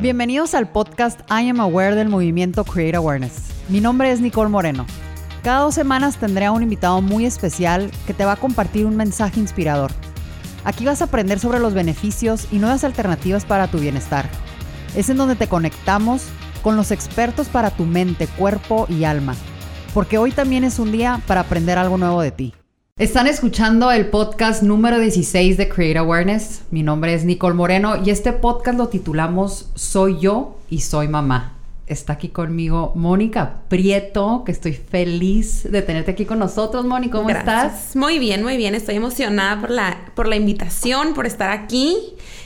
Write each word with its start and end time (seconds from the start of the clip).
Bienvenidos 0.00 0.54
al 0.54 0.66
podcast 0.66 1.20
I 1.30 1.50
Am 1.50 1.60
Aware 1.60 1.94
del 1.94 2.08
movimiento 2.08 2.64
Create 2.64 2.96
Awareness. 2.96 3.50
Mi 3.68 3.82
nombre 3.82 4.10
es 4.10 4.22
Nicole 4.22 4.48
Moreno. 4.48 4.86
Cada 5.42 5.60
dos 5.60 5.74
semanas 5.74 6.16
tendré 6.16 6.46
a 6.46 6.52
un 6.52 6.62
invitado 6.62 7.02
muy 7.02 7.26
especial 7.26 7.90
que 8.06 8.14
te 8.14 8.24
va 8.24 8.32
a 8.32 8.36
compartir 8.36 8.86
un 8.86 8.96
mensaje 8.96 9.38
inspirador. 9.38 9.90
Aquí 10.64 10.86
vas 10.86 11.02
a 11.02 11.04
aprender 11.04 11.38
sobre 11.38 11.58
los 11.58 11.74
beneficios 11.74 12.48
y 12.50 12.60
nuevas 12.60 12.82
alternativas 12.82 13.44
para 13.44 13.68
tu 13.68 13.76
bienestar. 13.76 14.26
Es 14.96 15.10
en 15.10 15.18
donde 15.18 15.36
te 15.36 15.48
conectamos 15.48 16.28
con 16.62 16.76
los 16.76 16.92
expertos 16.92 17.48
para 17.48 17.70
tu 17.70 17.84
mente, 17.84 18.26
cuerpo 18.26 18.86
y 18.88 19.04
alma. 19.04 19.34
Porque 19.92 20.16
hoy 20.16 20.32
también 20.32 20.64
es 20.64 20.78
un 20.78 20.92
día 20.92 21.20
para 21.26 21.42
aprender 21.42 21.76
algo 21.76 21.98
nuevo 21.98 22.22
de 22.22 22.30
ti. 22.30 22.54
Están 22.98 23.26
escuchando 23.26 23.90
el 23.90 24.08
podcast 24.08 24.62
número 24.62 24.98
16 24.98 25.56
de 25.56 25.68
Create 25.68 25.98
Awareness. 25.98 26.62
Mi 26.70 26.82
nombre 26.82 27.14
es 27.14 27.24
Nicole 27.24 27.54
Moreno 27.54 27.96
y 28.04 28.10
este 28.10 28.32
podcast 28.32 28.76
lo 28.76 28.88
titulamos 28.88 29.70
Soy 29.74 30.18
yo 30.20 30.58
y 30.68 30.80
soy 30.80 31.08
mamá. 31.08 31.54
Está 31.86 32.12
aquí 32.12 32.28
conmigo 32.28 32.92
Mónica 32.94 33.62
Prieto, 33.68 34.44
que 34.44 34.52
estoy 34.52 34.74
feliz 34.74 35.70
de 35.70 35.82
tenerte 35.82 36.10
aquí 36.10 36.26
con 36.26 36.38
nosotros. 36.38 36.84
Mónica, 36.84 37.18
¿cómo 37.18 37.30
estás? 37.30 37.96
Muy 37.96 38.18
bien, 38.18 38.42
muy 38.42 38.56
bien. 38.58 38.74
Estoy 38.74 38.96
emocionada 38.96 39.60
por 39.60 39.70
la, 39.70 39.96
por 40.14 40.28
la 40.28 40.36
invitación, 40.36 41.14
por 41.14 41.26
estar 41.26 41.50
aquí 41.50 41.96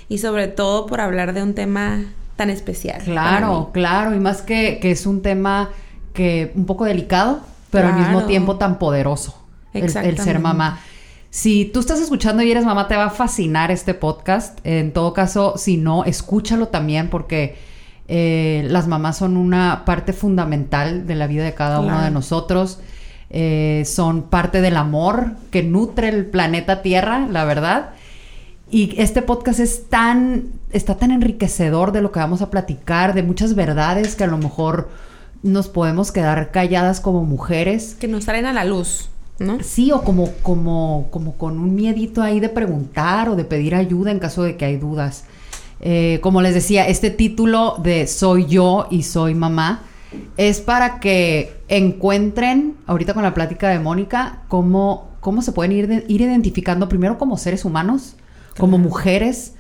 y 0.09 0.19
sobre 0.19 0.49
todo 0.49 0.87
por 0.87 1.01
hablar 1.01 1.35
de 1.35 1.43
un 1.43 1.55
tema 1.55 2.05
tan 2.37 2.49
especial. 2.49 3.03
Claro, 3.03 3.71
claro. 3.73 4.15
Y 4.15 4.21
más 4.21 4.41
que, 4.41 4.79
que, 4.81 4.93
es 4.93 5.05
un 5.05 5.21
tema 5.21 5.71
que 6.13 6.53
un 6.55 6.65
poco 6.65 6.85
delicado, 6.85 7.41
pero 7.71 7.89
al 7.89 7.95
mismo 7.95 8.25
tiempo 8.25 8.57
tan 8.57 8.79
poderoso 8.79 9.44
el, 9.75 10.19
ser 10.19 10.39
mamá. 10.39 10.81
Si 11.31 11.65
tú 11.65 11.81
estás 11.81 12.01
escuchando 12.01 12.43
y 12.43 12.51
eres 12.51 12.65
mamá, 12.65 12.87
te 12.89 12.97
va 12.97 13.07
a 13.07 13.11
fascinar 13.11 13.71
este 13.71 13.93
podcast. 13.93 14.59
En 14.65 14.93
todo 14.93 15.13
caso, 15.13 15.55
si 15.57 15.77
no, 15.77 16.05
escúchalo 16.05 16.69
también 16.69 17.11
porque 17.11 17.57
eh, 18.07 18.65
las 18.69 18.87
mamás 18.87 19.19
son 19.19 19.37
una 19.37 19.85
parte 19.85 20.13
fundamental 20.13 21.07
de 21.07 21.15
la 21.15 21.27
vida 21.27 21.45
de 21.45 21.55
cada 21.55 21.81
uno 21.81 22.01
de 22.03 22.11
nosotros. 22.11 22.79
Eh, 23.31 23.83
son 23.85 24.23
parte 24.23 24.61
del 24.61 24.77
amor 24.77 25.33
que 25.51 25.65
nutre 25.65 26.09
el 26.09 26.27
planeta 26.27 26.83
Tierra, 26.83 27.27
la 27.29 27.45
verdad. 27.45 27.91
Y 28.71 28.95
este 29.01 29.23
podcast 29.23 29.61
es 29.61 29.89
tan, 29.89 30.53
está 30.73 30.97
tan 30.97 31.11
enriquecedor 31.11 31.93
de 31.93 32.01
lo 32.01 32.13
que 32.13 32.21
vamos 32.21 32.43
a 32.43 32.51
platicar, 32.51 33.15
de 33.15 33.23
muchas 33.23 33.55
verdades 33.55 34.15
que 34.15 34.25
a 34.25 34.29
lo 34.29 34.39
mejor 34.39 34.89
nos 35.43 35.69
podemos 35.69 36.13
quedar 36.13 36.51
calladas 36.51 37.01
como 37.01 37.25
mujeres. 37.25 37.97
Que 37.99 38.09
nos 38.09 38.25
salen 38.25 38.47
a 38.47 38.53
la 38.53 38.65
luz. 38.65 39.11
¿No? 39.39 39.59
Sí, 39.63 39.93
o 39.93 40.03
como, 40.03 40.33
como, 40.43 41.09
como 41.11 41.37
con 41.37 41.59
un 41.59 41.75
miedito 41.75 42.23
ahí 42.23 42.41
de 42.41 42.49
preguntar 42.49 43.29
o 43.29 43.37
de 43.37 43.45
pedir 43.45 43.75
ayuda 43.75 44.11
en 44.11 44.19
caso 44.19 44.43
de 44.43 44.57
que 44.57 44.65
hay 44.65 44.77
dudas. 44.77 45.25
Eh, 45.81 46.19
como 46.23 46.41
les 46.41 46.55
decía, 46.55 46.87
este 46.87 47.11
título 47.11 47.77
de 47.83 48.07
Soy 48.07 48.47
yo 48.47 48.87
y 48.91 49.03
soy 49.03 49.35
mamá 49.35 49.83
es 50.37 50.61
para 50.61 51.01
que 51.01 51.53
encuentren, 51.69 52.77
ahorita 52.87 53.15
con 53.15 53.23
la 53.23 53.35
plática 53.35 53.69
de 53.69 53.81
Mónica, 53.81 54.43
cómo, 54.49 55.09
cómo 55.21 55.43
se 55.43 55.53
pueden 55.53 55.73
ir, 55.73 56.05
ir 56.09 56.21
identificando 56.21 56.89
primero 56.89 57.19
como 57.19 57.37
seres 57.37 57.65
humanos, 57.65 58.17
como 58.59 58.79
mujeres, 58.79 59.55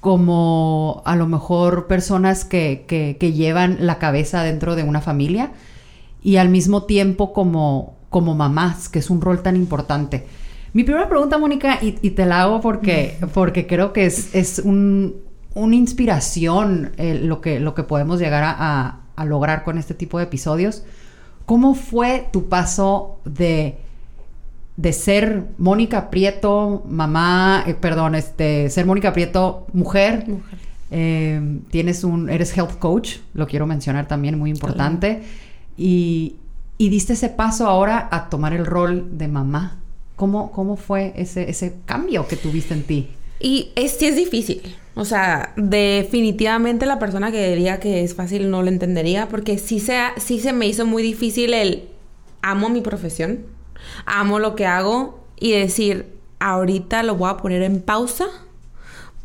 como 0.00 1.02
a 1.06 1.16
lo 1.16 1.26
mejor 1.26 1.86
personas 1.86 2.44
que, 2.44 2.84
que, 2.86 3.16
que 3.18 3.32
llevan 3.32 3.78
la 3.80 3.98
cabeza 3.98 4.42
dentro 4.42 4.76
de 4.76 4.82
una 4.82 5.00
familia 5.00 5.52
y 6.22 6.36
al 6.36 6.50
mismo 6.50 6.84
tiempo 6.84 7.32
como 7.32 7.94
como 8.14 8.36
mamás, 8.36 8.88
que 8.88 9.00
es 9.00 9.10
un 9.10 9.20
rol 9.20 9.42
tan 9.42 9.56
importante. 9.56 10.24
Mi 10.72 10.84
primera 10.84 11.08
pregunta, 11.08 11.36
Mónica, 11.36 11.80
y, 11.82 12.10
te 12.10 12.26
la 12.26 12.42
hago 12.42 12.60
porque, 12.60 13.18
porque 13.34 13.66
creo 13.66 13.92
que 13.92 14.06
es, 14.06 14.32
es 14.36 14.60
un, 14.60 15.16
una 15.54 15.74
inspiración 15.74 16.92
eh, 16.96 17.18
lo, 17.20 17.40
que, 17.40 17.58
lo 17.58 17.74
que 17.74 17.82
podemos 17.82 18.20
llegar 18.20 18.44
a, 18.44 19.00
a, 19.16 19.24
lograr 19.24 19.64
con 19.64 19.78
este 19.78 19.94
tipo 19.94 20.18
de 20.18 20.24
episodios. 20.26 20.84
¿Cómo 21.44 21.74
fue 21.74 22.28
tu 22.32 22.48
paso 22.48 23.18
de, 23.24 23.78
de 24.76 24.92
ser 24.92 25.46
Mónica 25.58 26.08
Prieto, 26.08 26.84
mamá, 26.88 27.64
eh, 27.66 27.74
perdón, 27.74 28.14
este, 28.14 28.70
ser 28.70 28.86
Mónica 28.86 29.12
Prieto, 29.12 29.66
mujer? 29.72 30.24
Eh, 30.92 31.58
tienes 31.68 32.04
un, 32.04 32.30
eres 32.30 32.56
health 32.56 32.78
coach, 32.78 33.16
lo 33.32 33.48
quiero 33.48 33.66
mencionar 33.66 34.06
también, 34.06 34.38
muy 34.38 34.50
importante. 34.50 35.24
Y, 35.76 36.36
y 36.78 36.88
diste 36.88 37.12
ese 37.12 37.28
paso 37.28 37.66
ahora 37.66 38.08
a 38.10 38.28
tomar 38.28 38.52
el 38.52 38.66
rol 38.66 39.18
de 39.18 39.28
mamá. 39.28 39.78
¿Cómo, 40.16 40.52
cómo 40.52 40.76
fue 40.76 41.12
ese, 41.16 41.50
ese 41.50 41.74
cambio 41.86 42.28
que 42.28 42.36
tuviste 42.36 42.74
en 42.74 42.84
ti? 42.84 43.10
Y 43.40 43.72
es, 43.74 43.96
sí 43.98 44.06
es 44.06 44.16
difícil. 44.16 44.76
O 44.94 45.04
sea, 45.04 45.52
definitivamente 45.56 46.86
la 46.86 47.00
persona 47.00 47.32
que 47.32 47.48
diría 47.48 47.80
que 47.80 48.04
es 48.04 48.14
fácil 48.14 48.48
no 48.50 48.62
lo 48.62 48.68
entendería 48.68 49.28
porque 49.28 49.58
sí 49.58 49.80
se, 49.80 49.98
sí 50.16 50.38
se 50.38 50.52
me 50.52 50.66
hizo 50.66 50.86
muy 50.86 51.02
difícil 51.02 51.52
el 51.52 51.88
amo 52.42 52.68
mi 52.68 52.80
profesión, 52.80 53.40
amo 54.06 54.38
lo 54.38 54.54
que 54.54 54.66
hago 54.66 55.24
y 55.38 55.52
decir, 55.52 56.06
ahorita 56.38 57.02
lo 57.02 57.16
voy 57.16 57.30
a 57.30 57.36
poner 57.36 57.62
en 57.62 57.80
pausa. 57.82 58.26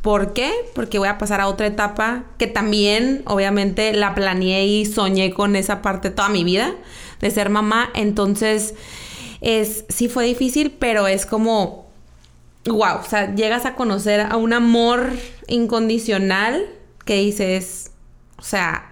¿Por 0.01 0.33
qué? 0.33 0.51
Porque 0.73 0.97
voy 0.97 1.09
a 1.09 1.17
pasar 1.17 1.41
a 1.41 1.47
otra 1.47 1.67
etapa 1.67 2.23
que 2.37 2.47
también, 2.47 3.21
obviamente, 3.25 3.93
la 3.93 4.16
planeé 4.16 4.66
y 4.66 4.85
soñé 4.85 5.33
con 5.33 5.57
esa 5.57 5.81
parte 5.81 6.09
toda 6.09 6.29
mi 6.29 6.45
vida 6.45 6.73
de 7.19 7.31
ser 7.31 7.50
mamá. 7.50 7.90
Entonces, 7.96 8.75
es, 9.41 9.85
sí 9.90 10.07
fue 10.07 10.25
difícil, 10.25 10.72
pero 10.72 11.07
es 11.07 11.25
como, 11.25 11.88
wow, 12.66 12.97
o 13.00 13.07
sea, 13.07 13.34
llegas 13.35 13.66
a 13.66 13.75
conocer 13.75 14.22
a 14.22 14.35
un 14.38 14.53
amor 14.53 15.12
incondicional 15.47 16.66
que 17.06 17.16
dices, 17.16 17.91
o 18.38 18.44
sea, 18.44 18.91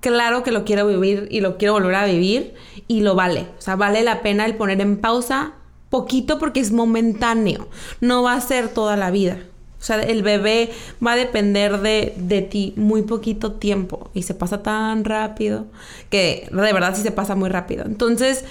claro 0.00 0.42
que 0.42 0.52
lo 0.52 0.64
quiero 0.64 0.86
vivir 0.86 1.28
y 1.30 1.40
lo 1.40 1.58
quiero 1.58 1.74
volver 1.74 1.94
a 1.94 2.06
vivir 2.06 2.54
y 2.88 3.00
lo 3.00 3.14
vale. 3.14 3.48
O 3.58 3.60
sea, 3.60 3.76
vale 3.76 4.02
la 4.02 4.22
pena 4.22 4.46
el 4.46 4.56
poner 4.56 4.80
en 4.80 4.98
pausa 4.98 5.54
poquito 5.90 6.38
porque 6.38 6.60
es 6.60 6.72
momentáneo, 6.72 7.68
no 8.00 8.22
va 8.22 8.34
a 8.34 8.40
ser 8.40 8.68
toda 8.68 8.96
la 8.96 9.10
vida. 9.10 9.38
O 9.80 9.84
sea, 9.86 10.00
el 10.00 10.22
bebé 10.22 10.70
va 11.04 11.12
a 11.12 11.16
depender 11.16 11.80
de, 11.80 12.14
de, 12.16 12.42
ti 12.42 12.72
muy 12.76 13.02
poquito 13.02 13.52
tiempo 13.52 14.10
y 14.14 14.22
se 14.22 14.34
pasa 14.34 14.62
tan 14.62 15.04
rápido 15.04 15.66
que 16.10 16.48
de 16.50 16.72
verdad 16.72 16.94
sí 16.96 17.02
se 17.02 17.10
pasa 17.10 17.34
muy 17.34 17.50
rápido. 17.50 17.84
Entonces, 17.84 18.44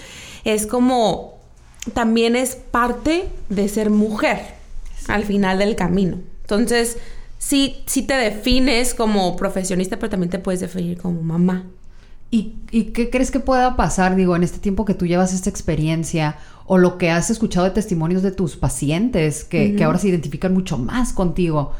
es 0.44 0.68
como, 0.68 1.40
también 1.94 2.36
es 2.36 2.56
parte 2.56 3.28
de 3.50 3.68
ser 3.68 3.90
mujer 3.90 4.40
al 5.08 5.24
final 5.26 5.58
del 5.58 5.76
camino. 5.76 6.20
Entonces, 6.42 6.98
sí, 7.40 7.84
sí 7.86 8.04
te 8.04 8.14
defines 8.14 8.94
como 8.94 9.36
profesionista, 9.36 9.98
pero 9.98 10.12
también 10.12 10.30
te 10.30 10.40
puedes 10.40 10.62
definir 10.62 10.98
como 10.98 11.22
mamá. 11.22 11.66
¿Y, 12.32 12.54
¿Y, 12.72 12.86
qué 12.86 13.10
crees 13.10 13.32
que 13.32 13.40
pueda 13.40 13.76
pasar, 13.76 14.16
digo, 14.16 14.36
en 14.36 14.44
este 14.44 14.60
tiempo 14.60 14.84
que 14.84 14.94
tú 14.94 15.06
llevas 15.06 15.34
esta 15.34 15.50
experiencia 15.50 16.38
o 16.66 16.78
lo 16.78 16.98
que 16.98 17.12
has 17.12 17.30
escuchado 17.30 17.66
de 17.66 17.72
testimonios 17.72 18.24
de 18.24 18.32
tus 18.32 18.56
pacientes 18.56 19.44
que, 19.44 19.76
que 19.76 19.84
ahora 19.84 20.00
se 20.00 20.08
identifican 20.08 20.54
mucho 20.54 20.78
más 20.78 21.14
contigo? 21.14 21.74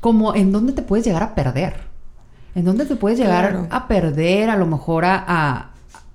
Como 0.00 0.34
en 0.34 0.52
dónde 0.52 0.72
te 0.72 0.82
puedes 0.82 1.04
llegar 1.04 1.22
a 1.22 1.34
perder. 1.34 1.74
En 2.54 2.64
dónde 2.64 2.86
te 2.86 2.96
puedes 2.96 3.18
llegar 3.18 3.68
a 3.70 3.88
perder, 3.88 4.48
a 4.48 4.56
lo 4.56 4.66
mejor 4.66 5.04
a, 5.04 5.22
a, 5.26 5.70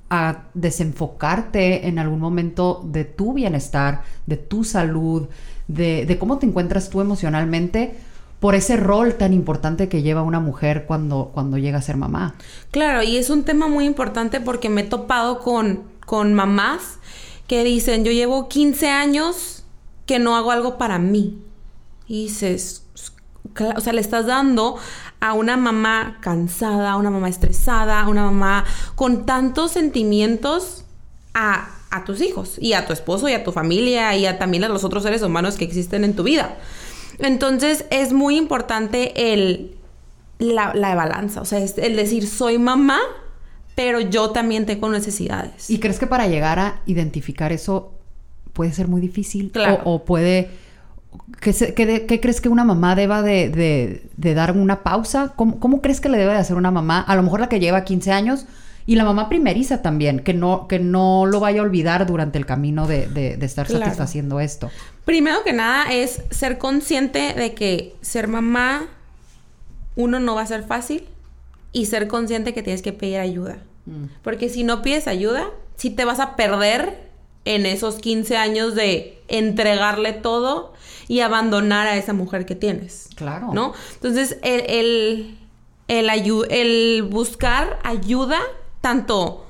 a, 0.10 0.44
desenfocarte 0.56 1.88
en 1.88 2.00
algún 2.00 2.20
momento 2.20 2.82
de 2.84 3.06
tu 3.06 3.34
bienestar, 3.34 4.02
de 4.26 4.38
tu 4.38 4.64
salud, 4.64 5.28
de, 5.68 6.06
de 6.08 6.18
cómo 6.18 6.40
te 6.40 6.48
encuentras 6.48 6.90
tú 6.90 7.00
emocionalmente 7.00 7.96
por 8.42 8.56
ese 8.56 8.76
rol 8.76 9.14
tan 9.14 9.34
importante 9.34 9.88
que 9.88 10.02
lleva 10.02 10.24
una 10.24 10.40
mujer 10.40 10.86
cuando, 10.88 11.30
cuando 11.32 11.60
llega 11.60 11.78
a 11.78 11.82
ser 11.84 11.96
mamá. 11.96 12.34
Claro, 12.72 13.04
y 13.04 13.18
es 13.18 13.30
un 13.30 13.44
tema 13.44 13.68
muy 13.68 13.86
importante 13.86 14.42
porque 14.42 14.68
me 14.68 14.82
he 14.82 14.84
topado 14.84 15.40
con, 15.40 15.84
con 16.08 16.34
mamás 16.34 16.98
que 17.52 17.66
dicen, 17.66 18.06
yo 18.06 18.14
llevo 18.14 18.48
15 18.48 18.88
años 18.88 19.66
que 20.06 20.20
no 20.20 20.38
hago 20.38 20.52
algo 20.52 20.78
para 20.78 21.00
mí. 21.00 21.38
Y 22.08 22.28
dices, 22.28 22.86
o 23.76 23.82
sea, 23.82 23.92
le 23.92 24.00
estás 24.00 24.26
dando 24.26 24.78
a 25.20 25.34
una 25.34 25.58
mamá 25.58 26.20
cansada, 26.22 26.94
a 26.94 26.96
una 26.96 27.12
mamá 27.12 27.28
estresada, 27.28 28.00
a 28.00 28.08
una 28.08 28.24
mamá 28.24 28.64
con 28.96 29.26
tantos 29.26 29.72
sentimientos 29.74 30.86
a, 31.34 31.68
a 31.90 32.06
tus 32.06 32.22
hijos 32.22 32.56
y 32.58 32.72
a 32.72 32.88
tu 32.88 32.94
esposo 32.94 33.28
y 33.28 33.34
a 33.34 33.44
tu 33.44 33.52
familia 33.52 34.16
y 34.16 34.28
a 34.28 34.40
también 34.40 34.64
a 34.64 34.70
los 34.70 34.86
otros 34.86 35.04
seres 35.04 35.22
humanos 35.22 35.58
que 35.58 35.66
existen 35.66 36.06
en 36.06 36.16
tu 36.16 36.24
vida. 36.24 36.58
Entonces 37.20 37.84
es 37.90 38.14
muy 38.14 38.38
importante 38.38 39.34
el, 39.34 39.76
la, 40.40 40.74
la 40.74 40.96
balanza, 40.96 41.42
o 41.42 41.46
sea, 41.46 41.60
es 41.60 41.78
el 41.78 41.98
decir, 41.98 42.30
soy 42.30 42.60
mamá, 42.60 43.02
pero 43.76 44.00
yo 44.00 44.32
también 44.32 44.66
tengo 44.66 44.90
necesidades. 44.90 45.70
¿Y 45.70 45.80
crees 45.80 46.00
que 46.00 46.08
para 46.08 46.28
llegar 46.28 46.60
a 46.60 46.82
identificar 46.86 47.52
eso 47.52 47.94
puede 48.54 48.74
ser 48.74 48.88
muy 48.88 49.02
difícil? 49.02 49.52
Claro. 49.52 49.82
O, 49.86 50.04
puede... 50.04 50.50
¿Qué, 51.42 51.74
qué, 52.08 52.20
crees 52.22 52.40
que 52.40 52.48
una 52.48 52.64
mamá 52.64 52.96
deba 52.96 53.22
de, 53.22 53.50
de, 53.50 54.04
de 54.16 54.34
dar 54.34 54.56
una 54.56 54.82
pausa? 54.82 55.34
¿Cómo, 55.36 55.60
¿Cómo, 55.60 55.82
crees 55.82 56.00
que 56.00 56.08
le 56.08 56.18
debe 56.18 56.32
de 56.32 56.38
hacer 56.38 56.56
una 56.56 56.72
mamá? 56.72 57.02
A 57.02 57.16
lo 57.16 57.24
mejor 57.24 57.42
la 57.42 57.50
que 57.50 57.60
lleva 57.60 57.84
15 57.84 58.12
años 58.12 58.46
y 58.86 58.96
la 58.96 59.04
mamá 59.04 59.28
primeriza 59.28 59.82
también, 59.82 60.20
que 60.20 60.34
no, 60.34 60.68
que 60.68 60.80
no 60.80 61.26
lo 61.26 61.40
vaya 61.40 61.62
a 61.62 61.64
olvidar 61.64 62.06
durante 62.06 62.38
el 62.38 62.46
camino 62.46 62.88
de, 62.88 63.08
de 63.08 63.46
estar 63.46 63.68
claro. 63.68 63.86
satisfaciendo 63.86 64.40
esto. 64.40 64.72
Primero 65.06 65.44
que 65.44 65.54
nada 65.54 65.92
es 65.92 66.22
ser 66.30 66.58
consciente 66.58 67.34
de 67.34 67.54
que 67.54 67.96
ser 68.02 68.28
mamá, 68.28 68.88
uno, 69.96 70.20
no 70.20 70.36
va 70.36 70.44
a 70.44 70.48
ser 70.48 70.64
fácil. 70.64 71.04
Y 71.72 71.86
ser 71.86 72.08
consciente 72.08 72.54
que 72.54 72.64
tienes 72.64 72.82
que 72.82 72.94
pedir 72.94 73.20
ayuda. 73.20 73.60
Porque 74.24 74.48
si 74.48 74.64
no 74.64 74.82
pides 74.82 75.08
ayuda, 75.08 75.50
sí 75.76 75.90
te 75.90 76.06
vas 76.06 76.20
a 76.20 76.36
perder 76.36 77.10
en 77.46 77.66
esos 77.66 77.96
15 77.96 78.38
años 78.38 78.76
de 78.76 79.20
entregarle 79.28 80.14
todo 80.14 80.74
y 81.08 81.22
abandonar 81.22 81.88
a 81.88 81.98
esa 81.98 82.14
mujer 82.14 82.46
que 82.46 82.56
tienes. 82.56 83.10
Claro. 83.16 83.50
¿No? 83.54 83.74
Entonces, 83.96 84.38
el, 84.44 85.36
el, 85.88 86.48
el 86.50 87.04
buscar 87.04 87.80
ayuda, 87.84 88.40
tanto 88.82 89.46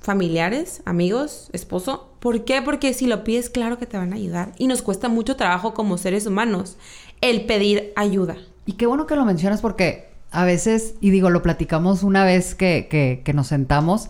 familiares, 0.00 0.82
amigos, 0.84 1.48
esposo. 1.52 2.10
¿Por 2.20 2.44
qué? 2.44 2.60
Porque 2.60 2.92
si 2.92 3.06
lo 3.06 3.24
pides, 3.24 3.48
claro 3.50 3.78
que 3.78 3.86
te 3.86 3.96
van 3.96 4.12
a 4.12 4.16
ayudar. 4.16 4.52
Y 4.58 4.66
nos 4.66 4.82
cuesta 4.82 5.08
mucho 5.08 5.36
trabajo 5.36 5.74
como 5.74 5.96
seres 5.96 6.26
humanos 6.26 6.76
el 7.20 7.46
pedir 7.46 7.92
ayuda. 7.96 8.36
Y 8.66 8.72
qué 8.72 8.86
bueno 8.86 9.06
que 9.06 9.16
lo 9.16 9.24
mencionas 9.24 9.60
porque 9.60 10.11
a 10.32 10.44
veces, 10.44 10.94
y 11.00 11.10
digo, 11.10 11.30
lo 11.30 11.42
platicamos 11.42 12.02
una 12.02 12.24
vez 12.24 12.54
que, 12.54 13.22
nos 13.34 13.48
sentamos, 13.48 14.08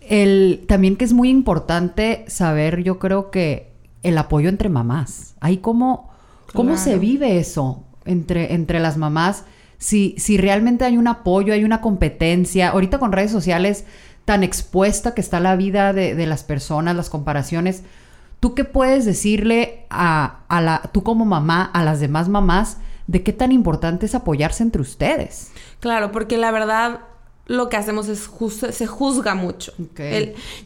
el, 0.00 0.64
también 0.68 0.96
que 0.96 1.04
es 1.04 1.14
muy 1.14 1.30
importante 1.30 2.24
saber, 2.28 2.82
yo 2.82 2.98
creo 2.98 3.30
que 3.30 3.72
el 4.02 4.18
apoyo 4.18 4.50
entre 4.50 4.68
mamás. 4.68 5.34
Ahí 5.40 5.56
cómo, 5.56 6.10
cómo 6.52 6.76
se 6.76 6.98
vive 6.98 7.38
eso 7.38 7.84
entre, 8.04 8.52
entre 8.52 8.80
las 8.80 8.98
mamás. 8.98 9.44
Si, 9.78 10.14
si 10.18 10.36
realmente 10.36 10.84
hay 10.84 10.98
un 10.98 11.08
apoyo, 11.08 11.54
hay 11.54 11.64
una 11.64 11.80
competencia. 11.80 12.68
Ahorita 12.68 12.98
con 12.98 13.12
redes 13.12 13.30
sociales 13.30 13.86
tan 14.26 14.42
expuesta 14.42 15.14
que 15.14 15.20
está 15.20 15.40
la 15.40 15.56
vida 15.56 15.92
de, 15.92 16.26
las 16.26 16.44
personas, 16.44 16.96
las 16.96 17.10
comparaciones. 17.10 17.82
¿Tú 18.40 18.54
qué 18.54 18.64
puedes 18.64 19.06
decirle 19.06 19.86
a, 19.88 20.40
a, 20.48 20.60
la, 20.60 20.82
tú 20.92 21.02
como 21.02 21.24
mamá, 21.24 21.64
a 21.72 21.82
las 21.82 22.00
demás 22.00 22.28
mamás, 22.28 22.78
de 23.06 23.22
qué 23.22 23.32
tan 23.32 23.52
importante 23.52 24.06
es 24.06 24.14
apoyarse 24.14 24.62
entre 24.62 24.82
ustedes? 24.82 25.50
Claro, 25.80 26.12
porque 26.12 26.38
la 26.38 26.50
verdad 26.50 27.00
lo 27.46 27.68
que 27.68 27.76
hacemos 27.76 28.08
es 28.08 28.30
se 28.70 28.86
juzga 28.86 29.34
mucho. 29.34 29.72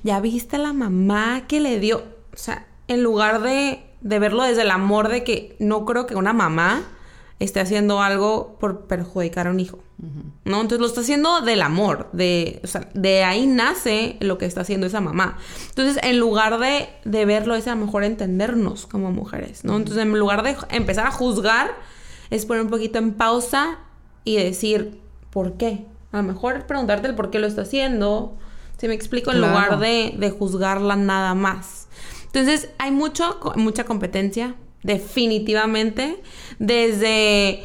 ya 0.03 0.21
viste 0.21 0.59
la 0.59 0.73
mamá 0.73 1.45
que 1.49 1.61
le 1.61 1.81
dio, 1.81 2.05
o 2.33 2.37
sea, 2.37 2.67
en 2.87 3.03
lugar 3.03 3.43
de, 3.43 3.83
de 4.01 4.19
verlo 4.19 4.45
desde 4.45 4.63
el 4.63 4.71
amor 4.71 5.09
de 5.09 5.25
que 5.25 5.57
no 5.59 5.85
creo 5.85 6.07
que 6.07 6.15
una 6.15 6.33
mamá 6.33 6.83
esté 7.41 7.61
haciendo 7.61 8.01
algo 8.01 8.57
por 8.59 8.87
perjudicar 8.87 9.47
a 9.47 9.51
un 9.51 9.61
hijo. 9.61 9.79
¿No? 10.45 10.61
Entonces 10.61 10.79
lo 10.79 10.87
está 10.87 11.01
haciendo 11.01 11.41
del 11.41 11.61
amor, 11.61 12.09
de, 12.13 12.61
o 12.63 12.69
sea, 12.69 12.89
de 12.95 13.25
ahí 13.25 13.49
nace 13.49 14.17
lo 14.21 14.39
que 14.39 14.47
está 14.47 14.61
haciendo 14.61 14.87
esa 14.87 15.01
mamá. 15.01 15.39
Entonces, 15.71 16.01
en 16.05 16.21
lugar 16.21 16.61
de, 16.61 16.89
de 17.05 17.25
verlo, 17.25 17.57
es 17.57 17.67
a 17.67 17.75
lo 17.75 17.85
mejor 17.85 18.05
entendernos 18.05 18.87
como 18.87 19.11
mujeres, 19.11 19.65
¿no? 19.65 19.77
Entonces, 19.77 20.05
en 20.05 20.17
lugar 20.17 20.45
de 20.45 20.57
empezar 20.71 21.09
a 21.09 21.11
juzgar, 21.11 21.73
es 22.31 22.47
poner 22.47 22.63
un 22.63 22.71
poquito 22.71 22.99
en 22.99 23.15
pausa 23.15 23.79
y 24.25 24.37
decir, 24.37 25.01
¿por 25.31 25.55
qué? 25.55 25.87
A 26.13 26.19
lo 26.19 26.23
mejor 26.23 26.67
preguntarte 26.67 27.09
el 27.09 27.15
por 27.15 27.31
qué 27.31 27.39
lo 27.39 27.47
está 27.47 27.63
haciendo, 27.63 28.37
si 28.79 28.89
me 28.89 28.95
explico, 28.95 29.33
en 29.33 29.41
lugar 29.41 29.79
de, 29.79 30.15
de 30.17 30.31
juzgarla 30.31 30.97
nada 30.97 31.35
más. 31.35 31.89
Entonces, 32.27 32.71
hay 32.79 32.91
mucho, 32.91 33.41
mucha 33.57 33.85
competencia, 33.85 34.55
definitivamente, 34.83 36.23
desde 36.59 37.65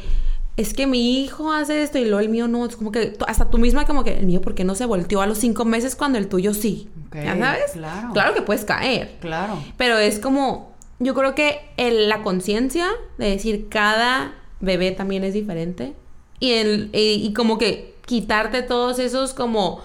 es 0.56 0.72
que 0.72 0.86
mi 0.86 1.22
hijo 1.22 1.52
hace 1.52 1.82
esto 1.82 1.98
y 1.98 2.04
luego 2.04 2.20
el 2.20 2.28
mío 2.28 2.46
no. 2.46 2.64
Es 2.64 2.76
como 2.76 2.92
que 2.92 3.16
hasta 3.26 3.50
tú 3.50 3.58
misma, 3.58 3.86
como 3.86 4.04
que 4.04 4.18
el 4.18 4.26
mío, 4.26 4.40
¿por 4.40 4.54
qué 4.54 4.64
no 4.64 4.74
se 4.74 4.86
volteó 4.86 5.20
a 5.20 5.26
los 5.26 5.38
cinco 5.38 5.64
meses 5.64 5.96
cuando 5.96 6.18
el 6.18 6.28
tuyo 6.28 6.54
sí? 6.54 6.88
¿Ya 7.12 7.36
sabes? 7.36 7.72
Claro. 7.72 8.12
Claro 8.12 8.34
que 8.34 8.42
puedes 8.42 8.64
caer. 8.64 9.16
Claro. 9.20 9.58
Pero 9.76 9.98
es 9.98 10.18
como, 10.18 10.72
yo 11.00 11.14
creo 11.14 11.34
que 11.34 11.60
la 11.76 12.22
conciencia 12.22 12.88
de 13.18 13.30
decir 13.30 13.68
cada 13.68 14.34
bebé 14.64 14.90
también 14.90 15.24
es 15.24 15.34
diferente 15.34 15.94
y, 16.40 16.52
el, 16.52 16.90
y 16.92 17.32
como 17.32 17.58
que 17.58 17.94
quitarte 18.06 18.62
todos 18.62 18.98
esos 18.98 19.34
como 19.34 19.80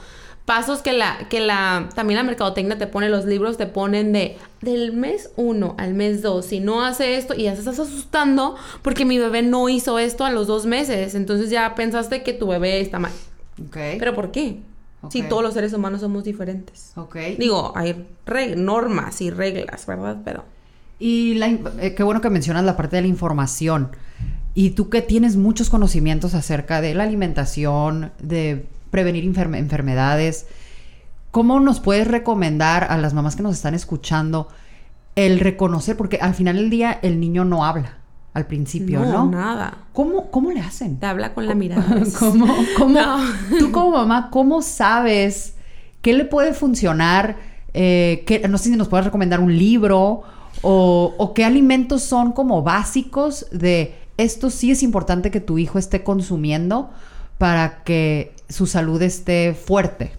pasos 0.49 0.81
que 0.81 0.93
la, 0.93 1.27
que 1.29 1.41
la, 1.41 1.89
también 1.93 2.17
la 2.17 2.23
mercadotecnia 2.23 2.75
te 2.79 2.87
pone, 2.87 3.07
los 3.07 3.25
libros 3.25 3.57
te 3.57 3.67
ponen 3.67 4.11
de, 4.13 4.35
del 4.61 4.93
mes 4.93 5.29
1 5.35 5.75
al 5.77 5.93
mes 5.93 6.23
2, 6.23 6.43
si 6.43 6.59
no 6.59 6.83
hace 6.83 7.17
esto 7.17 7.35
y 7.35 7.43
ya 7.43 7.53
se 7.53 7.59
estás 7.59 7.77
asustando 7.77 8.55
porque 8.81 9.05
mi 9.05 9.19
bebé 9.19 9.43
no 9.43 9.69
hizo 9.69 9.99
esto 9.99 10.25
a 10.25 10.31
los 10.31 10.47
dos 10.47 10.65
meses, 10.65 11.13
entonces 11.13 11.51
ya 11.51 11.75
pensaste 11.75 12.23
que 12.23 12.33
tu 12.33 12.47
bebé 12.47 12.81
está 12.81 12.97
mal. 12.97 13.11
Okay. 13.67 13.99
¿Pero 13.99 14.15
por 14.15 14.31
qué? 14.31 14.57
Si 15.11 15.21
todos 15.21 15.43
los 15.43 15.53
seres 15.53 15.71
humanos 15.71 16.01
somos 16.01 16.23
diferentes. 16.23 16.93
Okay. 16.95 17.35
Digo, 17.35 17.71
hay 17.75 18.07
normas 18.57 19.21
y 19.21 19.29
reglas, 19.29 19.85
¿verdad? 19.85 20.17
Pero... 20.25 20.45
Y 20.97 21.35
la, 21.35 21.47
eh, 21.79 21.93
qué 21.95 22.01
bueno 22.01 22.21
que 22.21 22.31
mencionas 22.31 22.65
la 22.65 22.75
parte 22.75 22.95
de 22.95 23.03
la 23.03 23.07
información. 23.07 23.91
Y 24.54 24.72
tú 24.72 24.90
que 24.90 25.01
tienes 25.01 25.36
muchos 25.36 25.69
conocimientos 25.69 26.34
acerca 26.34 26.81
de 26.81 26.94
la 26.94 27.04
alimentación, 27.04 28.12
de 28.22 28.66
prevenir 28.90 29.24
enfermedades. 29.24 30.48
¿Cómo 31.31 31.60
nos 31.60 31.80
puedes 31.80 32.07
recomendar 32.07 32.86
a 32.90 32.98
las 32.98 33.13
mamás 33.13 33.36
que 33.36 33.44
nos 33.44 33.56
están 33.56 33.75
escuchando 33.75 34.48
el 35.16 35.40
reconocer? 35.40 35.96
Porque 35.96 36.18
al 36.18 36.34
final 36.34 36.56
del 36.56 36.69
día 36.69 37.00
el 37.01 37.19
niño 37.19 37.46
no 37.46 37.66
habla 37.66 37.98
al 38.34 38.48
principio, 38.48 39.01
¿no? 39.01 39.25
No, 39.25 39.31
nada. 39.31 39.78
¿Cómo, 39.94 40.31
¿Cómo 40.31 40.51
le 40.51 40.62
hacen? 40.62 41.00
Te 41.00 41.06
habla 41.06 41.34
con 41.34 41.46
la 41.48 41.56
mirada. 41.56 42.04
¿Cómo, 42.19 42.48
cómo, 42.78 43.00
Tú 43.60 43.72
como 43.72 43.92
mamá, 43.92 44.30
¿cómo 44.31 44.62
sabes 44.62 45.56
qué 46.01 46.13
le 46.13 46.25
puede 46.25 46.54
funcionar? 46.54 47.38
Eh, 47.74 48.48
no 48.50 48.57
sé 48.57 48.69
si 48.69 48.75
nos 48.75 48.88
puedes 48.88 49.06
recomendar 49.06 49.40
un 49.40 49.56
libro 49.56 50.24
o, 50.62 51.13
o 51.18 51.34
qué 51.34 51.46
alimentos 51.46 52.04
son 52.04 52.31
como 52.31 52.63
básicos 52.63 53.46
de 53.51 53.99
esto 54.19 54.50
sí 54.50 54.69
es 54.69 54.83
importante 54.83 55.31
que 55.31 55.39
tu 55.39 55.57
hijo 55.57 55.80
esté 55.80 56.04
consumiendo 56.04 56.92
para 57.38 57.83
que 57.83 58.33
su 58.50 58.68
salud 58.68 59.01
esté 59.01 59.54
fuerte? 59.54 60.12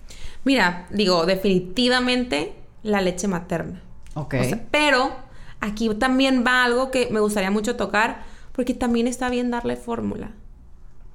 Mira, 0.43 0.87
digo, 0.91 1.27
definitivamente 1.27 2.55
la 2.83 3.03
leche 3.03 3.29
materna. 3.29 3.83
Ok. 4.15 4.35
pero 4.71 5.13
aquí 5.61 5.89
también 5.95 6.43
va 6.45 6.65
algo 6.65 6.91
que 6.91 7.09
me 7.11 7.21
gustaría 7.21 7.51
mucho 7.51 7.77
tocar, 7.77 8.25
porque 8.53 8.75
también 8.75 9.07
está 9.07 9.29
bien 9.29 9.51
darle 9.51 9.77
fórmula. 9.77 10.33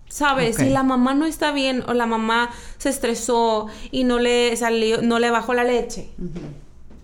¿Sabes? 0.08 0.58
Si 0.58 0.70
la 0.70 0.84
mamá 0.84 1.16
no 1.16 1.26
está 1.26 1.52
bien 1.52 1.84
o 1.88 1.94
la 1.94 2.06
mamá 2.06 2.52
se 2.78 2.90
estresó 2.90 3.68
y 3.92 4.04
no 4.04 4.20
le 4.20 4.56
salió, 4.56 5.02
no 5.02 5.18
le 5.18 5.32
bajó 5.32 5.56
la 5.56 5.64
leche, 5.64 6.12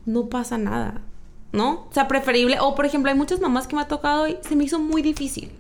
no 0.06 0.28
pasa 0.28 0.60
nada, 0.60 1.02
¿no? 1.52 1.88
O 1.90 1.94
sea, 1.94 2.08
preferible. 2.08 2.60
O 2.62 2.76
por 2.76 2.86
ejemplo, 2.86 3.12
hay 3.12 3.18
muchas 3.18 3.42
mamás 3.42 3.68
que 3.68 3.76
me 3.76 3.82
ha 3.82 3.88
tocado 3.88 4.28
y 4.28 4.38
se 4.42 4.56
me 4.56 4.66
hizo 4.66 4.80
muy 4.80 5.02
difícil. 5.02 5.52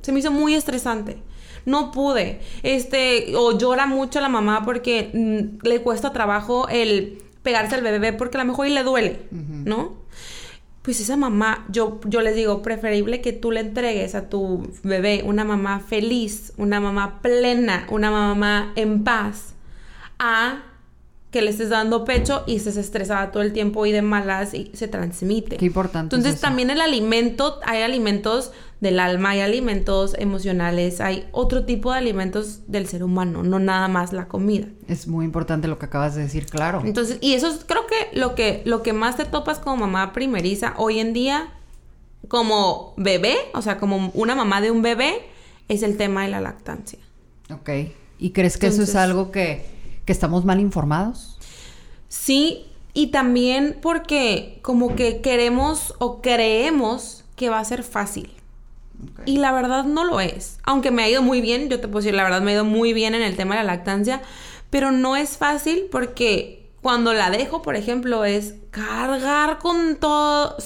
Se 0.00 0.12
me 0.12 0.20
hizo 0.20 0.30
muy 0.30 0.54
estresante 0.54 1.22
no 1.66 1.90
pude. 1.90 2.40
Este, 2.62 3.34
o 3.36 3.56
llora 3.56 3.86
mucho 3.86 4.20
la 4.20 4.28
mamá 4.28 4.64
porque 4.64 5.10
mm, 5.12 5.66
le 5.66 5.82
cuesta 5.82 6.12
trabajo 6.12 6.68
el 6.68 7.22
pegarse 7.42 7.74
al 7.74 7.82
bebé 7.82 8.12
porque 8.12 8.36
a 8.36 8.44
lo 8.44 8.46
mejor 8.46 8.66
y 8.66 8.70
le 8.70 8.82
duele, 8.82 9.22
¿no? 9.30 10.00
Pues 10.82 11.00
esa 11.00 11.16
mamá, 11.16 11.66
yo, 11.68 12.00
yo 12.04 12.20
les 12.22 12.34
digo, 12.34 12.62
preferible 12.62 13.20
que 13.20 13.32
tú 13.32 13.50
le 13.50 13.60
entregues 13.60 14.14
a 14.14 14.28
tu 14.28 14.70
bebé 14.82 15.22
una 15.24 15.44
mamá 15.44 15.80
feliz, 15.80 16.52
una 16.56 16.80
mamá 16.80 17.20
plena, 17.20 17.86
una 17.90 18.10
mamá 18.10 18.72
en 18.76 19.04
paz, 19.04 19.54
a 20.18 20.62
que 21.30 21.42
le 21.42 21.50
estés 21.50 21.68
dando 21.68 22.04
pecho 22.04 22.42
y 22.46 22.56
estés 22.56 22.76
estresada 22.76 23.30
todo 23.30 23.42
el 23.42 23.52
tiempo 23.52 23.86
y 23.86 23.92
de 23.92 24.02
malas 24.02 24.52
y 24.52 24.70
se 24.74 24.88
transmite. 24.88 25.56
Qué 25.56 25.66
importante. 25.66 26.16
Entonces 26.16 26.40
también 26.40 26.70
el 26.70 26.80
alimento, 26.80 27.60
hay 27.64 27.82
alimentos 27.82 28.50
del 28.80 28.98
alma, 28.98 29.30
hay 29.30 29.40
alimentos 29.40 30.14
emocionales, 30.18 31.00
hay 31.00 31.28
otro 31.30 31.64
tipo 31.64 31.92
de 31.92 31.98
alimentos 31.98 32.60
del 32.66 32.88
ser 32.88 33.04
humano, 33.04 33.44
no 33.44 33.60
nada 33.60 33.86
más 33.86 34.12
la 34.12 34.26
comida. 34.26 34.66
Es 34.88 35.06
muy 35.06 35.24
importante 35.24 35.68
lo 35.68 35.78
que 35.78 35.86
acabas 35.86 36.16
de 36.16 36.22
decir, 36.22 36.46
claro. 36.46 36.82
Entonces, 36.84 37.18
y 37.20 37.34
eso 37.34 37.48
es 37.48 37.64
creo 37.64 37.86
que 37.86 38.18
lo 38.18 38.34
que, 38.34 38.62
lo 38.64 38.82
que 38.82 38.92
más 38.92 39.16
te 39.16 39.24
topas 39.24 39.60
como 39.60 39.76
mamá 39.76 40.12
primeriza 40.12 40.74
hoy 40.78 40.98
en 40.98 41.12
día, 41.12 41.52
como 42.26 42.94
bebé, 42.96 43.36
o 43.54 43.62
sea, 43.62 43.78
como 43.78 44.10
una 44.14 44.34
mamá 44.34 44.60
de 44.60 44.72
un 44.72 44.82
bebé, 44.82 45.14
es 45.68 45.84
el 45.84 45.96
tema 45.96 46.24
de 46.24 46.30
la 46.30 46.40
lactancia. 46.40 46.98
Ok. 47.52 47.70
¿Y 48.18 48.30
crees 48.30 48.58
que 48.58 48.66
eso 48.66 48.82
es 48.82 48.96
algo 48.96 49.30
que 49.30 49.79
que 50.10 50.12
estamos 50.12 50.44
mal 50.44 50.58
informados. 50.58 51.38
Sí, 52.08 52.66
y 52.94 53.12
también 53.12 53.78
porque 53.80 54.58
como 54.60 54.96
que 54.96 55.20
queremos 55.20 55.94
o 56.00 56.20
creemos 56.20 57.22
que 57.36 57.48
va 57.48 57.60
a 57.60 57.64
ser 57.64 57.84
fácil. 57.84 58.32
Y 59.24 59.36
la 59.36 59.52
verdad 59.52 59.84
no 59.84 60.02
lo 60.02 60.18
es. 60.18 60.58
Aunque 60.64 60.90
me 60.90 61.04
ha 61.04 61.08
ido 61.08 61.22
muy 61.22 61.40
bien, 61.40 61.68
yo 61.68 61.78
te 61.78 61.86
puedo 61.86 62.00
decir, 62.00 62.16
la 62.16 62.24
verdad 62.24 62.40
me 62.42 62.50
ha 62.50 62.54
ido 62.54 62.64
muy 62.64 62.92
bien 62.92 63.14
en 63.14 63.22
el 63.22 63.36
tema 63.36 63.54
de 63.54 63.60
la 63.60 63.72
lactancia, 63.72 64.20
pero 64.68 64.90
no 64.90 65.14
es 65.14 65.36
fácil 65.36 65.86
porque 65.92 66.68
cuando 66.82 67.14
la 67.14 67.30
dejo, 67.30 67.62
por 67.62 67.76
ejemplo, 67.76 68.24
es 68.24 68.56
cargar 68.72 69.58
con 69.58 69.94
todo 69.94 70.56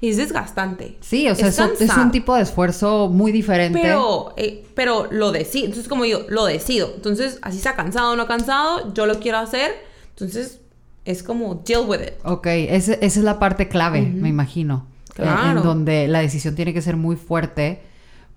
y 0.00 0.10
es 0.10 0.16
desgastante. 0.16 0.96
Sí, 1.00 1.28
o 1.28 1.34
sea, 1.34 1.48
es, 1.48 1.58
es, 1.58 1.96
un 1.96 2.10
tipo 2.10 2.34
de 2.34 2.42
esfuerzo 2.42 3.08
muy 3.08 3.32
diferente. 3.32 3.78
Pero, 3.80 4.34
eh, 4.36 4.66
pero 4.74 5.08
lo 5.10 5.32
decido. 5.32 5.66
Entonces, 5.66 5.88
como 5.88 6.04
yo, 6.04 6.26
lo 6.28 6.44
decido. 6.44 6.92
Entonces, 6.94 7.38
así 7.42 7.58
sea 7.58 7.74
cansado 7.74 8.12
o 8.12 8.16
no 8.16 8.26
cansado, 8.26 8.92
yo 8.94 9.06
lo 9.06 9.20
quiero 9.20 9.38
hacer. 9.38 9.72
Entonces, 10.10 10.60
es 11.04 11.22
como 11.22 11.56
deal 11.66 11.86
with 11.86 12.00
it. 12.00 12.14
Ok, 12.24 12.46
esa, 12.46 12.94
es 12.94 13.16
la 13.16 13.38
parte 13.38 13.68
clave, 13.68 14.02
me 14.02 14.28
imagino. 14.28 14.86
Claro. 15.14 15.58
En, 15.58 15.64
donde 15.64 16.08
la 16.08 16.20
decisión 16.20 16.54
tiene 16.54 16.74
que 16.74 16.82
ser 16.82 16.96
muy 16.96 17.16
fuerte 17.16 17.82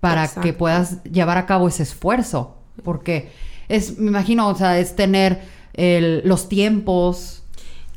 para 0.00 0.28
que 0.28 0.52
puedas 0.52 1.02
llevar 1.04 1.38
a 1.38 1.46
cabo 1.46 1.68
ese 1.68 1.82
esfuerzo. 1.82 2.56
Porque 2.84 3.30
Es, 3.68 3.98
me 3.98 4.08
imagino, 4.08 4.48
o 4.48 4.54
sea, 4.54 4.78
es 4.78 4.96
tener 4.96 5.42
el- 5.74 6.22
los 6.24 6.48
tiempos, 6.48 7.42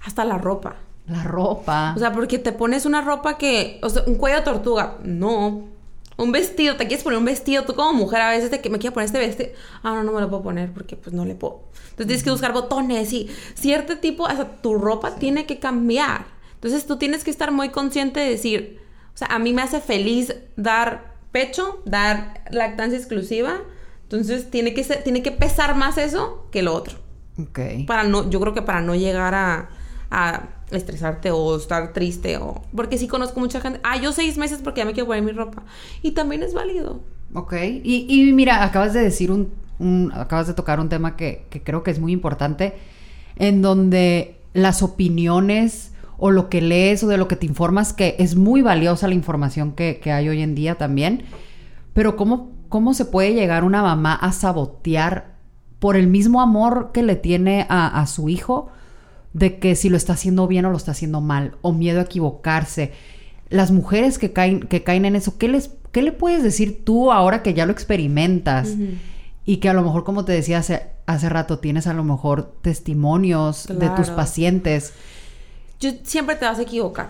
Hasta 0.03 0.25
la 0.25 0.37
ropa. 0.37 0.75
La 1.07 1.23
ropa. 1.23 1.93
O 1.95 1.99
sea, 1.99 2.11
porque 2.11 2.39
te 2.39 2.51
pones 2.51 2.85
una 2.85 3.01
ropa 3.01 3.37
que, 3.37 3.79
o 3.83 3.89
sea, 3.89 4.03
un 4.05 4.15
cuello 4.15 4.37
de 4.37 4.43
tortuga, 4.43 4.97
no. 5.03 5.69
Un 6.17 6.31
vestido, 6.31 6.75
te 6.75 6.87
quieres 6.87 7.03
poner 7.03 7.17
un 7.17 7.25
vestido, 7.25 7.63
tú 7.63 7.73
como 7.73 7.93
mujer 7.93 8.21
a 8.21 8.29
veces 8.29 8.51
te 8.51 8.61
que 8.61 8.69
me 8.69 8.77
quiero 8.77 8.93
poner 8.93 9.05
este 9.07 9.17
vestido, 9.17 9.49
ah, 9.81 9.95
no, 9.95 10.03
no 10.03 10.11
me 10.11 10.21
lo 10.21 10.29
puedo 10.29 10.43
poner 10.43 10.71
porque 10.71 10.95
pues 10.95 11.13
no 11.13 11.25
le 11.25 11.35
puedo. 11.35 11.63
Entonces 11.73 12.07
tienes 12.07 12.23
que 12.23 12.31
buscar 12.31 12.53
botones 12.53 13.11
y 13.13 13.29
cierto 13.55 13.97
tipo, 13.97 14.27
hasta 14.27 14.61
tu 14.61 14.75
ropa 14.75 15.15
tiene 15.15 15.45
que 15.45 15.59
cambiar. 15.59 16.25
Entonces 16.53 16.85
tú 16.85 16.97
tienes 16.97 17.23
que 17.23 17.31
estar 17.31 17.51
muy 17.51 17.69
consciente 17.69 18.19
de 18.19 18.29
decir, 18.29 18.79
o 19.13 19.17
sea, 19.17 19.27
a 19.27 19.39
mí 19.39 19.51
me 19.53 19.63
hace 19.63 19.81
feliz 19.81 20.35
dar 20.57 21.15
pecho, 21.31 21.81
dar 21.85 22.43
lactancia 22.51 22.99
exclusiva, 22.99 23.61
entonces 24.03 24.51
tiene 24.51 24.73
que 24.73 24.83
ser, 24.83 25.03
tiene 25.03 25.23
que 25.23 25.31
pesar 25.31 25.75
más 25.75 25.97
eso 25.97 26.45
que 26.51 26.61
lo 26.61 26.75
otro 26.75 26.97
ok. 27.39 27.59
para 27.87 28.03
no, 28.03 28.29
yo 28.29 28.39
creo 28.39 28.53
que 28.53 28.61
para 28.61 28.81
no 28.81 28.95
llegar 28.95 29.33
a, 29.33 29.69
a 30.09 30.49
estresarte 30.71 31.31
o 31.31 31.55
estar 31.57 31.93
triste 31.93 32.37
o 32.37 32.61
porque 32.75 32.97
sí 32.97 33.07
conozco 33.07 33.39
mucha 33.39 33.61
gente, 33.61 33.79
ah, 33.83 33.97
yo 33.97 34.11
seis 34.11 34.37
meses 34.37 34.59
porque 34.63 34.81
ya 34.81 34.85
me 34.85 34.93
quiero 34.93 35.07
poner 35.07 35.23
mi 35.23 35.31
ropa. 35.31 35.63
Y 36.01 36.11
también 36.11 36.43
es 36.43 36.53
válido. 36.53 37.01
Ok, 37.33 37.53
y, 37.83 38.05
y 38.09 38.31
mira, 38.33 38.63
acabas 38.63 38.93
de 38.93 39.01
decir 39.01 39.31
un, 39.31 39.49
un- 39.79 40.11
acabas 40.13 40.47
de 40.47 40.53
tocar 40.53 40.79
un 40.79 40.89
tema 40.89 41.15
que, 41.15 41.45
que 41.49 41.63
creo 41.63 41.83
que 41.83 41.91
es 41.91 41.99
muy 41.99 42.11
importante, 42.11 42.73
en 43.37 43.61
donde 43.61 44.37
las 44.53 44.83
opiniones 44.83 45.93
o 46.17 46.29
lo 46.31 46.49
que 46.49 46.61
lees 46.61 47.03
o 47.03 47.07
de 47.07 47.17
lo 47.17 47.27
que 47.27 47.35
te 47.35 47.45
informas, 47.45 47.93
que 47.93 48.15
es 48.19 48.35
muy 48.35 48.61
valiosa 48.61 49.07
la 49.07 49.13
información 49.15 49.71
que, 49.71 49.99
que 50.01 50.11
hay 50.11 50.29
hoy 50.29 50.41
en 50.41 50.53
día 50.55 50.75
también, 50.75 51.23
pero 51.93 52.15
¿cómo, 52.15 52.51
¿cómo 52.69 52.93
se 52.93 53.05
puede 53.05 53.33
llegar 53.33 53.63
una 53.63 53.81
mamá 53.81 54.13
a 54.13 54.31
sabotear 54.31 55.35
por 55.79 55.95
el 55.95 56.07
mismo 56.07 56.41
amor 56.41 56.91
que 56.93 57.01
le 57.01 57.15
tiene 57.15 57.65
a, 57.69 57.99
a 58.01 58.05
su 58.07 58.29
hijo, 58.29 58.69
de 59.33 59.59
que 59.59 59.75
si 59.75 59.89
lo 59.89 59.97
está 59.97 60.13
haciendo 60.13 60.47
bien 60.47 60.65
o 60.65 60.71
lo 60.71 60.77
está 60.77 60.91
haciendo 60.91 61.21
mal, 61.21 61.55
o 61.61 61.73
miedo 61.73 61.99
a 61.99 62.03
equivocarse? 62.03 62.91
Las 63.49 63.71
mujeres 63.71 64.17
que 64.17 64.31
caen, 64.33 64.61
que 64.61 64.83
caen 64.83 65.05
en 65.05 65.15
eso, 65.15 65.37
¿qué, 65.37 65.47
les, 65.47 65.71
¿qué 65.91 66.01
le 66.01 66.11
puedes 66.11 66.43
decir 66.43 66.83
tú 66.85 67.11
ahora 67.11 67.43
que 67.43 67.53
ya 67.53 67.65
lo 67.65 67.71
experimentas? 67.71 68.69
Y 69.45 69.57
que 69.57 69.69
a 69.69 69.73
lo 69.73 69.81
mejor, 69.81 70.03
como 70.03 70.23
te 70.25 70.31
decía 70.31 70.59
hace, 70.59 70.87
hace 71.05 71.27
rato, 71.27 71.59
tienes 71.59 71.87
a 71.87 71.93
lo 71.93 72.03
mejor 72.03 72.53
testimonios 72.61 73.67
de 73.67 73.89
tus 73.95 74.09
pacientes. 74.15 74.93
Yo 75.79 75.91
siempre 76.03 76.35
te 76.35 76.45
vas 76.45 76.59
a 76.59 76.61
equivocar, 76.61 77.09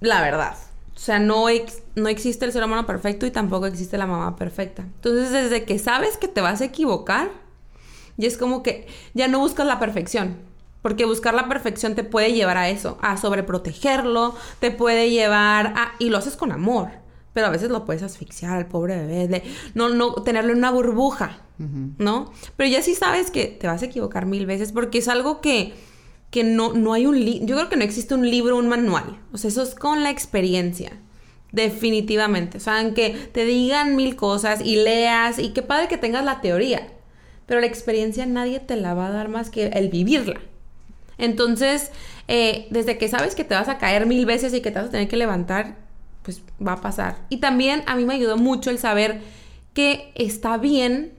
la 0.00 0.20
verdad. 0.20 0.54
O 0.96 0.98
sea, 1.00 1.20
no, 1.20 1.48
ex- 1.48 1.82
no 1.94 2.08
existe 2.08 2.44
el 2.44 2.50
ser 2.52 2.64
humano 2.64 2.84
perfecto 2.84 3.24
y 3.24 3.30
tampoco 3.30 3.66
existe 3.66 3.96
la 3.96 4.06
mamá 4.08 4.34
perfecta. 4.34 4.82
Entonces, 4.82 5.30
desde 5.30 5.64
que 5.64 5.78
sabes 5.78 6.16
que 6.16 6.26
te 6.26 6.40
vas 6.40 6.60
a 6.60 6.64
equivocar, 6.64 7.30
y 8.16 8.26
es 8.26 8.36
como 8.36 8.64
que 8.64 8.88
ya 9.14 9.28
no 9.28 9.38
buscas 9.38 9.64
la 9.66 9.78
perfección. 9.78 10.36
Porque 10.82 11.04
buscar 11.04 11.34
la 11.34 11.48
perfección 11.48 11.94
te 11.94 12.04
puede 12.04 12.32
llevar 12.32 12.56
a 12.56 12.68
eso, 12.68 12.98
a 13.00 13.16
sobreprotegerlo, 13.16 14.34
te 14.60 14.70
puede 14.70 15.10
llevar 15.10 15.74
a... 15.76 15.92
Y 15.98 16.10
lo 16.10 16.18
haces 16.18 16.36
con 16.36 16.52
amor, 16.52 16.90
pero 17.32 17.48
a 17.48 17.50
veces 17.50 17.70
lo 17.70 17.84
puedes 17.84 18.02
asfixiar 18.02 18.56
al 18.56 18.66
pobre 18.66 18.96
bebé, 18.96 19.28
de 19.28 19.42
no, 19.74 19.88
no 19.88 20.14
tenerlo 20.22 20.52
en 20.52 20.58
una 20.58 20.70
burbuja, 20.70 21.42
¿no? 21.58 22.32
Pero 22.56 22.70
ya 22.70 22.82
sí 22.82 22.94
sabes 22.94 23.30
que 23.30 23.46
te 23.46 23.66
vas 23.66 23.82
a 23.82 23.86
equivocar 23.86 24.26
mil 24.26 24.46
veces 24.46 24.70
porque 24.70 24.98
es 24.98 25.08
algo 25.08 25.40
que, 25.40 25.74
que 26.30 26.44
no, 26.44 26.72
no 26.72 26.92
hay 26.92 27.06
un... 27.06 27.16
Yo 27.16 27.56
creo 27.56 27.68
que 27.68 27.76
no 27.76 27.84
existe 27.84 28.14
un 28.14 28.28
libro, 28.28 28.56
un 28.56 28.68
manual. 28.68 29.20
O 29.32 29.38
sea, 29.38 29.48
eso 29.48 29.62
es 29.62 29.74
con 29.74 30.04
la 30.04 30.10
experiencia. 30.10 30.92
Definitivamente. 31.52 32.58
O 32.58 32.60
sea, 32.60 32.80
aunque 32.80 33.10
te 33.32 33.44
digan 33.44 33.96
mil 33.96 34.16
cosas 34.16 34.60
y 34.60 34.76
leas 34.76 35.38
y 35.38 35.52
qué 35.52 35.62
padre 35.62 35.88
que 35.88 35.96
tengas 35.96 36.24
la 36.24 36.40
teoría. 36.40 36.92
Pero 37.46 37.60
la 37.60 37.66
experiencia 37.66 38.26
nadie 38.26 38.60
te 38.60 38.76
la 38.76 38.94
va 38.94 39.06
a 39.06 39.10
dar 39.10 39.28
más 39.28 39.50
que 39.50 39.68
el 39.68 39.88
vivirla. 39.88 40.40
Entonces, 41.18 41.90
eh, 42.28 42.66
desde 42.70 42.96
que 42.96 43.08
sabes 43.08 43.34
que 43.34 43.44
te 43.44 43.54
vas 43.54 43.68
a 43.68 43.78
caer 43.78 44.06
mil 44.06 44.24
veces 44.24 44.54
y 44.54 44.60
que 44.60 44.70
te 44.70 44.78
vas 44.78 44.88
a 44.88 44.90
tener 44.90 45.08
que 45.08 45.16
levantar, 45.16 45.76
pues 46.22 46.42
va 46.64 46.72
a 46.72 46.80
pasar. 46.80 47.16
Y 47.28 47.38
también 47.38 47.82
a 47.86 47.96
mí 47.96 48.04
me 48.04 48.14
ayudó 48.14 48.36
mucho 48.36 48.70
el 48.70 48.78
saber 48.78 49.20
que 49.74 50.12
está 50.14 50.56
bien 50.56 51.12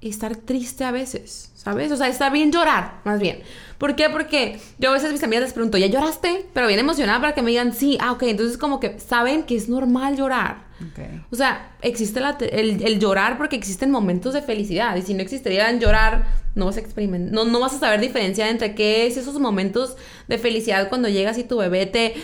estar 0.00 0.36
triste 0.36 0.84
a 0.84 0.90
veces, 0.90 1.52
¿sabes? 1.54 1.92
O 1.92 1.96
sea, 1.96 2.08
está 2.08 2.28
bien 2.30 2.50
llorar, 2.50 3.00
más 3.04 3.20
bien. 3.20 3.42
¿Por 3.82 3.96
qué? 3.96 4.08
Porque 4.10 4.60
yo 4.78 4.90
a 4.90 4.92
veces 4.92 5.08
a 5.08 5.12
mis 5.12 5.24
amigas 5.24 5.42
les 5.42 5.52
pregunto, 5.54 5.76
¿ya 5.76 5.88
lloraste? 5.88 6.46
Pero 6.54 6.68
bien 6.68 6.78
emocionada 6.78 7.18
para 7.20 7.34
que 7.34 7.42
me 7.42 7.50
digan, 7.50 7.72
sí, 7.74 7.98
ah, 8.00 8.12
ok. 8.12 8.22
Entonces 8.22 8.56
como 8.56 8.78
que 8.78 9.00
saben 9.00 9.42
que 9.42 9.56
es 9.56 9.68
normal 9.68 10.14
llorar. 10.16 10.58
Ok. 10.80 11.00
O 11.32 11.34
sea, 11.34 11.72
existe 11.82 12.20
la 12.20 12.38
te- 12.38 12.60
el, 12.60 12.80
el 12.84 13.00
llorar 13.00 13.36
porque 13.38 13.56
existen 13.56 13.90
momentos 13.90 14.34
de 14.34 14.42
felicidad. 14.42 14.94
Y 14.94 15.02
si 15.02 15.14
no 15.14 15.20
existieran 15.22 15.80
llorar, 15.80 16.26
no 16.54 16.66
vas 16.66 16.76
a 16.76 16.80
experimentar, 16.80 17.34
no, 17.34 17.44
no 17.44 17.58
vas 17.58 17.74
a 17.74 17.80
saber 17.80 18.00
diferenciar 18.00 18.50
entre 18.50 18.76
qué 18.76 19.08
es 19.08 19.16
esos 19.16 19.40
momentos 19.40 19.96
de 20.28 20.38
felicidad 20.38 20.88
cuando 20.88 21.08
llegas 21.08 21.36
y 21.38 21.42
tu 21.42 21.56
bebé 21.58 21.86
te 21.86 22.14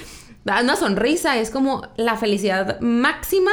da 0.45 0.63
una 0.63 0.77
sonrisa. 0.77 1.39
Es 1.39 1.51
como 1.51 1.89
la 1.97 2.17
felicidad 2.17 2.79
máxima. 2.81 3.51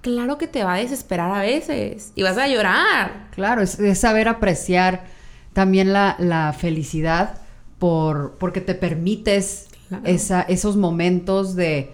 Claro 0.00 0.36
que 0.36 0.48
te 0.48 0.64
va 0.64 0.74
a 0.74 0.78
desesperar 0.78 1.30
a 1.32 1.42
veces. 1.42 2.10
Y 2.16 2.24
vas 2.24 2.38
a 2.38 2.48
llorar. 2.48 3.28
Claro, 3.36 3.62
es, 3.62 3.78
es 3.78 4.00
saber 4.00 4.26
apreciar 4.26 5.14
también 5.56 5.94
la, 5.94 6.16
la 6.18 6.52
felicidad 6.52 7.38
por, 7.78 8.36
porque 8.38 8.60
te 8.60 8.74
permites 8.74 9.68
Claro. 9.88 10.02
esa, 10.04 10.42
esos 10.42 10.76
momentos 10.76 11.54
de... 11.54 11.92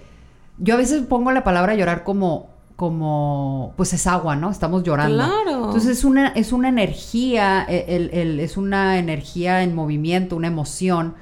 Yo 0.59 0.75
a 0.75 0.79
veces 0.79 1.03
pongo 1.03 1.31
la 1.31 1.45
palabra 1.45 1.75
llorar 1.77 2.03
como, 2.03 2.49
como, 2.75 3.75
pues 3.77 3.93
es 3.93 4.07
agua, 4.09 4.35
¿no? 4.35 4.51
Estamos 4.51 4.83
llorando. 4.83 5.15
Claro. 5.15 5.67
Entonces 5.67 5.99
es 5.99 6.05
una, 6.05 6.29
es 6.29 6.53
una 6.53 6.69
energía, 6.71 7.65
e- 7.69 7.85
el- 7.89 8.11
el- 8.13 8.41
es 8.41 8.57
una 8.57 8.99
energía 8.99 9.63
en 9.63 9.75
movimiento, 9.77 10.35
una 10.37 10.49
emoción 10.49 11.15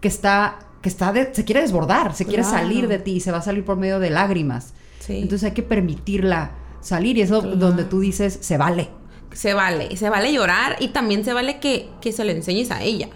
que 0.00 0.08
está, 0.08 0.58
que 0.82 0.88
está, 0.90 1.12
de- 1.12 1.32
se 1.34 1.44
quiere 1.44 1.62
desbordar, 1.62 2.14
se 2.14 2.26
quiere 2.26 2.44
salir 2.44 2.88
de 2.88 2.98
ti 2.98 3.12
y 3.12 3.20
se 3.20 3.32
va 3.32 3.38
a 3.38 3.42
salir 3.42 3.64
por 3.64 3.76
medio 3.78 3.98
de 4.00 4.10
lágrimas. 4.10 4.74
Sí. 4.98 5.18
Entonces 5.22 5.44
hay 5.48 5.52
que 5.54 5.62
permitirla 5.62 6.50
salir 6.80 7.16
y 7.16 7.22
eso 7.22 7.40
Claro. 7.40 7.56
donde 7.56 7.84
tú 7.84 8.00
dices, 8.00 8.38
se 8.42 8.58
vale. 8.58 8.88
Se 9.36 9.54
vale, 9.54 9.96
se 9.96 10.08
vale 10.08 10.32
llorar 10.32 10.76
y 10.80 10.88
también 10.88 11.24
se 11.24 11.32
vale 11.32 11.58
que, 11.60 11.90
que 12.00 12.12
se 12.12 12.24
lo 12.24 12.30
enseñes 12.30 12.70
a 12.70 12.82
ella. 12.82 13.08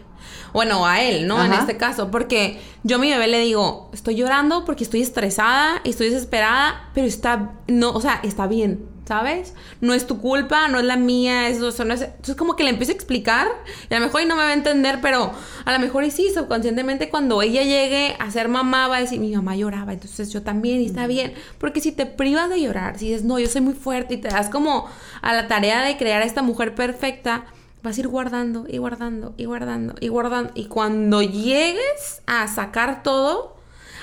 Bueno, 0.53 0.85
a 0.87 1.01
él, 1.01 1.27
¿no? 1.27 1.43
En 1.45 1.53
este 1.53 1.77
caso, 1.77 2.11
porque 2.11 2.61
yo 2.83 2.97
a 2.97 2.99
mi 2.99 3.11
bebé 3.11 3.29
le 3.29 3.39
digo, 3.39 3.89
estoy 3.93 4.17
llorando 4.17 4.65
porque 4.65 4.85
estoy 4.85 5.01
estresada, 5.01 5.81
estoy 5.85 6.11
desesperada, 6.11 6.91
pero 6.93 7.07
está, 7.07 7.53
no, 7.69 7.93
o 7.93 8.01
sea, 8.01 8.21
está 8.25 8.47
bien, 8.47 8.85
¿sabes? 9.11 9.55
No 9.81 9.93
es 9.93 10.07
tu 10.07 10.21
culpa, 10.21 10.69
no 10.69 10.79
es 10.79 10.85
la 10.85 10.97
mía, 10.97 11.49
eso, 11.49 11.71
eso 11.71 11.85
no 11.85 11.95
es... 11.95 12.03
Entonces 12.03 12.37
como 12.37 12.55
que 12.55 12.63
le 12.63 12.71
empiezo 12.71 12.93
a 12.93 12.95
explicar 12.95 13.49
y 13.91 13.93
a 13.93 13.99
lo 13.99 14.07
mejor 14.07 14.23
y 14.23 14.25
no 14.25 14.37
me 14.37 14.45
va 14.45 14.51
a 14.51 14.53
entender, 14.53 15.01
pero 15.03 15.33
a 15.65 15.73
lo 15.73 15.81
mejor 15.81 16.05
y 16.05 16.13
sí, 16.13 16.31
subconscientemente 16.33 17.09
cuando 17.09 17.43
ella 17.43 17.65
llegue 17.65 18.15
a 18.21 18.31
ser 18.31 18.47
mamá 18.47 18.87
va 18.87 18.99
a 18.99 19.01
decir, 19.01 19.19
mi 19.19 19.35
mamá 19.35 19.57
lloraba, 19.57 19.93
entonces 19.93 20.33
yo 20.33 20.43
también 20.43 20.81
y 20.81 20.87
está 20.87 21.09
bien. 21.09 21.35
Porque 21.59 21.81
si 21.81 21.91
te 21.91 22.07
privas 22.07 22.51
de 22.51 22.61
llorar, 22.61 23.01
si 23.01 23.09
dices, 23.09 23.25
no, 23.25 23.41
yo 23.41 23.49
soy 23.49 23.63
muy 23.63 23.75
fuerte 23.75 24.15
y 24.15 24.19
te 24.19 24.29
das 24.29 24.49
como 24.49 24.89
a 25.23 25.35
la 25.35 25.49
tarea 25.49 25.83
de 25.83 25.97
crear 25.97 26.23
a 26.23 26.25
esta 26.25 26.43
mujer 26.43 26.77
perfecta, 26.77 27.47
vas 27.83 27.97
a 27.97 28.01
ir 28.03 28.07
guardando 28.07 28.67
y 28.69 28.79
guardando 28.79 29.35
y 29.37 29.47
guardando 29.47 29.97
y 29.99 30.07
guardando. 30.07 30.53
Y 30.55 30.67
cuando 30.67 31.21
llegues 31.21 32.23
a 32.29 32.47
sacar 32.47 33.03
todo, 33.03 33.57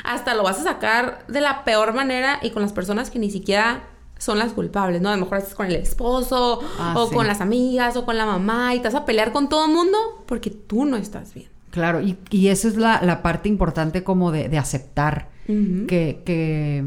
hasta 0.03 0.33
lo 0.35 0.43
vas 0.43 0.59
a 0.59 0.63
sacar 0.63 1.25
de 1.29 1.39
la 1.39 1.63
peor 1.63 1.93
manera 1.93 2.39
y 2.41 2.49
con 2.49 2.61
las 2.61 2.73
personas 2.73 3.09
que 3.09 3.19
ni 3.19 3.31
siquiera 3.31 3.83
son 4.17 4.39
las 4.39 4.53
culpables, 4.53 5.01
¿no? 5.01 5.09
A 5.09 5.15
lo 5.15 5.23
mejor 5.23 5.37
estás 5.39 5.55
con 5.55 5.67
el 5.67 5.75
esposo 5.75 6.59
Ah, 6.79 6.93
o 6.97 7.07
sí. 7.09 7.15
con 7.15 7.27
las 7.27 7.41
amigas 7.41 7.95
o 7.97 8.05
con 8.05 8.17
la 8.17 8.25
mamá 8.25 8.73
y 8.75 8.79
te 8.79 8.85
vas 8.85 8.95
a 8.95 9.05
pelear 9.05 9.31
con 9.31 9.49
todo 9.49 9.65
el 9.65 9.71
mundo 9.73 9.97
porque 10.25 10.49
tú 10.49 10.85
no 10.85 10.97
estás 10.97 11.33
bien. 11.33 11.47
Claro, 11.71 12.01
y, 12.01 12.17
y 12.31 12.47
esa 12.47 12.67
es 12.67 12.75
la, 12.77 13.01
la 13.03 13.21
parte 13.21 13.49
importante 13.49 14.03
como 14.03 14.31
de, 14.31 14.49
de 14.49 14.57
aceptar 14.57 15.29
que, 15.45 16.21
que 16.25 16.83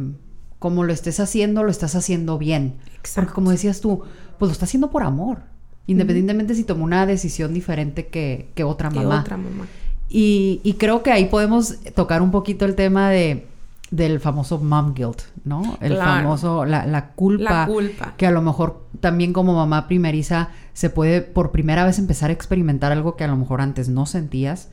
como 0.59 0.85
lo 0.85 0.93
estés 0.93 1.19
haciendo, 1.21 1.63
lo 1.63 1.71
estás 1.71 1.95
haciendo 1.95 2.37
bien. 2.39 2.75
Exacto. 2.99 3.21
Porque 3.29 3.35
como 3.35 3.51
decías 3.53 3.81
tú, 3.81 4.03
pues 4.39 4.49
lo 4.49 4.53
está 4.53 4.65
haciendo 4.67 4.91
por 4.91 5.03
amor. 5.03 5.39
Independientemente 5.87 6.55
si 6.55 6.65
tomó 6.65 6.85
una 6.85 7.07
decisión 7.07 7.55
diferente 7.55 8.09
que, 8.09 8.51
que 8.55 8.65
otra 8.65 8.91
Que 8.91 8.97
mamá. 9.01 9.21
otra 9.21 9.37
mamá. 9.37 9.67
Y, 10.09 10.61
y 10.65 10.75
creo 10.75 11.03
que 11.03 11.11
ahí 11.13 11.27
podemos 11.27 11.77
tocar 11.95 12.21
un 12.21 12.31
poquito 12.33 12.65
el 12.65 12.75
tema 12.75 13.11
de 13.11 13.47
del 13.91 14.21
famoso 14.21 14.59
mom 14.59 14.95
guilt, 14.95 15.23
¿no? 15.45 15.77
El 15.81 15.95
Claro. 15.95 16.23
famoso, 16.23 16.65
la, 16.65 16.87
la 16.87 17.09
culpa. 17.13 17.61
La 17.61 17.67
culpa. 17.67 18.15
Que 18.17 18.27
a 18.27 18.31
lo 18.31 18.41
mejor 18.43 18.87
también 19.01 19.33
como 19.33 19.55
mamá 19.55 19.89
primeriza 19.89 20.51
se 20.75 20.91
puede 20.91 21.23
por 21.23 21.51
primera 21.51 21.85
vez 21.85 21.99
empezar 21.99 22.31
a 22.31 22.33
experimentar 22.33 22.93
algo 22.93 23.17
que 23.17 23.25
a 23.25 23.29
lo 23.29 23.37
mejor 23.37 23.61
antes 23.61 23.89
no 23.89 24.07
sentías. 24.07 24.69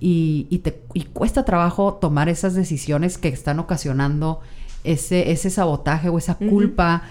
Y, 0.00 0.46
y 0.50 0.58
te 0.58 0.82
y 0.94 1.04
cuesta 1.04 1.44
trabajo 1.44 1.94
tomar 1.94 2.28
esas 2.28 2.54
decisiones 2.54 3.16
que 3.18 3.28
están 3.28 3.58
ocasionando 3.60 4.40
ese, 4.84 5.30
ese 5.30 5.48
sabotaje 5.48 6.08
o 6.10 6.18
esa 6.18 6.34
culpa 6.34 7.02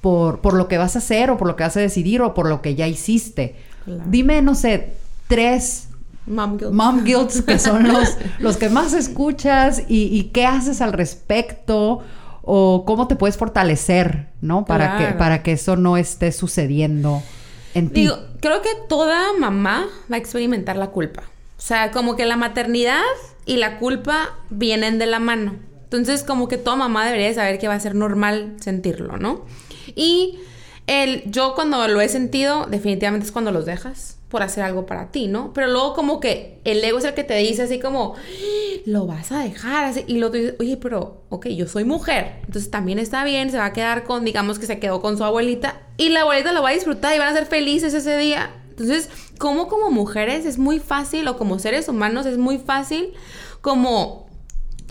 por, 0.00 0.40
por 0.40 0.54
lo 0.54 0.66
que 0.66 0.76
vas 0.78 0.96
a 0.96 0.98
hacer 0.98 1.30
o 1.30 1.36
por 1.38 1.46
lo 1.46 1.54
que 1.56 1.62
vas 1.62 1.76
a 1.76 1.80
decidir 1.80 2.20
o 2.22 2.34
por 2.34 2.48
lo 2.48 2.60
que 2.60 2.74
ya 2.74 2.88
hiciste. 2.88 3.54
Claro. 3.84 4.02
Dime, 4.08 4.42
no 4.42 4.54
sé, 4.56 4.94
tres 5.28 5.88
Mom 6.26 6.56
guilt. 6.56 6.72
mom 6.72 7.04
guilts 7.04 7.42
que 7.42 7.58
son 7.58 7.88
los, 7.92 8.16
los 8.38 8.56
que 8.56 8.68
más 8.68 8.92
escuchas 8.92 9.82
y, 9.88 10.04
y 10.16 10.24
qué 10.32 10.46
haces 10.46 10.80
al 10.80 10.92
respecto 10.92 12.02
o 12.42 12.84
cómo 12.86 13.06
te 13.08 13.16
puedes 13.16 13.36
fortalecer, 13.36 14.28
¿no? 14.40 14.64
Para, 14.64 14.96
que, 14.96 15.04
Claro. 15.04 15.18
para 15.18 15.42
que 15.42 15.52
eso 15.52 15.76
no 15.76 15.96
esté 15.96 16.32
sucediendo. 16.32 17.22
en 17.74 17.88
ti. 17.90 18.02
Digo, 18.02 18.16
creo 18.40 18.62
que 18.62 18.70
toda 18.88 19.32
mamá 19.38 19.86
va 20.10 20.16
a 20.16 20.18
experimentar 20.18 20.76
la 20.76 20.88
culpa. 20.90 21.22
O 21.56 21.60
sea, 21.64 21.90
como 21.92 22.16
que 22.16 22.26
la 22.26 22.36
maternidad 22.36 23.00
y 23.46 23.56
la 23.56 23.78
culpa 23.78 24.30
vienen 24.50 24.98
de 24.98 25.06
la 25.06 25.20
mano. 25.20 25.54
Entonces, 25.84 26.24
como 26.24 26.48
que 26.48 26.56
toda 26.56 26.74
mamá 26.76 27.04
debería 27.06 27.32
saber 27.34 27.58
que 27.58 27.68
va 27.68 27.74
a 27.74 27.80
ser 27.80 27.94
normal 27.94 28.56
sentirlo, 28.60 29.18
¿no? 29.18 29.44
Y 29.94 30.38
el, 30.86 31.22
yo 31.30 31.54
cuando 31.54 31.86
lo 31.86 32.00
he 32.00 32.08
sentido, 32.08 32.66
definitivamente 32.66 33.26
es 33.26 33.32
cuando 33.32 33.52
los 33.52 33.66
dejas 33.66 34.11
por 34.32 34.42
hacer 34.42 34.64
algo 34.64 34.86
para 34.86 35.10
ti, 35.10 35.28
¿no? 35.28 35.52
Pero 35.52 35.66
luego 35.66 35.92
como 35.92 36.18
que 36.18 36.58
el 36.64 36.82
ego 36.82 36.98
es 36.98 37.04
el 37.04 37.12
que 37.12 37.22
te 37.22 37.34
dice 37.34 37.64
así 37.64 37.78
como, 37.78 38.14
lo 38.86 39.04
vas 39.06 39.30
a 39.30 39.40
dejar, 39.40 39.84
así, 39.84 40.04
y 40.06 40.16
luego 40.16 40.32
tú 40.32 40.38
dices, 40.38 40.54
oye, 40.58 40.78
pero, 40.78 41.20
ok, 41.28 41.48
yo 41.48 41.68
soy 41.68 41.84
mujer, 41.84 42.36
entonces 42.46 42.70
también 42.70 42.98
está 42.98 43.24
bien, 43.24 43.50
se 43.50 43.58
va 43.58 43.66
a 43.66 43.72
quedar 43.74 44.04
con, 44.04 44.24
digamos 44.24 44.58
que 44.58 44.64
se 44.64 44.78
quedó 44.78 45.02
con 45.02 45.18
su 45.18 45.24
abuelita, 45.24 45.82
y 45.98 46.08
la 46.08 46.22
abuelita 46.22 46.52
lo 46.52 46.62
va 46.62 46.70
a 46.70 46.72
disfrutar 46.72 47.14
y 47.14 47.18
van 47.18 47.28
a 47.28 47.34
ser 47.34 47.44
felices 47.44 47.92
ese 47.92 48.16
día. 48.16 48.50
Entonces, 48.70 49.10
como 49.36 49.68
como 49.68 49.90
mujeres 49.90 50.46
es 50.46 50.56
muy 50.56 50.78
fácil, 50.78 51.28
o 51.28 51.36
como 51.36 51.58
seres 51.58 51.86
humanos 51.90 52.24
es 52.24 52.38
muy 52.38 52.56
fácil, 52.56 53.12
como 53.60 54.28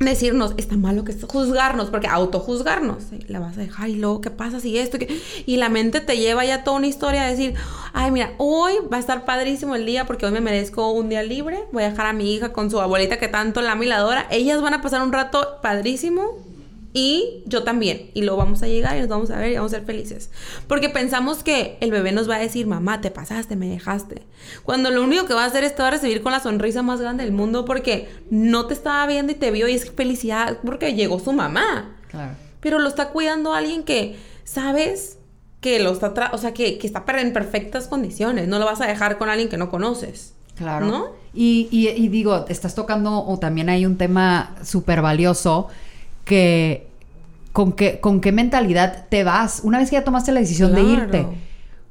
decirnos, 0.10 0.54
está 0.58 0.76
malo 0.76 1.04
que 1.04 1.14
juzgarnos, 1.14 1.90
porque 1.90 2.08
autojuzgarnos, 2.08 3.04
la 3.28 3.40
vas 3.40 3.58
a 3.58 3.62
dejar 3.62 3.90
y 3.90 3.96
luego, 3.96 4.22
¿qué 4.22 4.32
pasa 4.32 4.60
si 4.60 4.78
esto? 4.78 4.98
Y 5.46 5.58
la 5.58 5.70
mente 5.70 6.02
te 6.02 6.18
lleva 6.18 6.44
ya 6.46 6.64
toda 6.64 6.78
una 6.78 6.88
historia 6.88 7.24
a 7.24 7.30
decir, 7.30 7.54
ay, 7.94 8.12
mira, 8.12 8.34
hoy 8.38 8.74
va 8.92 8.98
a 8.98 9.00
estar 9.00 9.26
padrísimo 9.26 9.76
el 9.76 9.86
día 9.86 10.06
porque 10.06 10.26
hoy 10.26 10.32
me 10.32 10.42
merezco 10.42 10.92
un 10.92 11.10
día 11.10 11.24
libre, 11.24 11.60
voy 11.72 11.84
a 11.84 11.90
dejar 11.90 12.08
a 12.08 12.14
mi 12.14 12.34
hija 12.34 12.52
con 12.54 12.70
su 12.72 12.80
abuelita 12.80 13.20
que 13.20 13.28
tanto 13.28 13.62
la 13.62 13.76
miladora, 13.76 14.28
ellas 14.32 14.62
van 14.62 14.74
a 14.74 14.82
pasar 14.82 15.02
un 15.02 15.14
rato 15.14 15.60
padrísimo 15.62 16.51
y 16.94 17.44
yo 17.46 17.64
también. 17.64 18.12
Y 18.14 18.22
luego 18.22 18.38
vamos 18.38 18.64
a 18.64 18.68
llegar 18.68 18.98
y 18.98 19.00
nos 19.00 19.10
vamos 19.10 19.32
a 19.32 19.38
ver 19.38 19.52
y 19.52 19.56
vamos 19.56 19.74
a 19.74 19.78
ser 19.78 19.86
felices. 19.86 20.30
Porque 20.68 20.90
pensamos 20.90 21.44
que 21.44 21.78
el 21.80 21.92
bebé 21.92 22.12
nos 22.12 22.30
va 22.30 22.36
a 22.36 22.40
decir, 22.40 22.68
mamá, 22.68 23.02
te 23.02 23.12
pasaste, 23.12 23.56
me 23.56 23.68
dejaste. 23.68 24.24
Cuando 24.64 24.92
lo 24.92 25.04
único 25.04 25.26
que 25.26 25.34
va 25.34 25.44
a 25.44 25.48
hacer 25.48 25.64
es 25.64 25.76
te 25.76 25.82
va 25.82 25.88
a 25.88 25.92
recibir 25.92 26.22
con 26.22 26.32
la 26.32 26.40
sonrisa 26.40 26.82
más 26.82 27.00
grande 27.00 27.24
del 27.24 27.34
mundo 27.34 27.66
porque 27.66 28.10
no 28.30 28.68
te 28.68 28.74
estaba 28.74 29.06
viendo 29.08 29.32
y 29.32 29.36
te 29.36 29.52
vio 29.52 29.68
y 29.68 29.74
es 29.74 29.90
felicidad 29.92 30.58
porque 30.66 30.94
llegó 30.94 31.20
su 31.20 31.32
mamá. 31.32 31.96
Claro. 32.10 32.34
Pero 32.60 32.80
lo 32.80 32.90
está 32.90 33.10
cuidando 33.10 33.54
alguien 33.54 33.84
que, 33.84 34.18
¿sabes? 34.44 35.18
Que 35.62 35.80
lo 35.80 35.92
está, 35.92 36.32
o 36.34 36.38
sea, 36.38 36.54
que, 36.54 36.78
que 36.78 36.88
está 36.88 37.06
en 37.08 37.32
perfectas 37.32 37.88
condiciones. 37.88 38.48
No 38.48 38.60
lo 38.60 38.66
vas 38.66 38.82
a 38.82 38.88
dejar 38.88 39.18
con 39.18 39.30
alguien 39.30 39.48
que 39.48 39.58
no 39.58 39.70
conoces. 39.70 40.34
Claro. 40.58 40.86
¿No? 40.86 41.10
Y, 41.34 41.70
y, 41.72 41.88
y 41.88 42.10
digo, 42.10 42.46
estás 42.50 42.76
tocando, 42.76 43.26
o 43.26 43.40
también 43.40 43.70
hay 43.70 43.86
un 43.86 43.98
tema 43.98 44.56
súper 44.64 45.02
valioso 45.02 45.70
que 46.24 46.92
con 47.52 47.74
qué, 47.74 48.00
con 48.00 48.22
qué 48.22 48.32
mentalidad 48.32 49.08
te 49.10 49.24
vas 49.24 49.62
una 49.64 49.80
vez 49.80 49.90
que 49.90 49.96
ya 49.96 50.04
tomaste 50.04 50.32
la 50.32 50.40
decisión 50.40 50.74
de 50.74 50.82
irte. 50.82 51.28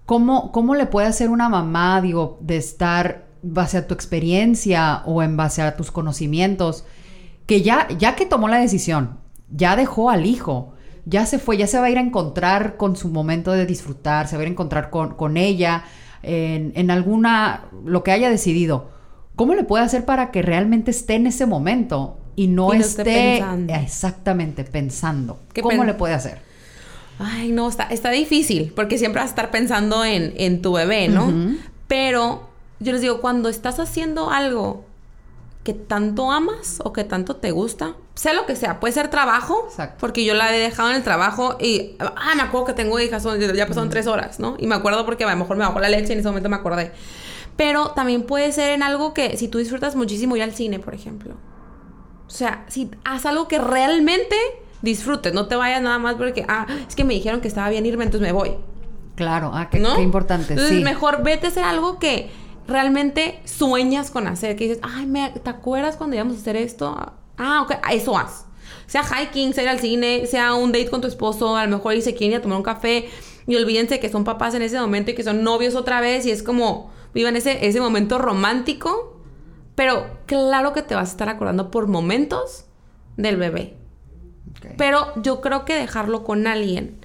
¿Cómo, 0.07 0.51
¿Cómo 0.53 0.75
le 0.75 0.87
puede 0.87 1.07
hacer 1.07 1.31
una 1.31 1.49
mamá, 1.49 2.01
digo, 2.01 2.39
de 2.41 2.57
estar 2.57 3.27
base 3.43 3.79
a 3.79 3.87
tu 3.87 3.95
experiencia 3.95 5.03
o 5.07 5.23
en 5.23 5.37
base 5.37 5.63
a 5.63 5.77
tus 5.77 5.91
conocimientos, 5.91 6.85
que 7.47 7.63
ya, 7.63 7.89
ya 7.99 8.17
que 8.17 8.27
tomó 8.27 8.49
la 8.49 8.59
decisión, 8.59 9.19
ya 9.51 9.77
dejó 9.77 10.11
al 10.11 10.27
hijo, 10.27 10.73
ya 11.05 11.27
se 11.27 11.39
fue, 11.39 11.57
ya 11.57 11.67
se 11.67 11.79
va 11.79 11.87
a 11.87 11.91
ir 11.91 11.99
a 11.99 12.03
encontrar 12.03 12.77
con 12.77 12.97
su 12.97 13.09
momento 13.09 13.53
de 13.53 13.67
disfrutar, 13.67 14.29
se 14.29 14.37
va 14.37 14.41
a 14.41 14.45
ir 14.45 14.49
a 14.49 14.53
encontrar 14.53 14.91
con, 14.91 15.15
con 15.15 15.37
ella 15.37 15.85
en, 16.23 16.73
en 16.75 16.91
alguna, 16.91 17.65
lo 17.85 18.03
que 18.03 18.13
haya 18.13 18.31
decidido. 18.31 18.91
¿Cómo 19.37 19.55
le 19.55 19.65
puede 19.65 19.85
hacer 19.85 20.05
para 20.05 20.31
que 20.31 20.43
realmente 20.43 20.91
esté 20.91 21.15
en 21.15 21.27
ese 21.27 21.47
momento 21.47 22.20
y 22.41 22.47
no, 22.47 22.73
esté, 22.73 23.45
exactamente 23.69 24.65
pensando. 24.65 25.41
¿Cómo 25.61 25.85
le 25.85 25.93
puede 25.93 26.15
hacer? 26.15 26.39
Ay, 27.19 27.53
no, 27.53 27.69
está, 27.69 27.85
está 27.85 28.09
difícil, 28.09 28.73
porque 28.75 28.97
siempre 28.97 29.21
vas 29.21 29.29
a 29.29 29.33
estar 29.33 29.51
pensando 29.51 30.07
en, 30.07 30.63
tu 30.63 30.73
bebé, 30.73 31.09
¿no? 31.09 31.31
Pero 31.87 32.49
yo 32.79 32.93
les 32.93 33.03
digo, 33.03 33.21
cuando 33.21 33.51
estás 33.51 33.79
haciendo 33.79 34.31
algo 34.31 34.87
que 35.65 35.75
tanto 35.75 36.33
amas 36.33 36.79
o 36.83 36.95
que 36.95 37.05
tanto 37.05 37.37
te 37.37 37.51
gusta, 37.51 37.95
sea 38.15 38.33
lo 38.33 38.47
que 38.47 38.57
sea, 38.57 38.81
puede 38.81 38.95
ser 38.95 39.09
trabajo, 39.09 39.69
porque 39.99 40.25
yo 40.25 40.33
la 40.33 40.57
he 40.57 40.59
dejado 40.59 40.89
en 40.89 40.97
el 40.97 41.03
trabajo 41.03 41.59
y, 41.61 41.97
ah, 41.99 42.33
me 42.37 42.41
acuerdo 42.41 42.69
que 42.69 42.73
tengo 42.73 42.99
hijas, 43.01 43.23
ya 43.55 43.67
pasaron 43.67 43.91
tres 43.91 44.07
horas, 44.07 44.41
¿no? 44.41 44.57
Y 44.59 44.67
me 44.67 44.77
acuerdo 44.77 45.05
porque 45.05 45.25
a 45.25 45.31
lo 45.31 45.37
mejor 45.37 45.59
me 45.59 45.67
bajó 45.67 45.79
la 45.79 45.91
leche 45.91 46.09
y 46.09 46.13
en 46.13 46.21
ese 46.21 46.29
momento 46.29 46.49
me 46.49 46.57
acordé. 46.57 46.93
Pero 47.59 47.91
también 47.91 48.23
puede 48.23 48.51
ser 48.53 48.71
en 48.71 48.83
algo 48.83 49.13
que, 49.13 49.37
si 49.37 49.49
tú 49.49 49.59
disfrutas 49.59 49.95
muchísimo 49.95 50.37
ir 50.37 50.43
al 50.43 50.55
cine, 50.55 50.79
por 50.79 50.95
ejemplo, 50.95 51.35
o 52.31 52.33
sea, 52.33 52.65
si 52.69 52.89
haz 53.05 53.27
algo 53.27 53.49
que 53.49 53.59
realmente 53.59 54.37
disfrutes, 54.83 55.35
no 55.35 55.49
te 55.49 55.57
vayas 55.57 55.83
nada 55.83 55.99
más 55.99 56.15
porque, 56.15 56.45
ah, 56.47 56.65
es 56.89 56.95
que 56.95 57.03
me 57.03 57.13
dijeron 57.13 57.41
que 57.41 57.49
estaba 57.49 57.69
bien 57.71 57.85
irme, 57.85 58.05
entonces 58.05 58.25
me 58.25 58.31
voy. 58.33 58.53
Claro, 59.17 59.51
ah, 59.53 59.69
qué, 59.69 59.79
importante. 60.01 60.53
Entonces, 60.53 60.81
mejor 60.83 61.25
vete 61.25 61.47
a 61.47 61.51
hacer 61.51 61.65
algo 61.65 61.99
que 61.99 62.31
realmente 62.69 63.41
sueñas 63.45 64.13
con 64.13 64.29
hacer, 64.29 64.55
que 64.55 64.69
dices, 64.69 64.79
ay, 64.83 65.07
me, 65.07 65.31
¿te 65.31 65.51
acuerdas 65.51 65.97
cuando 65.97 66.15
íbamos 66.15 66.37
a 66.37 66.39
hacer 66.39 66.55
esto? 66.55 66.97
Ah, 67.37 67.63
ok, 67.63 67.75
eso 67.91 68.17
haz. 68.17 68.47
Sea 68.87 69.03
hiking, 69.03 69.53
sea 69.53 69.65
ir 69.65 69.69
al 69.69 69.81
cine, 69.81 70.27
sea 70.27 70.55
un 70.55 70.71
date 70.71 70.89
con 70.89 71.01
tu 71.01 71.09
esposo, 71.09 71.57
a 71.57 71.65
lo 71.67 71.79
mejor 71.79 71.95
dice 71.95 72.15
quieren 72.15 72.35
ir 72.35 72.39
a 72.39 72.43
tomar 72.43 72.59
un 72.59 72.65
café 72.65 73.09
y 73.49 73.57
olvídense 73.57 73.99
que 73.99 74.09
son 74.09 74.23
papás 74.23 74.55
en 74.55 74.63
ese 74.63 74.81
momento 74.81 75.11
y 75.11 75.15
que 75.15 75.25
son 75.25 75.43
novios 75.43 75.75
otra 75.75 76.01
vez 76.01 76.27
y 76.27 76.31
es 76.31 76.45
como 76.45 76.93
vivan 77.13 77.35
ese, 77.35 77.67
ese 77.67 77.81
momento 77.81 78.19
romántico 78.19 79.20
pero 79.81 80.11
claro 80.27 80.75
que 80.75 80.83
te 80.83 80.95
vas 80.95 81.09
a 81.09 81.13
estar 81.13 81.31
acordando 81.31 81.71
por 81.71 81.87
momentos 81.87 82.67
del 83.17 83.39
bebé. 83.39 83.79
Pero 84.77 85.15
yo 85.23 85.41
creo 85.41 85.65
que 85.65 85.75
dejarlo 85.75 86.23
con 86.23 86.47
alguien 86.47 86.99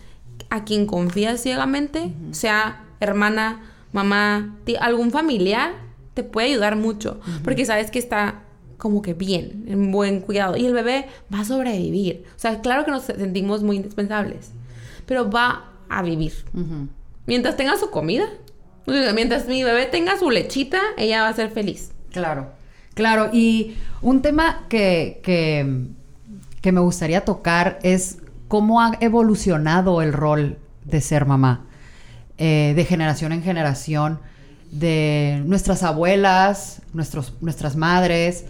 a 0.49 0.65
quien 0.65 0.85
confías 0.85 1.39
ciegamente, 1.39 2.11
sea 2.31 2.83
hermana, 2.99 3.61
mamá, 3.93 4.57
algún 4.81 5.11
familiar, 5.11 5.71
te 6.15 6.25
puede 6.25 6.47
ayudar 6.47 6.75
mucho. 6.75 7.21
Porque 7.45 7.65
sabes 7.65 7.91
que 7.91 7.99
está 7.99 8.41
como 8.77 9.01
que 9.01 9.13
bien, 9.13 9.63
en 9.69 9.93
buen 9.93 10.19
cuidado. 10.19 10.57
Y 10.57 10.65
el 10.65 10.73
bebé 10.73 11.07
va 11.33 11.39
a 11.39 11.45
sobrevivir. 11.45 12.25
O 12.35 12.39
sea, 12.39 12.59
claro 12.59 12.83
que 12.83 12.91
nos 12.91 13.03
sentimos 13.03 13.63
muy 13.63 13.77
indispensables, 13.77 14.51
pero 15.05 15.31
va 15.31 15.71
a 15.87 16.01
vivir. 16.01 16.33
Mientras 17.25 17.55
tenga 17.55 17.77
su 17.77 17.89
comida, 17.89 18.25
mientras 18.85 19.47
mi 19.47 19.63
bebé 19.63 19.85
tenga 19.85 20.19
su 20.19 20.29
lechita, 20.29 20.81
ella 20.97 21.21
va 21.21 21.29
a 21.29 21.33
ser 21.33 21.51
feliz. 21.51 21.93
Claro. 22.11 22.64
Claro, 22.95 23.29
y 23.33 23.75
un 24.01 24.21
tema 24.21 24.63
que, 24.69 25.19
que, 25.21 26.71
me 26.71 26.79
gustaría 26.79 27.23
tocar 27.25 27.77
es 27.83 28.19
cómo 28.47 28.81
ha 28.81 28.93
evolucionado 29.01 30.01
el 30.01 30.13
rol 30.13 30.57
de 30.85 31.01
ser 31.01 31.25
mamá, 31.25 31.65
eh, 32.37 32.73
de 32.75 32.85
generación 32.85 33.33
en 33.33 33.43
generación, 33.43 34.19
de 34.71 35.43
nuestras 35.45 35.83
abuelas, 35.83 36.81
nuestros, 36.93 37.33
nuestras 37.41 37.75
madres, 37.75 38.45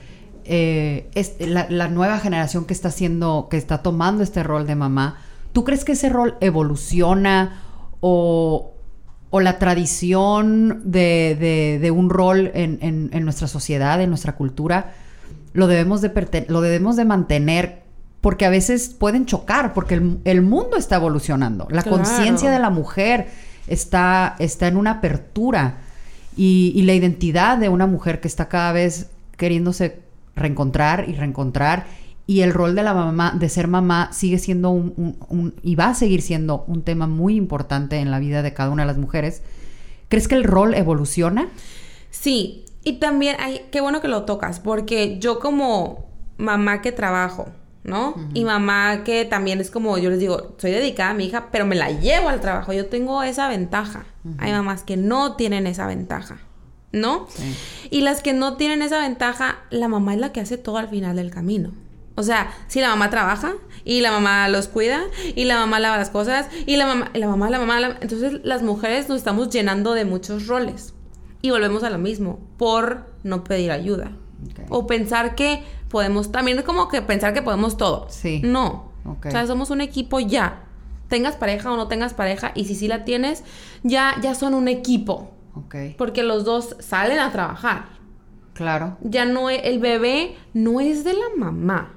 eh, 0.45 1.09
la, 1.39 1.65
la, 1.69 1.87
nueva 1.89 2.19
generación 2.19 2.65
que 2.65 2.73
está 2.73 2.89
haciendo, 2.89 3.47
que 3.49 3.57
está 3.57 3.79
tomando 3.79 4.21
este 4.23 4.43
rol 4.43 4.67
de 4.67 4.75
mamá. 4.75 5.17
¿Tú 5.53 5.63
crees 5.63 5.83
que 5.83 5.93
ese 5.93 6.09
rol 6.09 6.37
evoluciona 6.39 7.61
o, 7.99 8.74
o 9.29 9.41
la 9.41 9.59
tradición 9.59 10.81
de, 10.85 11.91
un 11.93 12.09
rol 12.09 12.51
en, 12.53 13.25
nuestra 13.25 13.47
sociedad, 13.47 14.01
en 14.01 14.09
nuestra 14.09 14.35
cultura, 14.35 14.93
lo 15.53 15.67
debemos 15.67 16.01
de, 16.01 16.45
lo 16.49 16.61
debemos 16.61 16.95
de 16.95 17.05
mantener 17.05 17.83
porque 18.21 18.45
a 18.45 18.49
veces 18.49 18.89
pueden 18.89 19.25
chocar, 19.25 19.73
porque 19.73 20.01
el, 20.23 20.41
mundo 20.41 20.77
está 20.77 20.95
evolucionando, 20.95 21.67
la 21.69 21.83
conciencia 21.83 22.49
de 22.49 22.59
la 22.59 22.69
mujer 22.69 23.27
está, 23.67 24.35
está 24.39 24.67
en 24.67 24.77
una 24.77 24.91
apertura 24.91 25.77
y, 26.35 26.71
y 26.75 26.83
la 26.83 26.93
identidad 26.93 27.57
de 27.57 27.69
una 27.69 27.87
mujer 27.87 28.19
que 28.21 28.27
está 28.27 28.47
cada 28.47 28.71
vez 28.71 29.11
queriéndose 29.37 30.01
reencontrar 30.35 31.07
y 31.07 31.13
reencontrar 31.13 31.85
y 32.27 32.41
el 32.41 32.53
rol 32.53 32.75
de 32.75 32.83
la 32.83 32.93
mamá, 32.93 33.33
de 33.37 33.49
ser 33.49 33.67
mamá, 33.67 34.09
sigue 34.11 34.39
siendo 34.39 34.71
un, 34.71 35.55
y 35.61 35.75
va 35.75 35.89
a 35.89 35.93
seguir 35.93 36.21
siendo 36.21 36.63
un 36.67 36.83
tema 36.83 37.07
muy 37.07 37.35
importante 37.35 37.97
en 37.97 38.09
la 38.09 38.19
vida 38.19 38.41
de 38.41 38.53
cada 38.53 38.71
una 38.71 38.83
de 38.83 38.87
las 38.87 38.97
mujeres. 38.97 39.43
¿Crees 40.09 40.27
que 40.27 40.35
el 40.35 40.43
rol 40.43 40.73
evoluciona? 40.73 41.49
Sí, 42.09 42.65
y 42.83 42.93
también, 42.93 43.35
ay, 43.39 43.61
qué 43.71 43.81
bueno 43.81 44.01
que 44.01 44.07
lo 44.07 44.23
tocas, 44.23 44.59
porque 44.59 45.19
yo 45.19 45.39
como 45.39 46.07
mamá 46.37 46.81
que 46.81 46.91
trabajo, 46.91 47.47
¿no? 47.83 48.15
Y 48.33 48.43
mamá 48.43 49.03
que 49.03 49.25
también 49.25 49.61
es 49.61 49.69
como, 49.69 49.97
yo 49.99 50.09
les 50.09 50.19
digo, 50.19 50.55
soy 50.57 50.71
dedicada 50.71 51.11
a 51.11 51.13
mi 51.13 51.25
hija, 51.25 51.49
pero 51.51 51.67
me 51.67 51.75
la 51.75 51.91
llevo 51.91 52.29
al 52.29 52.41
trabajo, 52.41 52.73
yo 52.73 52.87
tengo 52.87 53.21
esa 53.21 53.47
ventaja. 53.47 54.05
Hay 54.39 54.51
mamás 54.51 54.83
que 54.83 54.97
no 54.97 55.35
tienen 55.35 55.67
esa 55.67 55.85
ventaja. 55.85 56.39
¿No? 56.91 57.27
Y 57.89 58.01
las 58.01 58.21
que 58.21 58.31
no 58.31 58.55
tienen 58.55 58.81
esa 58.81 58.99
ventaja, 58.99 59.57
la 59.69 59.89
mamá 59.89 60.13
es 60.13 60.19
la 60.21 60.31
que 60.31 60.39
hace 60.39 60.57
todo 60.57 60.77
al 60.77 60.87
final 60.87 61.17
del 61.17 61.29
camino. 61.29 61.73
O 62.15 62.23
sea, 62.23 62.51
si 62.67 62.79
la 62.81 62.89
mamá 62.89 63.09
trabaja 63.09 63.53
y 63.83 64.01
la 64.01 64.11
mamá 64.11 64.47
los 64.47 64.67
cuida 64.67 65.01
y 65.35 65.43
la 65.45 65.59
mamá 65.59 65.79
lava 65.79 65.97
las 65.97 66.09
cosas 66.09 66.47
y 66.65 66.77
la 66.77 66.85
mamá, 66.87 67.11
la 67.13 67.27
mamá, 67.27 67.49
la 67.49 67.59
mamá, 67.59 67.97
entonces 67.99 68.39
las 68.43 68.63
mujeres 68.63 69.09
nos 69.09 69.17
estamos 69.17 69.49
llenando 69.49 69.93
de 69.93 70.05
muchos 70.05 70.47
roles 70.47 70.93
y 71.41 71.51
volvemos 71.51 71.83
a 71.83 71.89
lo 71.89 71.97
mismo 71.97 72.39
por 72.57 73.05
no 73.23 73.43
pedir 73.43 73.71
ayuda 73.71 74.11
o 74.69 74.87
pensar 74.87 75.35
que 75.35 75.63
podemos, 75.89 76.31
también 76.31 76.57
es 76.59 76.63
como 76.63 76.87
que 76.87 77.01
pensar 77.01 77.33
que 77.33 77.41
podemos 77.41 77.77
todo. 77.77 78.07
Sí. 78.09 78.41
No. 78.43 78.91
O 79.05 79.29
sea, 79.29 79.45
somos 79.47 79.69
un 79.69 79.81
equipo 79.81 80.19
ya. 80.19 80.63
tengas 81.07 81.35
pareja 81.35 81.71
o 81.71 81.77
no 81.77 81.87
tengas 81.87 82.13
pareja, 82.13 82.51
y 82.55 82.65
si 82.65 82.75
sí 82.75 82.87
la 82.87 83.05
tienes, 83.05 83.43
ya, 83.83 84.15
ya 84.21 84.33
son 84.35 84.53
un 84.55 84.67
equipo. 84.67 85.31
Ok. 85.53 85.75
Porque 85.97 86.23
los 86.23 86.43
dos 86.43 86.75
salen 86.79 87.19
a 87.19 87.31
trabajar. 87.31 87.85
Claro. 88.53 88.97
Ya 89.01 89.25
no 89.25 89.49
e- 89.49 89.67
el 89.69 89.79
bebé 89.79 90.35
no 90.53 90.79
es 90.81 91.03
de 91.03 91.13
la 91.13 91.27
mamá. 91.37 91.93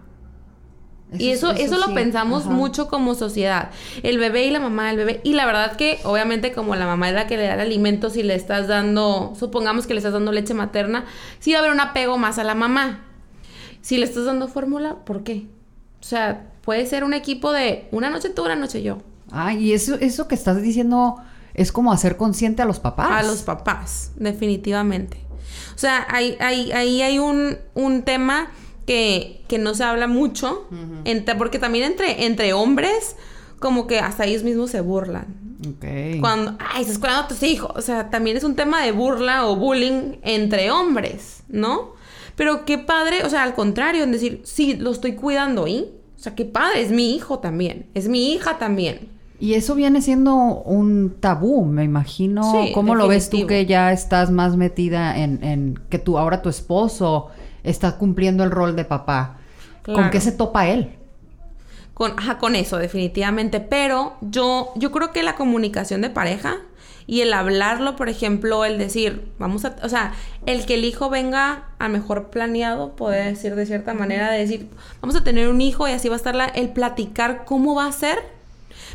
Y 1.16 1.30
eso, 1.30 1.50
eso, 1.52 1.78
lo 1.78 1.86
sí. 1.86 1.94
pensamos 1.94 2.42
Ajá. 2.42 2.50
mucho 2.50 2.88
como 2.88 3.14
sociedad. 3.14 3.70
El 4.02 4.18
bebé 4.18 4.46
y 4.46 4.50
la 4.50 4.60
mamá, 4.60 4.90
el 4.90 4.96
bebé. 4.96 5.20
Y 5.24 5.32
la 5.34 5.46
verdad 5.46 5.76
que, 5.76 5.98
obviamente, 6.04 6.52
como 6.52 6.74
la 6.76 6.86
mamá 6.86 7.08
es 7.08 7.14
la 7.14 7.26
que 7.26 7.36
le 7.36 7.44
da 7.44 7.54
el 7.54 7.60
alimento, 7.60 8.10
si 8.10 8.22
le 8.22 8.34
estás 8.34 8.68
dando, 8.68 9.32
supongamos 9.38 9.86
que 9.86 9.94
le 9.94 9.98
estás 9.98 10.12
dando 10.12 10.32
leche 10.32 10.52
materna, 10.52 11.06
sí 11.38 11.52
va 11.52 11.58
a 11.58 11.60
haber 11.60 11.72
un 11.72 11.80
apego 11.80 12.18
más 12.18 12.38
a 12.38 12.44
la 12.44 12.54
mamá. 12.54 13.04
Si 13.80 13.96
le 13.96 14.04
estás 14.04 14.26
dando 14.26 14.48
fórmula, 14.48 14.96
¿por 15.06 15.22
qué? 15.24 15.46
O 16.00 16.04
sea, 16.04 16.50
puede 16.62 16.84
ser 16.84 17.04
un 17.04 17.14
equipo 17.14 17.52
de 17.52 17.88
una 17.90 18.10
noche 18.10 18.28
tú, 18.28 18.44
una 18.44 18.56
noche 18.56 18.82
yo. 18.82 18.98
Ah, 19.30 19.54
y 19.54 19.72
eso, 19.72 19.94
eso 20.00 20.28
que 20.28 20.34
estás 20.34 20.60
diciendo 20.60 21.16
es 21.54 21.72
como 21.72 21.92
hacer 21.92 22.16
consciente 22.16 22.62
a 22.62 22.66
los 22.66 22.80
papás. 22.80 23.10
A 23.10 23.22
los 23.22 23.42
papás, 23.42 24.12
definitivamente. 24.16 25.18
O 25.74 25.78
sea, 25.78 26.06
ahí 26.10 26.36
hay, 26.40 26.72
ahí 26.72 27.02
hay 27.02 27.18
un, 27.18 27.56
un 27.74 28.02
tema 28.02 28.50
que, 28.88 29.42
que 29.48 29.58
no 29.58 29.74
se 29.74 29.84
habla 29.84 30.06
mucho, 30.06 30.66
entre- 31.04 31.34
porque 31.36 31.58
también 31.58 31.84
entre, 31.84 32.24
entre 32.24 32.54
hombres, 32.54 33.16
como 33.58 33.86
que 33.86 33.98
hasta 33.98 34.24
ellos 34.24 34.42
mismos 34.44 34.70
se 34.70 34.80
burlan. 34.80 35.26
Cuando, 36.20 36.56
ay, 36.72 36.82
estás 36.82 36.98
cuidando 36.98 37.24
a 37.24 37.28
tus 37.28 37.42
hijos. 37.42 37.70
O 37.76 37.82
sea, 37.82 38.08
también 38.08 38.38
es 38.38 38.44
un 38.44 38.54
tema 38.56 38.82
de 38.82 38.92
burla 38.92 39.44
o 39.46 39.56
bullying 39.56 40.14
entre 40.22 40.70
hombres, 40.70 41.42
¿no? 41.48 41.90
Pero 42.34 42.64
qué 42.64 42.78
padre, 42.78 43.24
o 43.24 43.28
sea, 43.28 43.42
al 43.42 43.54
contrario, 43.54 44.04
en 44.04 44.12
decir, 44.12 44.40
sí, 44.44 44.74
lo 44.76 44.90
estoy 44.92 45.12
cuidando 45.16 45.66
y, 45.68 45.80
o 46.16 46.18
sea, 46.18 46.34
qué 46.34 46.46
padre, 46.46 46.80
es 46.80 46.90
mi 46.90 47.14
hijo 47.14 47.40
también, 47.40 47.86
es 47.92 48.08
mi 48.08 48.32
hija 48.32 48.56
también. 48.58 49.10
Y 49.40 49.54
eso 49.54 49.74
viene 49.74 50.00
siendo 50.00 50.34
un 50.64 51.14
tabú, 51.20 51.64
me 51.66 51.84
imagino. 51.84 52.42
Sí, 52.50 52.72
¿Cómo 52.72 52.94
lo 52.96 53.06
ves 53.06 53.28
tú 53.28 53.46
que 53.46 53.66
ya 53.66 53.92
estás 53.92 54.30
más 54.30 54.56
metida 54.56 55.16
en, 55.18 55.44
en 55.44 55.78
que 55.90 55.98
tú 56.00 56.18
ahora 56.18 56.40
tu 56.42 56.48
esposo 56.48 57.28
está 57.68 57.96
cumpliendo 57.96 58.44
el 58.44 58.50
rol 58.50 58.76
de 58.76 58.84
papá? 58.84 59.38
¿Con 59.84 60.10
qué 60.10 60.20
se 60.20 60.32
topa 60.32 60.68
él? 60.68 60.96
Con, 61.94 62.12
ajá, 62.18 62.38
con 62.38 62.54
eso, 62.54 62.78
definitivamente. 62.78 63.60
Pero 63.60 64.16
yo, 64.20 64.72
yo 64.76 64.92
creo 64.92 65.12
que 65.12 65.22
la 65.22 65.34
comunicación 65.34 66.00
de 66.00 66.10
pareja 66.10 66.58
y 67.08 67.22
el 67.22 67.32
hablarlo, 67.32 67.96
por 67.96 68.10
ejemplo, 68.10 68.66
el 68.66 68.76
decir, 68.76 69.32
vamos 69.38 69.64
a, 69.64 69.76
o 69.82 69.88
sea, 69.88 70.12
el 70.44 70.66
que 70.66 70.74
el 70.74 70.84
hijo 70.84 71.08
venga 71.08 71.64
a 71.78 71.88
mejor 71.88 72.28
planeado, 72.28 72.96
poder 72.96 73.34
decir 73.34 73.54
de 73.54 73.64
cierta 73.64 73.94
manera, 73.94 74.30
de 74.30 74.38
decir, 74.38 74.68
vamos 75.00 75.16
a 75.16 75.24
tener 75.24 75.48
un 75.48 75.62
hijo 75.62 75.88
y 75.88 75.92
así 75.92 76.08
va 76.10 76.16
a 76.16 76.18
estar 76.18 76.34
la, 76.34 76.44
el 76.44 76.68
platicar 76.68 77.46
cómo 77.46 77.74
va 77.74 77.86
a 77.86 77.92
ser. 77.92 78.18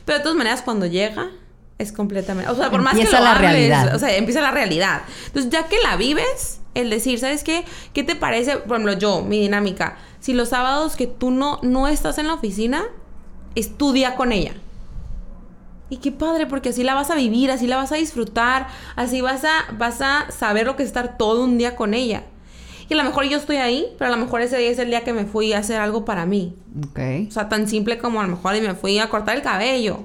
Pero 0.05 0.19
de 0.19 0.23
todas 0.23 0.37
maneras, 0.37 0.61
cuando 0.61 0.85
llega, 0.85 1.31
es 1.77 1.91
completamente, 1.91 2.49
o 2.51 2.55
sea, 2.55 2.69
por 2.69 2.81
más 2.81 2.95
que 2.95 3.03
lo 3.03 3.11
la 3.11 3.35
hables, 3.35 3.51
realidad. 3.51 3.95
o 3.95 3.99
sea, 3.99 4.15
empieza 4.15 4.41
la 4.41 4.51
realidad. 4.51 5.01
Entonces, 5.27 5.51
ya 5.51 5.67
que 5.67 5.77
la 5.81 5.97
vives, 5.97 6.59
el 6.75 6.89
decir, 6.89 7.19
¿sabes 7.19 7.43
qué? 7.43 7.65
¿Qué 7.93 8.03
te 8.03 8.15
parece? 8.15 8.57
Por 8.57 8.77
ejemplo, 8.77 8.93
yo, 8.93 9.21
mi 9.21 9.39
dinámica. 9.39 9.97
Si 10.19 10.33
los 10.33 10.49
sábados 10.49 10.95
que 10.95 11.07
tú 11.07 11.31
no, 11.31 11.59
no 11.61 11.87
estás 11.87 12.17
en 12.17 12.27
la 12.27 12.35
oficina, 12.35 12.85
estudia 13.55 14.15
con 14.15 14.31
ella. 14.31 14.53
Y 15.89 15.97
qué 15.97 16.11
padre, 16.11 16.47
porque 16.47 16.69
así 16.69 16.83
la 16.83 16.95
vas 16.95 17.11
a 17.11 17.15
vivir, 17.15 17.51
así 17.51 17.67
la 17.67 17.77
vas 17.77 17.91
a 17.91 17.95
disfrutar, 17.95 18.67
así 18.95 19.21
vas 19.21 19.43
a, 19.43 19.71
vas 19.77 20.01
a 20.01 20.31
saber 20.31 20.65
lo 20.65 20.75
que 20.75 20.83
es 20.83 20.87
estar 20.87 21.17
todo 21.17 21.43
un 21.43 21.57
día 21.57 21.75
con 21.75 21.93
ella. 21.93 22.23
Y 22.89 22.93
a 22.93 22.97
lo 22.97 23.03
mejor 23.03 23.25
yo 23.25 23.37
estoy 23.37 23.57
ahí, 23.57 23.87
pero 23.97 24.11
a 24.11 24.15
lo 24.15 24.23
mejor 24.23 24.41
ese 24.41 24.57
día 24.57 24.69
es 24.69 24.79
el 24.79 24.89
día 24.89 25.01
que 25.01 25.13
me 25.13 25.25
fui 25.25 25.53
a 25.53 25.59
hacer 25.59 25.79
algo 25.79 26.03
para 26.05 26.25
mí. 26.25 26.55
Ok. 26.89 26.99
O 27.27 27.31
sea, 27.31 27.47
tan 27.47 27.67
simple 27.67 27.97
como 27.97 28.19
a 28.19 28.23
lo 28.23 28.29
mejor 28.29 28.55
y 28.55 28.61
me 28.61 28.73
fui 28.73 28.99
a 28.99 29.09
cortar 29.09 29.35
el 29.35 29.41
cabello. 29.41 29.99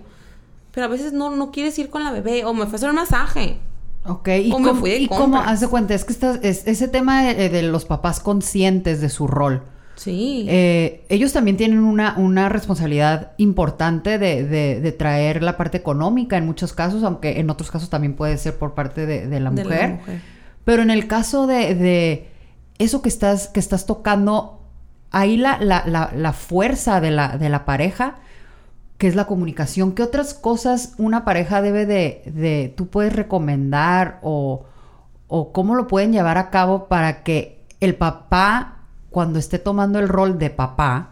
Pero 0.78 0.86
a 0.86 0.90
veces 0.90 1.12
no, 1.12 1.34
no 1.34 1.50
quieres 1.50 1.76
ir 1.80 1.90
con 1.90 2.04
la 2.04 2.12
bebé 2.12 2.44
o 2.44 2.54
me 2.54 2.66
fui 2.66 2.74
a 2.74 2.76
hacer 2.76 2.88
un 2.90 2.94
masaje. 2.94 3.56
Ok, 4.04 4.28
¿y 4.28 4.52
O 4.52 4.60
me 4.60 4.68
cómo, 4.68 4.80
fui 4.80 4.90
de 4.90 4.98
y 4.98 5.08
cómo 5.08 5.42
de 5.42 5.66
cuenta? 5.66 5.92
Es 5.92 6.04
que 6.04 6.12
estás, 6.12 6.38
es- 6.44 6.68
ese 6.68 6.86
tema 6.86 7.24
de, 7.24 7.48
de 7.48 7.62
los 7.64 7.84
papás 7.84 8.20
conscientes 8.20 9.00
de 9.00 9.08
su 9.08 9.26
rol. 9.26 9.64
Sí. 9.96 10.46
Eh, 10.48 11.04
ellos 11.08 11.32
también 11.32 11.56
tienen 11.56 11.80
una, 11.80 12.14
una 12.16 12.48
responsabilidad 12.48 13.32
importante 13.38 14.20
de, 14.20 14.44
de- 14.44 14.80
de 14.80 14.92
traer 14.92 15.42
la 15.42 15.56
parte 15.56 15.78
económica 15.78 16.36
en 16.36 16.46
muchos 16.46 16.72
casos, 16.74 17.02
aunque 17.02 17.40
en 17.40 17.50
otros 17.50 17.72
casos 17.72 17.90
también 17.90 18.14
puede 18.14 18.38
ser 18.38 18.56
por 18.56 18.74
parte 18.74 19.04
de, 19.04 19.40
la 19.40 19.50
mujer. 19.50 19.66
la 19.90 19.96
mujer. 19.96 20.20
Pero 20.64 20.82
en 20.82 20.90
el 20.90 21.08
caso 21.08 21.48
de, 21.48 21.74
de 21.74 22.28
eso 22.78 23.02
que 23.02 23.08
estás, 23.08 23.48
que 23.48 23.58
estás 23.58 23.84
tocando, 23.84 24.60
ahí 25.10 25.36
la, 25.38 25.58
la, 25.60 25.82
la, 25.88 26.12
la 26.14 26.32
fuerza 26.32 27.00
de 27.00 27.10
la, 27.10 27.36
de 27.36 27.48
la 27.48 27.64
pareja, 27.64 28.20
que 28.98 29.06
es 29.06 29.14
la 29.14 29.26
comunicación, 29.26 29.92
¿qué 29.92 30.02
otras 30.02 30.34
cosas 30.34 30.94
una 30.98 31.24
pareja 31.24 31.62
debe 31.62 31.86
de, 31.86 32.22
de 32.26 32.74
tú 32.76 32.88
puedes 32.88 33.12
recomendar 33.12 34.18
o, 34.22 34.64
o 35.28 35.52
cómo 35.52 35.76
lo 35.76 35.86
pueden 35.86 36.12
llevar 36.12 36.36
a 36.36 36.50
cabo 36.50 36.86
para 36.86 37.22
que 37.22 37.60
el 37.80 37.94
papá, 37.94 38.78
cuando 39.10 39.38
esté 39.38 39.60
tomando 39.60 40.00
el 40.00 40.08
rol 40.08 40.38
de 40.38 40.50
papá, 40.50 41.10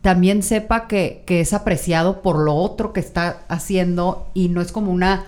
también 0.00 0.44
sepa 0.44 0.86
que, 0.86 1.24
que 1.26 1.40
es 1.40 1.52
apreciado 1.52 2.22
por 2.22 2.38
lo 2.38 2.54
otro 2.54 2.92
que 2.92 3.00
está 3.00 3.40
haciendo 3.48 4.28
y 4.32 4.48
no 4.48 4.60
es 4.60 4.70
como 4.70 4.92
una 4.92 5.24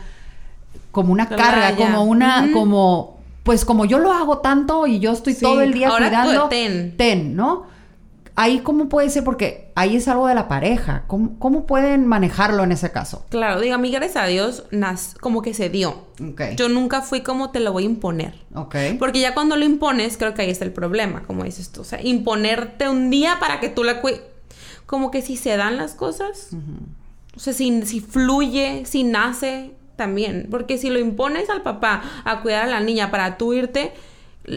como 0.92 1.12
una 1.12 1.28
carga, 1.28 1.76
como 1.76 2.04
una, 2.04 2.50
como, 2.52 3.18
pues 3.42 3.64
como 3.64 3.84
yo 3.84 3.98
lo 3.98 4.12
hago 4.12 4.38
tanto 4.38 4.86
y 4.86 4.98
yo 4.98 5.12
estoy 5.12 5.34
Sí, 5.34 5.42
todo 5.42 5.60
el 5.60 5.72
día 5.72 5.88
ahora 5.88 6.08
cuidando, 6.08 6.48
ten. 6.48 6.96
ten, 6.96 7.36
¿no? 7.36 7.64
Ahí 8.36 8.60
cómo 8.60 8.88
puede 8.88 9.10
ser, 9.10 9.24
porque 9.24 9.70
ahí 9.74 9.96
es 9.96 10.08
algo 10.08 10.26
de 10.26 10.34
la 10.34 10.48
pareja, 10.48 11.04
¿cómo, 11.06 11.38
cómo 11.38 11.66
pueden 11.66 12.06
manejarlo 12.06 12.64
en 12.64 12.72
ese 12.72 12.90
caso? 12.92 13.24
Claro, 13.28 13.60
diga, 13.60 13.76
mí 13.78 13.90
gracias 13.90 14.16
a 14.24 14.26
Dios, 14.26 14.64
nas- 14.70 15.18
como 15.20 15.42
que 15.42 15.52
se 15.54 15.68
dio. 15.68 16.06
Ok. 16.30 16.42
Yo 16.56 16.68
nunca 16.68 17.02
fui 17.02 17.22
como 17.22 17.50
te 17.50 17.60
lo 17.60 17.72
voy 17.72 17.82
a 17.84 17.86
imponer. 17.86 18.34
Ok. 18.54 18.76
Porque 18.98 19.20
ya 19.20 19.34
cuando 19.34 19.56
lo 19.56 19.64
impones, 19.64 20.16
creo 20.16 20.34
que 20.34 20.42
ahí 20.42 20.50
está 20.50 20.64
el 20.64 20.72
problema, 20.72 21.22
como 21.26 21.44
dices 21.44 21.70
tú. 21.70 21.82
O 21.82 21.84
sea, 21.84 22.00
imponerte 22.02 22.88
un 22.88 23.10
día 23.10 23.36
para 23.40 23.60
que 23.60 23.68
tú 23.68 23.84
la 23.84 24.00
cuides. 24.00 24.22
Como 24.86 25.10
que 25.10 25.22
si 25.22 25.36
se 25.36 25.56
dan 25.56 25.76
las 25.76 25.94
cosas, 25.94 26.50
o 27.36 27.38
sea, 27.40 27.52
si, 27.52 27.82
si 27.82 28.00
fluye, 28.00 28.84
si 28.86 29.04
nace, 29.04 29.72
también. 29.96 30.48
Porque 30.50 30.78
si 30.78 30.88
lo 30.90 30.98
impones 30.98 31.48
al 31.50 31.62
papá 31.62 32.02
a 32.24 32.40
cuidar 32.42 32.64
a 32.64 32.68
la 32.68 32.80
niña 32.80 33.10
para 33.10 33.36
tú 33.38 33.52
irte, 33.52 33.92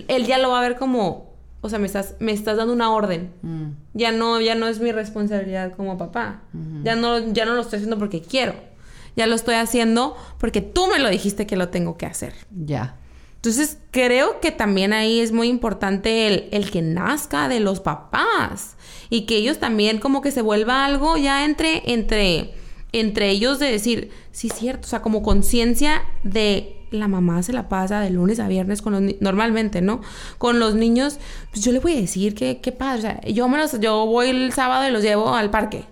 él 0.08 0.26
ya 0.26 0.38
lo 0.38 0.50
va 0.52 0.60
a 0.60 0.62
ver 0.62 0.78
como, 0.78 1.33
o 1.64 1.70
sea, 1.70 1.80
me 1.80 1.88
estás, 1.88 2.14
me 2.20 2.32
estás 2.32 2.58
dando 2.58 2.72
una 2.74 2.92
orden. 2.92 3.32
Mm, 3.42 3.64
Ya 3.96 4.12
no, 4.12 4.40
ya 4.40 4.54
no 4.54 4.68
es 4.68 4.80
mi 4.80 4.92
responsabilidad 4.92 5.74
como 5.76 5.98
papá. 5.98 6.42
ya, 6.84 6.96
no, 6.96 7.34
ya 7.34 7.46
no 7.46 7.56
lo 7.56 7.62
estoy 7.62 7.78
haciendo 7.78 7.98
porque 7.98 8.22
quiero. 8.22 8.54
Ya 9.16 9.26
lo 9.28 9.36
estoy 9.36 9.56
haciendo 9.56 10.16
porque 10.40 10.62
tú 10.62 10.88
me 10.88 11.00
lo 11.00 11.10
dijiste 11.10 11.48
que 11.48 11.56
lo 11.56 11.70
tengo 11.70 11.98
que 11.98 12.06
hacer. 12.06 12.34
ya. 12.66 12.98
Entonces, 13.36 13.78
creo 13.92 14.40
que 14.40 14.52
también 14.52 14.94
ahí 14.94 15.20
es 15.20 15.34
muy 15.34 15.50
importante 15.50 16.28
el, 16.28 16.48
el 16.52 16.72
que 16.72 16.82
nazca 16.82 17.50
de 17.50 17.60
los 17.60 17.82
papás 17.82 18.78
y 19.10 19.26
que 19.26 19.36
ellos 19.36 19.60
también 19.60 20.00
como 20.00 20.22
que 20.22 20.32
se 20.32 20.42
vuelva 20.42 20.86
algo 20.86 21.18
ya 21.18 21.44
entre, 21.44 21.84
entre, 21.92 22.54
entre 22.94 23.30
ellos 23.32 23.60
de 23.60 23.70
decir, 23.70 24.12
sí, 24.32 24.48
cierto, 24.48 24.86
o 24.86 24.90
sea, 24.90 25.02
como 25.02 25.24
conciencia 25.24 26.04
de 26.24 26.83
la 26.94 27.08
mamá 27.08 27.44
se 27.44 27.52
la 27.54 27.68
pasa 27.70 28.00
de 28.00 28.10
lunes 28.10 28.40
a 28.40 28.48
viernes 28.48 28.82
con 28.82 28.94
los 28.94 29.16
normalmente, 29.22 29.82
¿no? 29.82 30.02
Con 30.38 30.60
los 30.60 30.76
niños, 30.76 31.20
pues 31.52 31.64
yo 31.66 31.72
le 31.72 31.80
voy 31.80 31.94
a 31.94 32.02
decir 32.02 32.36
que 32.36 32.62
qué 32.62 32.72
padre, 32.72 33.00
o 33.00 33.02
sea, 33.02 33.22
yo 33.28 33.48
me 33.50 33.58
los, 33.58 33.80
yo 33.80 34.06
voy 34.06 34.30
el 34.30 34.54
sábado 34.54 34.88
y 34.88 34.92
los 34.92 35.02
llevo 35.04 35.34
al 35.36 35.50
parque. 35.50 35.86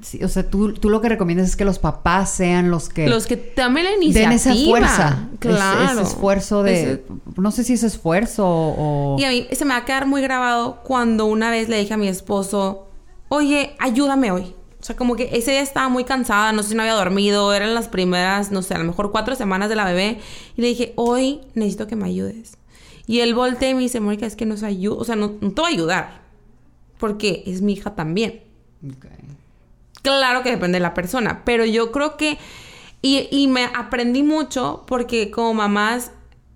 Sí, 0.00 0.22
o 0.24 0.28
sea, 0.28 0.50
tú, 0.50 0.72
tú 0.72 0.90
lo 0.90 1.00
que 1.00 1.08
recomiendas 1.08 1.46
es 1.48 1.54
que 1.54 1.64
los 1.64 1.78
papás 1.78 2.28
sean 2.30 2.72
los 2.72 2.88
que 2.88 3.08
Los 3.08 3.28
que 3.28 3.36
tomen 3.36 3.84
la 3.84 3.92
iniciativa. 3.92 4.30
den 4.30 4.32
esa 4.36 4.54
fuerza, 4.68 5.28
ese- 5.30 5.38
Claro. 5.38 5.92
ese, 6.00 6.02
esfuerzo 6.02 6.62
de, 6.64 6.82
Ese- 6.82 7.02
no 7.36 7.52
sé 7.52 7.62
si 7.62 7.74
es 7.74 7.84
esfuerzo 7.84 8.44
o... 8.46 9.16
Y 9.20 9.24
a 9.24 9.28
mí 9.30 9.46
se 9.52 9.64
me 9.64 9.70
va 9.74 9.78
a 9.78 9.84
quedar 9.84 10.06
muy 10.06 10.20
grabado 10.20 10.80
cuando 10.82 11.26
una 11.26 11.50
vez 11.50 11.68
le 11.68 11.78
dije 11.78 11.94
a 11.94 11.98
mi 11.98 12.08
esposo, 12.08 12.88
oye, 13.28 13.76
ayúdame 13.78 14.32
hoy. 14.32 14.56
O 14.82 14.84
sea, 14.84 14.96
como 14.96 15.14
que 15.14 15.30
ese 15.32 15.52
día 15.52 15.60
estaba 15.60 15.88
muy 15.88 16.02
cansada, 16.02 16.50
no 16.50 16.64
sé 16.64 16.70
si 16.70 16.74
no 16.74 16.82
había 16.82 16.94
dormido, 16.94 17.54
eran 17.54 17.72
las 17.72 17.86
primeras, 17.86 18.50
no 18.50 18.62
sé, 18.62 18.74
a 18.74 18.78
lo 18.78 18.84
mejor 18.84 19.12
cuatro 19.12 19.36
semanas 19.36 19.68
de 19.68 19.76
la 19.76 19.84
bebé. 19.84 20.18
Y 20.56 20.60
le 20.60 20.66
dije, 20.66 20.92
hoy 20.96 21.40
necesito 21.54 21.86
que 21.86 21.94
me 21.94 22.06
ayudes. 22.06 22.58
Y 23.06 23.20
él 23.20 23.32
voltea 23.32 23.70
y 23.70 23.74
me 23.74 23.82
dice, 23.82 24.00
Mónica, 24.00 24.26
es 24.26 24.34
que 24.34 24.44
no 24.44 24.56
se 24.56 24.66
ayuda, 24.66 24.96
o 24.96 25.04
sea, 25.04 25.14
no, 25.14 25.34
no 25.40 25.52
te 25.52 25.60
voy 25.60 25.70
a 25.70 25.74
ayudar. 25.74 26.22
Porque 26.98 27.44
es 27.46 27.62
mi 27.62 27.74
hija 27.74 27.94
también. 27.94 28.42
Claro 30.02 30.42
que 30.42 30.50
depende 30.50 30.76
de 30.78 30.82
la 30.82 30.94
persona, 30.94 31.42
pero 31.44 31.64
yo 31.64 31.92
creo 31.92 32.16
que... 32.16 32.38
Y, 33.02 33.28
y 33.30 33.46
me 33.46 33.64
aprendí 33.64 34.24
mucho 34.24 34.84
porque 34.88 35.30
como 35.30 35.54
mamás 35.54 36.10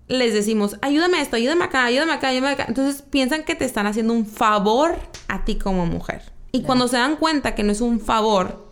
les 0.09 0.33
decimos, 0.33 0.77
ayúdame 0.81 1.19
a 1.19 1.21
esto, 1.21 1.37
ayúdame 1.37 1.63
acá, 1.63 1.85
ayúdame 1.85 2.11
acá, 2.11 2.27
ayúdame 2.27 2.53
acá. 2.53 2.65
Entonces 2.67 3.03
piensan 3.03 3.43
que 3.43 3.55
te 3.55 3.63
están 3.63 3.87
haciendo 3.87 4.11
un 4.11 4.25
favor 4.25 4.97
a 5.29 5.45
ti 5.45 5.55
como 5.55 5.85
mujer. 5.85 6.36
Y 6.51 6.61
cuando 6.63 6.87
se 6.87 6.97
dan 6.97 7.17
cuenta 7.17 7.55
que 7.55 7.63
no 7.63 7.71
es 7.71 7.81
un 7.81 7.99
favor, 7.99 8.65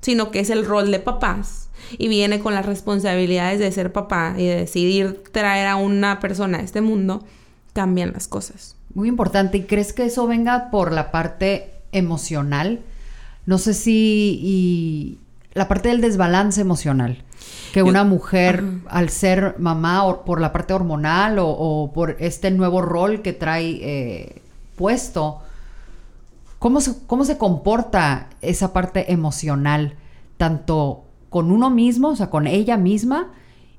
sino 0.00 0.30
que 0.30 0.40
es 0.40 0.50
el 0.50 0.64
rol 0.66 0.90
de 0.90 0.98
papás 0.98 1.68
y 1.98 2.08
viene 2.08 2.40
con 2.40 2.54
las 2.54 2.66
responsabilidades 2.66 3.58
de 3.58 3.70
ser 3.72 3.92
papá 3.92 4.34
y 4.36 4.46
de 4.46 4.56
decidir 4.56 5.22
traer 5.32 5.66
a 5.66 5.76
una 5.76 6.20
persona 6.20 6.58
a 6.58 6.62
este 6.62 6.80
mundo, 6.80 7.24
cambian 7.72 8.12
las 8.12 8.28
cosas. 8.28 8.76
Muy 8.94 9.08
importante. 9.08 9.58
¿Y 9.58 9.62
crees 9.64 9.92
que 9.92 10.04
eso 10.06 10.26
venga 10.26 10.70
por 10.70 10.92
la 10.92 11.10
parte 11.10 11.72
emocional? 11.92 12.80
No 13.46 13.58
sé 13.58 13.74
si 13.74 14.38
y 14.42 15.18
la 15.52 15.68
parte 15.68 15.88
del 15.90 16.00
desbalance 16.00 16.60
emocional. 16.60 17.22
Que 17.72 17.80
Yo- 17.80 17.86
una 17.86 18.04
mujer, 18.04 18.62
al 18.88 19.08
ser 19.10 19.56
mamá 19.58 20.04
o 20.04 20.24
por 20.24 20.40
la 20.40 20.52
parte 20.52 20.72
hormonal 20.74 21.38
o, 21.38 21.48
o 21.48 21.92
por 21.92 22.16
este 22.20 22.50
nuevo 22.50 22.80
rol 22.82 23.20
que 23.22 23.32
trae 23.32 23.78
eh, 23.82 24.42
puesto, 24.76 25.40
¿cómo 26.58 26.80
se, 26.80 26.94
¿cómo 27.06 27.24
se 27.24 27.38
comporta 27.38 28.30
esa 28.40 28.72
parte 28.72 29.12
emocional? 29.12 29.96
Tanto 30.36 31.04
con 31.30 31.50
uno 31.50 31.70
mismo, 31.70 32.08
o 32.08 32.16
sea, 32.16 32.30
con 32.30 32.46
ella 32.46 32.76
misma, 32.76 33.32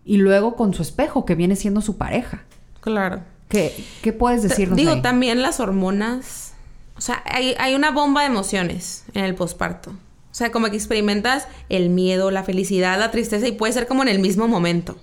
y 0.04 0.18
luego 0.18 0.56
con 0.56 0.74
su 0.74 0.82
espejo, 0.82 1.26
que 1.26 1.36
viene 1.36 1.56
siendo 1.56 1.82
su 1.82 1.98
pareja. 1.98 2.44
Claro. 2.82 3.24
¿Qué, 3.50 3.74
qué 4.02 4.14
puedes 4.14 4.44
decirnos 4.44 4.78
Digo, 4.78 4.92
ahí? 4.92 5.02
también 5.02 5.42
las 5.42 5.60
hormonas. 5.60 6.54
O 6.98 7.02
sea, 7.02 7.24
hay, 7.26 7.56
hay 7.60 7.76
una 7.76 7.92
bomba 7.92 8.22
de 8.22 8.28
emociones 8.28 9.06
en 9.14 9.26
el 9.26 9.36
posparto. 9.36 9.92
O 9.92 10.38
sea, 10.38 10.52
como 10.52 10.70
que 10.70 10.76
experimentas 10.76 11.48
el 11.70 11.90
miedo, 11.90 12.30
la 12.30 12.44
felicidad, 12.44 13.00
la 13.00 13.10
tristeza 13.12 13.48
y 13.48 13.54
puede 13.54 13.74
ser 13.74 13.88
como 13.88 14.04
en 14.04 14.10
el 14.10 14.20
mismo 14.20 14.48
momento. 14.48 14.98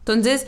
Entonces, 0.00 0.46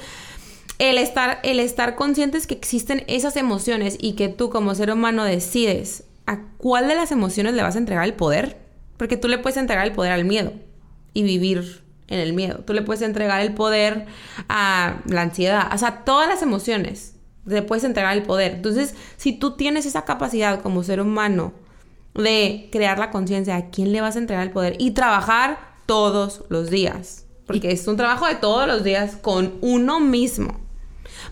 el 0.79 0.99
estar, 0.99 1.41
el 1.43 1.61
estar 1.61 1.97
conscientes 1.97 2.47
que 2.47 2.55
existen 2.55 3.05
esas 3.09 3.37
emociones 3.37 3.97
y 4.01 4.13
que 4.13 4.29
tú 4.29 4.49
como 4.49 4.75
ser 4.75 4.93
humano 4.93 5.25
decides 5.25 6.05
a 6.31 6.39
cuál 6.59 6.89
de 6.89 6.95
las 6.95 7.11
emociones 7.11 7.55
le 7.55 7.63
vas 7.63 7.75
a 7.75 7.79
entregar 7.79 8.05
el 8.05 8.15
poder. 8.15 8.59
Porque 8.97 9.17
tú 9.17 9.29
le 9.29 9.39
puedes 9.39 9.57
entregar 9.57 9.87
el 9.87 9.93
poder 9.93 10.13
al 10.13 10.25
miedo 10.25 10.53
y 11.13 11.23
vivir 11.23 11.83
en 12.07 12.19
el 12.21 12.33
miedo. 12.33 12.59
Tú 12.67 12.73
le 12.73 12.83
puedes 12.83 13.03
entregar 13.03 13.41
el 13.41 13.55
poder 13.55 14.07
a 14.49 15.01
la 15.07 15.23
ansiedad. 15.23 15.71
O 15.75 15.79
sea, 15.79 16.05
todas 16.05 16.29
las 16.29 16.43
emociones 16.43 17.15
le 17.47 17.63
puedes 17.63 17.85
entregar 17.85 18.17
el 18.17 18.23
poder. 18.23 18.53
Entonces, 18.55 18.95
si 19.17 19.33
tú 19.33 19.57
tienes 19.57 19.87
esa 19.87 20.05
capacidad 20.05 20.61
como 20.63 20.83
ser 20.83 21.01
humano 21.01 21.53
de 22.15 22.69
crear 22.73 22.99
la 22.99 23.11
conciencia 23.11 23.57
a 23.57 23.71
quién 23.71 23.93
le 23.93 24.01
vas 24.01 24.17
a 24.17 24.19
entregar 24.19 24.47
el 24.47 24.53
poder 24.53 24.77
y 24.79 24.93
trabajar 24.93 25.59
todos 25.87 26.45
los 26.49 26.71
días. 26.71 27.27
Porque 27.47 27.73
es 27.73 27.87
un 27.89 27.97
trabajo 27.97 28.27
de 28.27 28.37
todos 28.37 28.67
los 28.69 28.85
días 28.85 29.17
con 29.17 29.55
uno 29.61 29.99
mismo. 29.99 30.61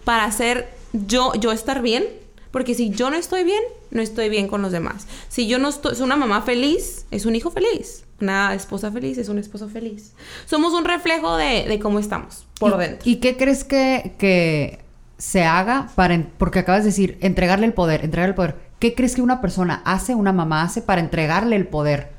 Para 0.05 0.25
hacer 0.25 0.69
yo, 0.93 1.33
yo 1.35 1.53
estar 1.53 1.83
bien. 1.83 2.05
Porque 2.51 2.75
si 2.75 2.91
yo 2.91 3.11
no 3.11 3.17
estoy 3.17 3.45
bien, 3.45 3.63
no 3.91 4.01
estoy 4.03 4.29
bien 4.29 4.49
con 4.49 4.63
los 4.63 4.73
demás. 4.73 5.07
Si 5.29 5.47
yo 5.47 5.59
no 5.59 5.69
estoy, 5.69 5.93
es 5.93 6.01
una 6.01 6.17
mamá 6.17 6.43
feliz, 6.43 7.07
es 7.11 7.27
un 7.27 7.37
hijo 7.37 7.51
feliz. 7.51 8.05
Una 8.21 8.55
esposa 8.55 8.91
feliz, 8.91 9.17
es 9.19 9.29
un 9.29 9.39
esposo 9.39 9.69
feliz. 9.69 10.13
Somos 10.47 10.73
un 10.73 10.85
reflejo 10.85 11.37
de, 11.37 11.67
de 11.69 11.79
cómo 11.79 11.99
estamos 11.99 12.47
por 12.59 12.75
¿Y, 12.75 12.79
dentro. 12.79 13.11
¿Y 13.11 13.17
qué 13.17 13.37
crees 13.37 13.65
que, 13.65 14.15
que 14.19 14.81
se 15.19 15.45
haga 15.45 15.89
para... 15.95 16.15
en- 16.15 16.31
porque 16.39 16.59
acabas 16.61 16.83
de 16.83 16.89
decir, 16.91 17.19
entregarle 17.21 17.67
el 17.67 17.75
poder, 17.75 18.05
entregarle 18.05 18.31
el 18.31 18.35
poder. 18.37 18.57
¿Qué 18.79 18.95
crees 18.95 19.15
que 19.15 19.23
una 19.23 19.41
persona 19.41 19.83
hace, 19.85 20.15
una 20.15 20.33
mamá 20.33 20.63
hace 20.63 20.83
para 20.83 21.01
entregarle 21.01 21.55
el 21.57 21.67
poder 21.67 22.11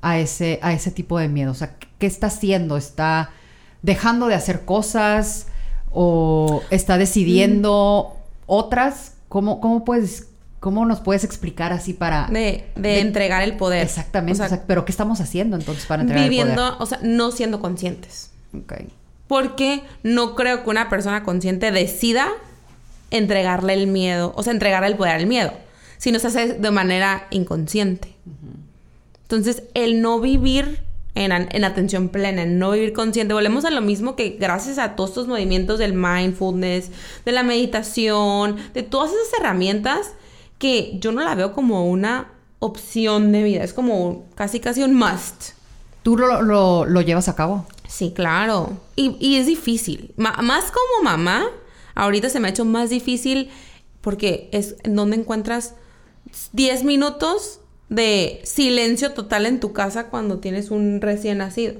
a 0.00 0.18
ese, 0.18 0.58
a 0.62 0.72
ese 0.72 0.90
tipo 0.90 1.18
de 1.18 1.28
miedo? 1.28 1.50
O 1.52 1.54
sea, 1.54 1.76
¿qué- 1.78 1.88
¿qué 1.98 2.06
está 2.06 2.26
haciendo? 2.28 2.76
¿Está 2.76 3.30
dejando 3.82 4.26
de 4.28 4.34
hacer 4.34 4.64
cosas? 4.64 5.46
¿O 5.90 6.62
está 6.70 6.98
decidiendo 6.98 8.16
otras? 8.46 9.14
¿Cómo, 9.32 9.60
cómo 9.60 9.82
puedes... 9.86 10.28
¿Cómo 10.60 10.84
nos 10.84 11.00
puedes 11.00 11.24
explicar 11.24 11.72
así 11.72 11.94
para... 11.94 12.26
de, 12.28 12.66
de 12.76 12.80
de- 12.82 13.00
entregar 13.00 13.42
el 13.42 13.56
poder. 13.56 13.82
Exactamente. 13.82 14.34
O 14.34 14.36
sea, 14.36 14.46
o 14.46 14.48
sea, 14.50 14.64
pero 14.66 14.84
¿qué 14.84 14.92
estamos 14.92 15.20
haciendo 15.22 15.56
entonces 15.56 15.86
para 15.86 16.02
entregar 16.02 16.28
viviendo, 16.28 16.68
el 16.68 16.74
o 16.78 16.86
sea, 16.86 17.00
no 17.02 17.32
siendo 17.32 17.60
conscientes. 17.60 18.30
poder? 18.52 18.82
Ok. 18.84 18.92
Porque 19.26 19.82
no 20.02 20.34
creo 20.36 20.62
que 20.62 20.70
una 20.70 20.88
persona 20.90 21.24
consciente 21.24 21.72
decida 21.72 22.28
entregarle 23.10 23.72
el 23.72 23.86
miedo, 23.88 24.32
o 24.36 24.42
sea, 24.42 24.52
entregarle 24.52 24.88
el 24.88 24.96
poder 24.96 25.16
al 25.16 25.26
miedo, 25.26 25.52
sino 25.98 26.18
se 26.20 26.26
hace 26.28 26.52
de 26.52 26.70
manera 26.70 27.26
inconsciente. 27.30 28.14
Entonces, 29.22 29.62
el 29.74 30.00
no 30.02 30.20
vivir 30.20 30.82
en, 31.14 31.32
en 31.32 31.64
atención 31.64 32.08
plena, 32.08 32.42
en 32.42 32.58
no 32.58 32.70
vivir 32.70 32.92
consciente, 32.92 33.34
volvemos 33.34 33.64
a 33.64 33.70
lo 33.70 33.80
mismo 33.82 34.16
que 34.16 34.30
gracias 34.40 34.78
a 34.78 34.96
todos 34.96 35.10
estos 35.10 35.28
movimientos 35.28 35.78
del 35.78 35.92
mindfulness, 35.94 36.90
de 37.24 37.32
la 37.32 37.42
meditación, 37.42 38.56
de 38.74 38.82
todas 38.82 39.10
esas 39.10 39.40
herramientas 39.40 40.12
que 40.58 40.96
yo 41.00 41.12
no 41.12 41.22
la 41.22 41.34
veo 41.34 41.52
como 41.52 41.86
una 41.90 42.32
opción 42.60 43.32
de 43.32 43.42
vida, 43.42 43.64
es 43.64 43.72
como 43.74 44.24
casi 44.36 44.60
casi 44.60 44.82
un 44.82 44.94
must. 44.94 45.50
¿Tú 46.02 46.16
lo, 46.16 46.42
lo- 46.42 46.84
lo 46.84 47.00
llevas 47.00 47.28
a 47.28 47.34
cabo? 47.34 47.66
Sí, 47.88 48.12
claro. 48.14 48.78
Y, 48.96 49.16
y 49.20 49.36
es 49.36 49.46
difícil. 49.46 50.14
Más 50.16 50.64
como 50.72 51.04
mamá, 51.04 51.44
ahorita 51.94 52.28
se 52.30 52.40
me 52.40 52.48
ha 52.48 52.50
hecho 52.50 52.64
más 52.64 52.88
difícil 52.90 53.50
porque 54.00 54.48
es 54.52 54.76
donde 54.84 55.16
encuentras 55.16 55.74
10 56.52 56.84
minutos 56.84 57.60
de 57.92 58.40
silencio 58.44 59.12
total 59.12 59.44
en 59.44 59.60
tu 59.60 59.74
casa 59.74 60.08
cuando 60.08 60.38
tienes 60.38 60.70
un 60.70 61.00
recién 61.02 61.38
nacido. 61.38 61.74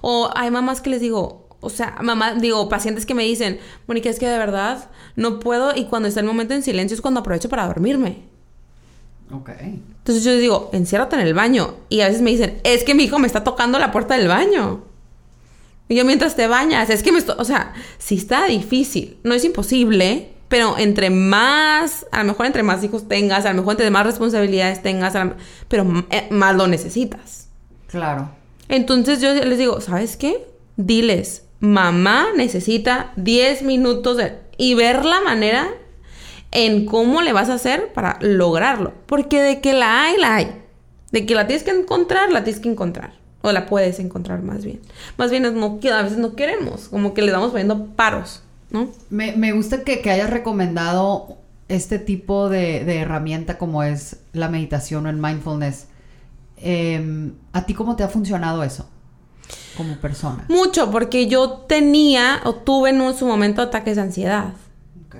O 0.00 0.30
hay 0.34 0.50
mamás 0.50 0.80
que 0.80 0.90
les 0.90 1.00
digo, 1.00 1.46
o 1.60 1.70
sea, 1.70 1.96
mamá, 2.02 2.34
digo, 2.34 2.68
pacientes 2.68 3.06
que 3.06 3.14
me 3.14 3.22
dicen, 3.22 3.60
Mónica, 3.86 4.10
es 4.10 4.18
que 4.18 4.26
de 4.26 4.36
verdad 4.36 4.90
no 5.14 5.38
puedo 5.38 5.76
y 5.76 5.84
cuando 5.84 6.08
está 6.08 6.20
el 6.20 6.26
momento 6.26 6.54
en 6.54 6.62
silencio 6.62 6.96
es 6.96 7.00
cuando 7.00 7.20
aprovecho 7.20 7.48
para 7.48 7.66
dormirme. 7.66 8.22
Ok. 9.32 9.50
Entonces 9.60 10.24
yo 10.24 10.32
les 10.32 10.40
digo, 10.40 10.70
enciérrate 10.72 11.14
en 11.14 11.22
el 11.22 11.34
baño. 11.34 11.76
Y 11.88 12.00
a 12.00 12.08
veces 12.08 12.20
me 12.20 12.30
dicen, 12.30 12.60
es 12.64 12.82
que 12.82 12.94
mi 12.94 13.04
hijo 13.04 13.20
me 13.20 13.28
está 13.28 13.44
tocando 13.44 13.78
la 13.78 13.92
puerta 13.92 14.16
del 14.16 14.26
baño. 14.26 14.82
Y 15.88 15.94
yo 15.94 16.04
mientras 16.04 16.34
te 16.34 16.48
bañas, 16.48 16.90
es 16.90 17.04
que 17.04 17.12
me 17.12 17.18
estoy... 17.18 17.36
O 17.38 17.44
sea, 17.44 17.74
sí 17.98 18.16
está 18.16 18.46
difícil. 18.46 19.18
No 19.22 19.34
es 19.34 19.44
imposible, 19.44 20.30
pero 20.50 20.76
entre 20.76 21.08
más, 21.08 22.04
a 22.12 22.18
lo 22.18 22.24
mejor 22.32 22.44
entre 22.44 22.62
más 22.62 22.84
hijos 22.84 23.08
tengas, 23.08 23.46
a 23.46 23.50
lo 23.52 23.58
mejor 23.62 23.72
entre 23.74 23.90
más 23.90 24.04
responsabilidades 24.04 24.82
tengas, 24.82 25.14
lo- 25.14 25.36
pero 25.68 26.04
eh, 26.10 26.26
más 26.30 26.54
lo 26.54 26.66
necesitas. 26.66 27.48
Claro. 27.86 28.28
Entonces 28.68 29.22
yo 29.22 29.32
les 29.32 29.56
digo, 29.58 29.80
¿sabes 29.80 30.18
qué? 30.18 30.46
Diles, 30.76 31.44
mamá 31.60 32.26
necesita 32.36 33.12
10 33.16 33.62
minutos 33.62 34.18
de- 34.18 34.34
y 34.58 34.74
ver 34.74 35.04
la 35.06 35.22
manera 35.22 35.68
en 36.52 36.84
cómo 36.84 37.22
le 37.22 37.32
vas 37.32 37.48
a 37.48 37.54
hacer 37.54 37.92
para 37.94 38.18
lograrlo. 38.20 38.92
Porque 39.06 39.40
de 39.40 39.60
que 39.60 39.72
la 39.72 40.02
hay, 40.02 40.18
la 40.18 40.34
hay. 40.36 40.52
De 41.12 41.26
que 41.26 41.34
la 41.34 41.46
tienes 41.46 41.62
que 41.64 41.70
encontrar, 41.70 42.30
la 42.30 42.44
tienes 42.44 42.60
que 42.60 42.68
encontrar. 42.68 43.14
O 43.42 43.52
la 43.52 43.66
puedes 43.66 43.98
encontrar 44.00 44.42
más 44.42 44.64
bien. 44.64 44.80
Más 45.16 45.30
bien 45.30 45.42
no, 45.44 45.78
a 45.92 46.02
veces 46.02 46.18
no 46.18 46.34
queremos, 46.34 46.88
como 46.88 47.14
que 47.14 47.22
le 47.22 47.32
vamos 47.32 47.50
poniendo 47.52 47.86
paros, 47.96 48.42
¿no? 48.70 48.88
Me, 49.10 49.32
me 49.36 49.52
gusta 49.52 49.82
que, 49.84 50.00
que 50.00 50.10
hayas 50.10 50.30
recomendado 50.30 51.36
este 51.68 51.98
tipo 51.98 52.48
de, 52.48 52.84
de 52.84 52.98
herramienta 52.98 53.58
como 53.58 53.82
es 53.82 54.16
la 54.32 54.48
meditación 54.48 55.06
o 55.06 55.10
el 55.10 55.16
mindfulness. 55.16 55.86
Em, 56.56 57.32
¿A 57.52 57.64
ti 57.64 57.74
cómo 57.74 57.96
te 57.96 58.02
ha 58.02 58.08
funcionado 58.08 58.62
eso 58.62 58.88
como 59.76 59.96
persona? 59.96 60.44
Mucho, 60.48 60.90
porque 60.90 61.26
yo 61.26 61.50
tenía 61.68 62.40
o 62.44 62.54
tuve 62.54 62.90
en 62.90 63.00
un- 63.00 63.14
su 63.14 63.26
momento 63.26 63.62
ataques 63.62 63.96
de 63.96 64.02
ansiedad. 64.02 64.52
Ok. 65.06 65.16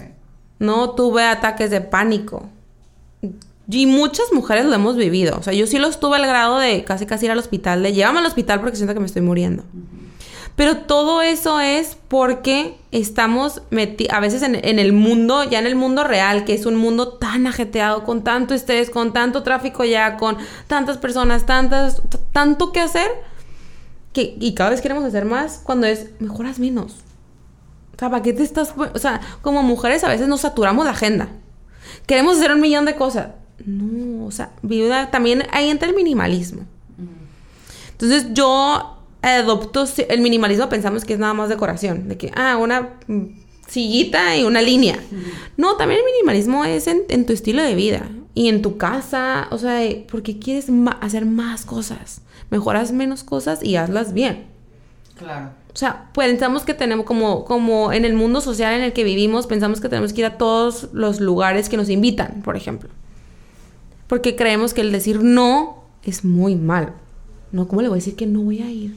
No 0.59 0.91
tuve 0.91 1.25
ataques 1.25 1.71
de 1.71 1.81
pánico. 1.81 2.49
Y 3.73 3.87
muchas 3.87 4.27
mujeres 4.33 4.65
lo 4.67 4.75
hemos 4.75 4.97
vivido. 4.97 5.39
O 5.39 5.43
sea, 5.45 5.53
yo 5.53 5.67
sí 5.69 5.79
los 5.79 6.01
tuve 6.01 6.17
al 6.17 6.27
grado 6.27 6.59
de 6.59 6.83
casi 6.85 7.07
casi 7.07 7.27
ir 7.27 7.31
al 7.33 7.39
hospital, 7.39 7.83
de 7.85 7.93
llévame 7.93 8.19
al 8.19 8.27
hospital 8.27 8.61
porque 8.61 8.77
siento 8.77 8.95
que 8.95 9.01
me 9.01 9.07
estoy 9.07 9.23
muriendo. 9.23 9.63
Pero 10.57 10.79
todo 10.79 11.23
eso 11.23 11.61
es 11.61 11.97
porque 12.09 12.77
estamos 12.91 13.63
meti 13.71 14.09
a 14.11 14.21
veces 14.21 14.43
en, 14.43 14.57
en 14.57 14.79
el 14.79 14.93
mundo, 14.93 15.45
ya 15.45 15.59
en 15.59 15.67
el 15.67 15.77
mundo 15.77 16.05
real, 16.05 16.45
que 16.45 16.55
es 16.55 16.67
un 16.67 16.77
mundo 16.77 17.15
tan 17.15 17.47
ajeteado, 17.47 18.05
con 18.05 18.23
tanto 18.23 18.53
estrés, 18.55 18.91
con 18.91 19.13
tanto 19.13 19.43
tráfico 19.43 19.85
ya, 19.85 20.17
con 20.17 20.37
tantas 20.67 20.99
personas, 20.99 21.47
tantas, 21.47 22.03
tanto 22.33 22.73
que 22.73 22.81
hacer, 22.81 23.11
que, 24.13 24.37
y 24.39 24.55
cada 24.55 24.71
vez 24.71 24.81
queremos 24.81 25.05
hacer 25.05 25.25
más 25.25 25.61
cuando 25.65 25.87
es 25.87 26.11
mejoras 26.19 26.59
menos. 26.59 26.97
O 27.97 27.99
sea, 27.99 28.11
¿para 28.11 28.23
qué 28.23 28.33
te 28.33 28.43
estás...? 28.43 28.75
O 28.77 28.99
sea, 28.99 29.21
como 29.43 29.63
mujeres 29.63 30.05
a 30.05 30.09
veces 30.09 30.27
nos 30.29 30.41
saturamos 30.41 30.85
la 30.85 30.93
agenda. 30.93 31.29
Queremos 32.07 32.39
hacer 32.39 32.53
un 32.53 32.61
millón 32.61 32.85
de 32.85 32.97
cosas. 32.97 33.29
No, 33.65 34.27
o 34.27 34.31
sea, 34.31 34.51
viuda, 34.63 35.11
también 35.11 35.45
ahí 35.53 35.69
entra 35.69 35.89
el 35.89 35.95
minimalismo. 35.95 36.63
Entonces 37.93 38.29
yo 38.33 39.00
adopto 39.23 39.87
si- 39.87 40.05
el 40.09 40.21
minimalismo, 40.21 40.69
pensamos 40.69 41.05
que 41.05 41.15
es 41.15 41.19
nada 41.19 41.35
más 41.35 41.49
decoración, 41.49 42.09
de 42.09 42.17
que, 42.17 42.31
ah, 42.35 42.57
una 42.57 42.91
sillita 43.69 44.37
y 44.37 44.45
una 44.45 44.63
línea. 44.63 44.99
No, 45.57 45.77
también 45.77 46.01
el 46.01 46.07
minimalismo 46.07 46.65
es 46.65 46.87
en, 46.87 47.03
en 47.09 47.27
tu 47.27 47.33
estilo 47.33 47.63
de 47.63 47.75
vida 47.75 48.09
y 48.35 48.49
en 48.49 48.63
tu 48.63 48.77
casa, 48.79 49.47
o 49.51 49.59
sea, 49.59 49.85
eh, 49.85 50.07
porque 50.11 50.39
quieres 50.39 50.67
hacer 51.01 51.27
más 51.27 51.65
cosas. 51.65 52.23
Mejoras 52.51 52.91
menos 52.93 53.23
cosas 53.23 53.63
y 53.63 53.77
hazlas 53.77 54.13
bien. 54.13 54.47
Claro. 55.19 55.51
O 55.73 55.77
sea, 55.77 56.11
pensamos 56.15 56.65
que 56.65 56.75
tenemos 56.75 57.07
como, 57.07 57.45
como 57.45 57.93
en 57.93 58.05
el 58.05 58.15
mundo 58.15 58.41
social 58.41 58.75
en 58.75 58.83
el 58.83 58.93
que 58.93 59.05
vivimos, 59.05 59.47
pensamos 59.47 59.81
que 59.81 59.89
tenemos 59.89 60.13
que 60.13 60.23
ir 60.23 60.27
a 60.27 60.37
todos 60.37 60.89
los 60.93 61.21
lugares 61.21 61.69
que 61.69 61.77
nos 61.77 61.89
invitan, 61.89 62.43
por 62.43 62.57
ejemplo. 62.57 62.89
Porque 64.09 64.35
creemos 64.35 64.75
que 64.75 64.81
el 64.81 64.91
decir 64.91 65.23
no 65.23 65.85
es 66.03 66.25
muy 66.25 66.57
malo. 66.57 66.93
No, 67.53 67.69
¿cómo 67.69 67.83
le 67.83 67.89
voy 67.89 67.97
a 67.97 68.01
decir 68.01 68.17
que 68.17 68.27
no 68.27 68.41
voy 68.41 68.63
a 68.63 68.69
ir? 68.71 68.97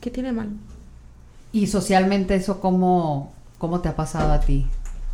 ¿Qué 0.00 0.10
tiene 0.10 0.30
de 0.30 0.34
malo? 0.34 0.50
¿Y 1.52 1.66
socialmente 1.68 2.34
eso 2.34 2.60
cómo, 2.60 3.32
cómo 3.58 3.80
te 3.80 3.88
ha 3.88 3.96
pasado 3.96 4.32
a 4.32 4.40
ti? 4.40 4.66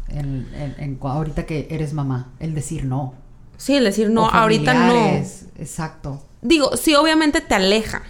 En, 0.09 0.49
en- 0.55 0.75
en 0.79 0.99
ahorita 1.03 1.47
que 1.47 1.69
eres 1.71 1.93
mamá, 1.93 2.29
el 2.41 2.55
decir 2.55 2.85
no. 2.85 3.15
Sí, 3.57 3.77
el 3.77 3.85
decir 3.85 4.11
no, 4.11 4.25
O 4.25 4.31
ahorita 4.31 4.73
no. 4.75 4.93
Exacto. 5.59 6.23
Digo, 6.43 6.77
sí, 6.77 6.95
obviamente 6.95 7.41
te 7.41 7.55
aleja. 7.55 8.03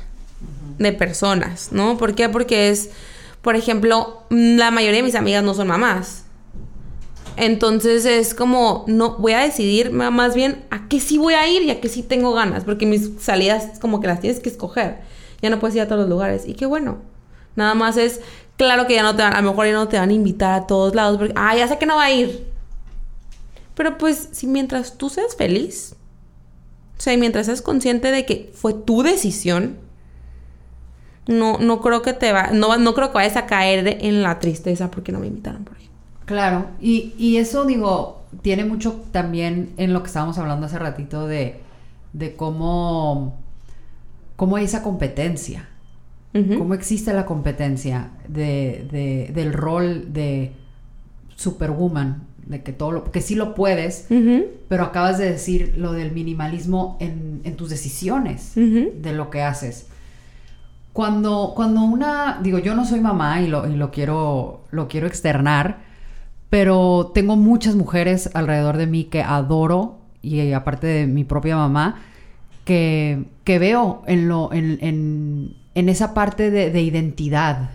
de 0.79 0.93
personas, 0.95 1.73
¿no? 1.73 1.99
¿Por 1.99 2.15
qué? 2.15 2.31
Porque 2.31 2.71
es, 2.71 2.89
por 3.43 3.55
ejemplo, 3.55 4.23
la 4.31 4.71
mayoría 4.71 4.99
de 5.01 5.03
mis 5.03 5.15
amigas 5.15 5.45
no 5.45 5.53
son 5.53 5.67
mamás. 5.69 6.25
Entonces 7.37 8.07
es 8.07 8.35
como, 8.35 8.85
no, 8.87 9.17
voy 9.19 9.33
a 9.33 9.41
decidir 9.41 9.91
más 9.93 10.35
bien 10.35 10.65
a 10.71 10.89
qué 10.89 11.01
sí 11.01 11.19
voy 11.19 11.35
a 11.35 11.47
ir 11.49 11.63
y 11.63 11.71
a 11.71 11.81
qué 11.81 11.89
sí 11.89 12.03
tengo 12.03 12.33
ganas, 12.33 12.65
porque 12.65 12.87
mis 12.87 13.11
salidas 13.21 13.79
como 13.79 14.01
que 14.01 14.07
las 14.09 14.21
tienes 14.21 14.41
que 14.41 14.49
escoger. 14.49 15.01
Ya 15.43 15.51
no 15.51 15.59
puedes 15.59 15.77
ir 15.77 15.83
a 15.83 15.87
todos 15.87 16.01
los 16.01 16.09
lugares. 16.09 16.47
Y 16.47 16.55
qué 16.55 16.67
bueno. 16.67 16.99
Nada 17.57 17.75
más 17.75 17.97
es, 17.97 18.21
claro 18.57 18.87
que 18.87 18.95
ya 18.95 19.03
no 19.03 19.17
te 19.17 19.23
van, 19.23 19.35
a 19.35 19.43
lo 19.43 19.51
mejor 19.51 19.67
ya 19.67 19.73
no 19.73 19.89
te 19.89 19.99
van 19.99 20.11
a 20.11 20.13
invitar 20.13 20.53
a 20.53 20.67
todos 20.67 20.95
lados, 20.95 21.19
porque, 21.19 21.35
ah, 21.37 21.57
ya 21.57 21.67
sé 21.67 21.79
que 21.79 21.87
no 21.87 21.97
va 21.97 22.05
a 22.05 22.11
ir. 22.13 22.47
Pero 23.75 23.99
pues, 23.99 24.29
si 24.33 24.47
mientras 24.47 24.99
tú 24.99 25.09
seas 25.09 25.35
feliz, 25.37 25.97
o 26.99 27.01
sea, 27.01 27.15
y 27.15 27.17
mientras 27.17 27.47
seas 27.47 27.63
consciente 27.63 28.13
de 28.13 28.27
que 28.27 28.53
fue 28.55 28.75
tu 28.75 29.03
decisión, 29.03 29.79
no, 31.27 31.59
no 31.59 31.81
creo 31.81 32.03
que 32.03 32.13
te 32.13 32.33
va, 32.33 32.51
no, 32.53 32.77
no 32.77 32.95
creo 32.95 33.09
que 33.09 33.15
vayas 33.15 33.37
a 33.37 33.47
caer 33.47 33.99
en 34.03 34.23
la 34.23 34.39
tristeza 34.39 34.91
porque 34.91 35.13
no 35.13 35.21
me 35.21 35.27
invitaron 35.29 35.65
por 35.65 35.77
ahí. 35.77 35.89
Claro, 36.27 36.67
y, 36.81 37.15
y 37.19 37.39
eso 37.39 37.65
digo, 37.65 38.23
tiene 38.43 38.65
mucho 38.65 39.03
también 39.13 39.73
en 39.77 39.93
lo 39.93 40.03
que 40.03 40.09
estábamos 40.09 40.39
hablando 40.39 40.67
hace 40.67 40.79
ratito 40.79 41.27
de, 41.27 41.61
de 42.13 42.37
cómo, 42.37 43.40
cómo 44.41 44.57
hay 44.57 44.65
esa 44.65 44.83
competencia. 44.83 45.69
¿Cómo 46.33 46.73
existe 46.73 47.13
la 47.13 47.27
competencia 47.27 48.13
de, 48.27 48.89
de, 48.91 49.31
del 49.35 49.53
rol 49.53 50.15
de 50.15 50.53
superwoman? 51.37 52.23
De 52.47 52.63
que 52.63 52.73
todo 52.73 52.91
lo, 52.91 53.05
que 53.11 53.21
sí 53.21 53.35
lo 53.35 53.55
puedes, 53.55 54.07
pero 54.69 54.85
acabas 54.85 55.19
de 55.19 55.31
decir 55.31 55.75
lo 55.77 55.93
del 55.93 56.13
minimalismo 56.13 56.97
en, 57.01 57.43
en 57.45 57.55
tus 57.57 57.69
decisiones 57.69 58.53
de 58.55 59.13
lo 59.13 59.29
que 59.29 59.43
haces. 59.43 59.89
Cuando, 60.95 61.53
cuando 61.55 61.83
una, 61.83 62.41
digo, 62.43 62.61
yo 62.61 62.75
no 62.75 62.87
soy 62.87 63.01
mamá 63.01 63.43
y 63.43 63.47
lo, 63.47 63.69
y 63.69 63.77
lo 63.77 63.91
quiero, 63.91 64.65
lo 64.71 64.89
quiero 64.89 65.07
externar, 65.07 65.81
pero 66.49 67.11
tengo 67.13 67.37
muchas 67.37 67.75
mujeres 67.75 68.31
alrededor 68.33 68.79
de 68.79 68.87
mí 68.87 69.05
que 69.05 69.23
adoro 69.23 69.99
y 70.23 70.53
aparte 70.53 70.87
de 70.87 71.07
mi 71.07 71.25
propia 71.25 71.57
mamá, 71.57 71.97
que, 72.71 73.25
que 73.43 73.59
veo 73.59 74.05
en, 74.07 74.29
lo, 74.29 74.53
en, 74.53 74.79
en, 74.81 75.57
en 75.75 75.89
esa 75.89 76.15
parte 76.15 76.53
de, 76.53 76.71
de 76.71 76.83
identidad 76.83 77.71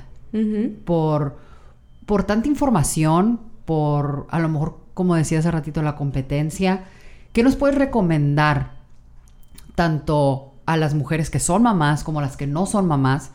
por, 0.85 1.37
por 2.05 2.23
tanta 2.23 2.47
información, 2.47 3.41
por 3.65 4.25
a 4.29 4.39
lo 4.39 4.47
mejor, 4.47 4.77
como 4.93 5.15
decía 5.15 5.39
hace 5.39 5.51
ratito, 5.51 5.81
la 5.81 5.97
competencia. 5.97 6.85
¿Qué 7.33 7.43
nos 7.43 7.57
puedes 7.57 7.77
recomendar 7.77 8.75
tanto 9.75 10.53
a 10.65 10.77
las 10.77 10.93
mujeres 10.93 11.29
que 11.29 11.41
son 11.41 11.63
mamás 11.63 12.05
como 12.05 12.19
a 12.19 12.21
las 12.21 12.37
que 12.37 12.47
no 12.47 12.65
son 12.65 12.87
mamás? 12.87 13.31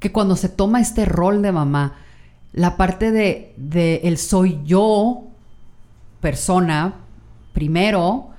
Que 0.00 0.10
cuando 0.10 0.34
se 0.34 0.48
toma 0.48 0.80
este 0.80 1.04
rol 1.04 1.42
de 1.42 1.52
mamá, 1.52 1.94
la 2.52 2.76
parte 2.76 3.12
de, 3.12 3.54
de 3.56 4.00
el 4.02 4.18
soy 4.18 4.58
yo, 4.64 5.28
persona, 6.20 6.94
primero, 7.52 8.30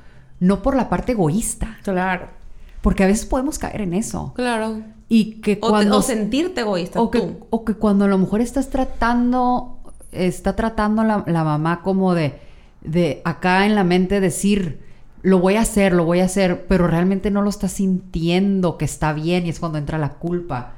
no 0.41 0.61
por 0.61 0.75
la 0.75 0.89
parte 0.89 1.13
egoísta. 1.13 1.77
Claro. 1.83 2.38
Porque 2.81 3.03
a 3.03 3.07
veces 3.07 3.25
podemos 3.25 3.59
caer 3.59 3.81
en 3.81 3.93
eso. 3.93 4.33
Claro. 4.35 4.81
Y 5.09 5.41
que 5.41 5.57
O, 5.61 5.69
cuando... 5.69 5.97
o 5.97 6.01
sentirte 6.01 6.61
egoísta 6.61 7.01
o 7.01 7.09
que, 7.11 7.19
tú. 7.19 7.47
o 7.49 7.65
que 7.65 7.73
cuando 7.73 8.05
a 8.05 8.07
lo 8.07 8.17
mejor 8.17 8.41
estás 8.41 8.69
tratando, 8.69 9.79
está 10.11 10.55
tratando 10.55 11.03
la, 11.03 11.23
la 11.27 11.43
mamá 11.43 11.81
como 11.81 12.13
de, 12.13 12.39
de 12.81 13.21
acá 13.25 13.65
en 13.65 13.75
la 13.75 13.83
mente 13.83 14.19
decir, 14.21 14.79
lo 15.21 15.39
voy 15.39 15.55
a 15.55 15.61
hacer, 15.61 15.93
lo 15.93 16.05
voy 16.05 16.19
a 16.21 16.25
hacer, 16.25 16.67
pero 16.67 16.87
realmente 16.87 17.31
no 17.31 17.41
lo 17.41 17.49
está 17.49 17.67
sintiendo 17.67 18.77
que 18.77 18.85
está 18.85 19.11
bien 19.13 19.45
y 19.45 19.49
es 19.49 19.59
cuando 19.59 19.77
entra 19.77 19.97
la 19.97 20.13
culpa. 20.13 20.73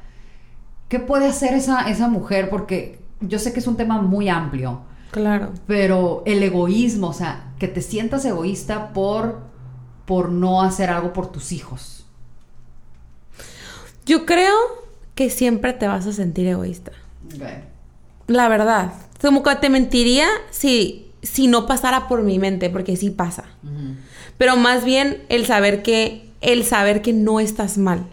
¿Qué 0.88 1.00
puede 1.00 1.28
hacer 1.28 1.54
esa, 1.54 1.90
esa 1.90 2.08
mujer? 2.08 2.50
Porque 2.50 3.00
yo 3.22 3.38
sé 3.38 3.54
que 3.54 3.60
es 3.60 3.68
un 3.68 3.78
tema 3.78 4.02
muy 4.02 4.28
amplio, 4.30 4.82
Claro. 5.12 5.52
pero 5.68 6.24
el 6.26 6.42
egoísmo, 6.42 7.10
o 7.10 7.14
sea, 7.14 7.54
que 7.60 7.68
te 7.68 7.82
sientas 7.82 8.26
egoísta 8.26 8.94
por, 8.94 9.51
por 10.12 10.28
no 10.30 10.62
hacer 10.62 10.90
algo 10.90 11.14
por 11.14 11.32
tus 11.32 11.54
hijos. 11.54 12.04
Yo 14.06 14.26
creo 14.26 14.54
que 15.16 15.30
siempre 15.30 15.72
te 15.72 15.88
vas 15.88 16.06
a 16.06 16.12
sentir 16.12 16.48
egoísta. 16.48 16.92
La 18.28 18.50
verdad. 18.50 18.92
Como 19.22 19.42
que 19.42 19.56
te 19.56 19.70
mentiría 19.70 20.28
si, 20.50 21.10
si 21.22 21.48
no 21.48 21.66
pasara 21.66 22.10
por 22.10 22.24
mi 22.24 22.40
mente, 22.40 22.70
porque 22.70 22.98
sí 22.98 23.10
pasa. 23.10 23.46
Pero 24.38 24.58
más 24.58 24.84
bien 24.84 25.24
el 25.30 25.46
saber 25.46 25.82
que, 25.82 26.30
el 26.42 26.66
saber 26.66 27.02
que 27.02 27.14
no 27.14 27.40
estás 27.40 27.78
mal. 27.78 28.06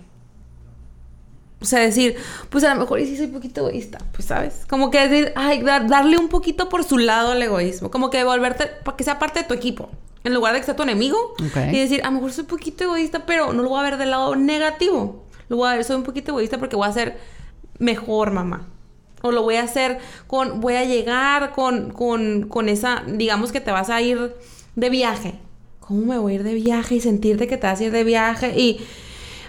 O 1.60 1.64
sea, 1.64 1.80
decir, 1.80 2.14
pues 2.48 2.62
a 2.62 2.72
lo 2.74 2.80
mejor 2.80 3.00
sí 3.00 3.16
soy 3.16 3.26
un 3.26 3.32
poquito 3.32 3.62
egoísta, 3.62 3.98
pues 4.12 4.28
sabes. 4.28 4.66
Como 4.68 4.92
que 4.92 5.08
decir, 5.08 5.32
ay, 5.34 5.62
dar- 5.64 5.88
darle 5.88 6.16
un 6.16 6.28
poquito 6.28 6.68
por 6.68 6.84
su 6.84 6.96
lado 6.98 7.32
al 7.32 7.42
egoísmo. 7.42 7.90
Como 7.90 8.08
que 8.08 8.22
volverte, 8.22 8.66
para 8.84 8.96
que 8.96 9.02
sea 9.02 9.18
parte 9.18 9.40
de 9.40 9.46
tu 9.46 9.54
equipo. 9.54 9.90
En 10.24 10.34
lugar 10.34 10.52
de 10.52 10.60
que 10.60 10.66
sea 10.66 10.76
tu 10.76 10.82
enemigo. 10.82 11.34
Ok. 11.34 11.56
Y 11.72 11.78
decir, 11.78 12.02
a 12.02 12.06
lo 12.06 12.12
mejor 12.12 12.32
soy 12.32 12.42
un 12.42 12.48
poquito 12.48 12.84
egoísta, 12.84 13.24
pero 13.26 13.52
no 13.52 13.62
lo 13.62 13.68
voy 13.68 13.80
a 13.80 13.82
ver 13.82 13.96
del 13.98 14.10
lado 14.10 14.36
negativo. 14.36 15.24
Lo 15.48 15.56
voy 15.56 15.68
a 15.68 15.74
ver, 15.74 15.84
soy 15.84 15.96
un 15.96 16.02
poquito 16.02 16.32
egoísta 16.32 16.58
porque 16.58 16.76
voy 16.76 16.88
a 16.88 16.92
ser 16.92 17.18
mejor 17.78 18.32
mamá. 18.32 18.68
O 19.22 19.32
lo 19.32 19.42
voy 19.42 19.56
a 19.56 19.62
hacer 19.62 19.98
con, 20.26 20.60
voy 20.60 20.74
a 20.74 20.84
llegar 20.84 21.52
con, 21.52 21.90
con, 21.90 22.48
con 22.48 22.68
esa, 22.68 23.02
digamos 23.06 23.50
que 23.50 23.60
te 23.60 23.72
vas 23.72 23.90
a 23.90 24.00
ir 24.00 24.34
de 24.76 24.90
viaje. 24.90 25.34
¿Cómo 25.80 26.04
me 26.04 26.18
voy 26.18 26.32
a 26.32 26.36
ir 26.36 26.42
de 26.42 26.54
viaje 26.54 26.96
y 26.96 27.00
sentirte 27.00 27.46
que 27.46 27.56
te 27.56 27.66
vas 27.66 27.80
a 27.80 27.84
ir 27.84 27.92
de 27.92 28.04
viaje? 28.04 28.58
Y 28.58 28.80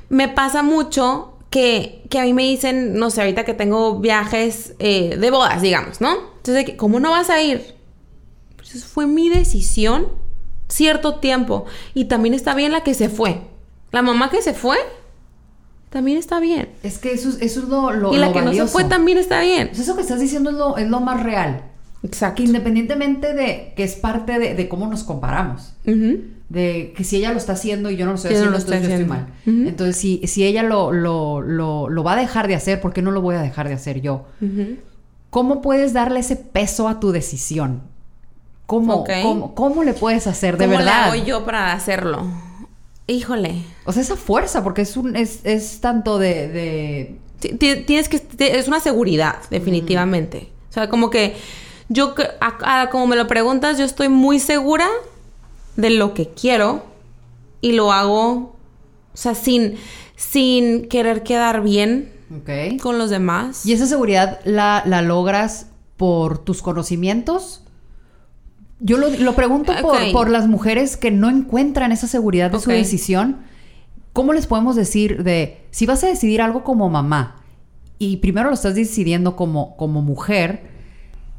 me 0.10 0.28
pasa 0.28 0.64
mucho 0.64 1.38
que, 1.50 2.04
que 2.10 2.20
a 2.20 2.24
mí 2.24 2.34
me 2.34 2.44
dicen, 2.44 2.96
no 2.96 3.10
sé, 3.10 3.22
ahorita 3.22 3.44
que 3.44 3.54
tengo 3.54 4.00
viajes 4.00 4.74
eh, 4.80 5.18
de 5.18 5.32
bodas, 5.32 5.62
digamos, 5.62 6.02
¿no? 6.02 6.16
Entonces, 6.38 6.76
¿cómo 6.78 7.00
no 7.00 7.12
vas 7.12 7.30
a 7.30 7.42
ir? 7.42 7.76
Pues 8.56 8.86
fue 8.86 9.06
mi 9.06 9.30
decisión 9.30 10.08
cierto 10.70 11.16
tiempo. 11.16 11.66
Y 11.94 12.06
también 12.06 12.34
está 12.34 12.56
bien 12.56 12.72
la 12.72 12.82
que 12.82 12.94
se 12.94 13.10
fue. 13.10 13.42
La 13.92 14.02
mamá 14.02 14.30
que 14.30 14.42
se 14.42 14.54
fue, 14.54 14.78
también 15.90 16.18
está 16.18 16.40
bien. 16.40 16.70
Es 16.84 17.00
que 17.00 17.12
eso, 17.12 17.30
es- 17.30 17.42
eso 17.42 17.62
es 17.64 17.68
lo, 17.68 17.92
lo, 17.92 18.14
y 18.14 18.18
la 18.18 18.28
lo 18.28 18.34
que 18.34 18.42
no 18.42 18.54
se 18.54 18.68
fue 18.68 18.84
también 18.84 19.18
está 19.18 19.42
bien. 19.42 19.68
Pues 19.70 19.80
eso 19.80 19.96
que 19.96 20.02
estás 20.02 20.20
diciendo 20.20 20.52
es 20.52 20.56
lo, 20.56 20.78
es 20.78 20.88
lo 20.88 21.00
más 21.02 21.24
real. 21.24 21.64
Exacto. 22.04 22.36
Que 22.38 22.44
independientemente 22.44 23.34
de 23.34 23.74
que 23.76 23.84
es 23.84 23.96
parte 23.96 24.40
de, 24.40 24.54
de 24.56 24.70
cómo 24.70 24.88
nos 24.88 25.04
comparamos. 25.04 25.74
De 25.84 26.94
que 26.96 27.04
si 27.04 27.18
ella 27.18 27.32
lo 27.32 27.38
está 27.38 27.54
haciendo 27.54 27.90
y 27.92 27.98
yo 27.98 28.06
no 28.06 28.12
lo 28.12 28.16
estoy 28.16 28.32
no 28.32 28.38
haciendo, 28.38 28.52
lo 28.58 28.58
entonces 28.64 28.82
yo 28.88 28.94
estoy 28.96 29.06
mal. 29.08 29.28
Entonces, 29.68 29.98
si, 29.98 30.22
si 30.26 30.44
ella 30.46 30.64
lo, 30.64 30.92
lo, 30.92 32.04
va 32.04 32.14
a 32.14 32.16
dejar 32.16 32.48
de 32.48 32.56
hacer, 32.56 32.80
¿por 32.82 32.94
qué 32.94 33.02
no 33.02 33.12
lo 33.12 33.22
voy 33.22 33.36
a 33.36 33.42
dejar 33.42 33.68
de 33.68 33.74
hacer 33.74 34.02
yo? 34.02 34.26
¿Cómo 35.30 35.62
puedes 35.62 35.94
darle 35.94 36.22
ese 36.22 36.36
peso 36.38 36.88
a 36.88 37.00
tu 37.00 37.12
decisión? 37.12 37.82
¿Cómo, 38.70 39.04
cómo, 39.24 39.56
cómo 39.56 39.84
le 39.84 39.94
puedes 39.94 40.28
hacer 40.28 40.58
de 40.58 40.66
¿Cómo 40.66 40.78
verdad? 40.78 41.12
le 41.12 41.18
hago 41.20 41.26
yo 41.26 41.44
para 41.46 41.74
hacerlo? 41.74 42.24
Híjole. 43.08 43.64
O 43.86 43.92
sea, 43.92 44.04
esa 44.04 44.16
fuerza, 44.16 44.64
porque 44.64 44.84
es 44.84 44.96
un, 44.96 45.16
es, 45.16 45.40
es 45.44 45.82
tanto 45.82 46.20
de, 46.20 46.48
de 46.48 47.20
Ti- 47.40 47.54
ti- 47.56 47.76
Tienes 47.84 48.08
que... 48.10 48.22
Es 48.40 48.68
una 48.68 48.80
seguridad, 48.80 49.38
definitivamente. 49.50 50.50
O 50.70 50.74
sea, 50.74 50.90
como 50.90 51.10
que... 51.10 51.36
Yo, 51.92 52.14
cre- 52.14 52.34
a- 52.40 52.82
a- 52.82 52.90
como 52.92 53.08
me 53.08 53.16
lo 53.16 53.26
preguntas, 53.28 53.80
yo 53.80 53.86
estoy 53.86 54.10
muy 54.10 54.40
segura 54.40 54.88
de 55.76 55.90
lo 55.90 56.14
que 56.14 56.28
quiero 56.30 56.84
y 57.62 57.72
lo 57.72 57.92
hago, 57.92 58.32
o 58.32 59.18
sea, 59.18 59.34
sin, 59.34 59.76
sin 60.16 60.88
querer 60.88 61.24
quedar 61.24 61.62
bien 61.64 62.14
con 62.80 63.00
los 63.00 63.10
demás. 63.10 63.66
¿Y 63.66 63.74
esa 63.74 63.88
seguridad 63.88 64.40
la, 64.44 64.84
la 64.86 65.02
logras 65.02 65.66
por 65.98 66.38
tus 66.38 66.62
conocimientos? 66.62 67.64
Yo 68.80 68.98
lo, 68.98 69.10
lo 69.10 69.36
pregunto 69.36 69.74
por, 69.82 69.98
por 70.12 70.30
las 70.30 70.48
mujeres 70.48 70.98
que 70.98 71.12
no 71.12 71.30
encuentran 71.30 71.92
esa 71.92 72.08
seguridad 72.08 72.52
de 72.52 72.60
su 72.60 72.70
decisión. 72.70 73.38
¿Cómo 74.13 74.34
les 74.34 74.48
podemos 74.48 74.75
decir 74.75 75.23
de, 75.23 75.65
si 75.71 75.86
vas 75.86 76.04
a 76.04 76.08
decidir 76.08 76.42
algo 76.42 76.63
como 76.63 76.90
mamá 76.90 77.44
y 78.00 78.17
primero 78.17 78.48
lo 78.48 78.56
estás 78.56 78.75
decidiendo 78.75 79.36
como, 79.36 79.75
como 79.75 80.02
mujer, 80.02 80.69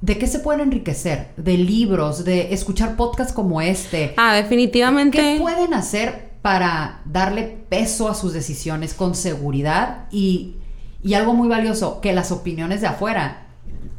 ¿de 0.02 0.18
qué 0.18 0.26
se 0.26 0.38
pueden 0.38 0.60
enriquecer? 0.60 1.30
De 1.38 1.56
libros, 1.56 2.24
de 2.24 2.52
escuchar 2.52 2.96
podcasts 2.96 3.32
como 3.32 3.60
este. 3.62 4.14
Ah, 4.18 4.34
definitivamente. 4.34 5.18
¿Qué 5.18 5.38
pueden 5.40 5.72
hacer 5.72 6.30
para 6.42 7.00
darle 7.06 7.44
peso 7.68 8.08
a 8.08 8.14
sus 8.14 8.32
decisiones 8.32 8.94
con 8.94 9.14
seguridad 9.14 10.06
y, 10.10 10.56
y 11.02 11.14
algo 11.14 11.34
muy 11.34 11.48
valioso, 11.48 12.00
que 12.00 12.12
las 12.12 12.30
opiniones 12.30 12.82
de 12.82 12.86
afuera 12.86 13.46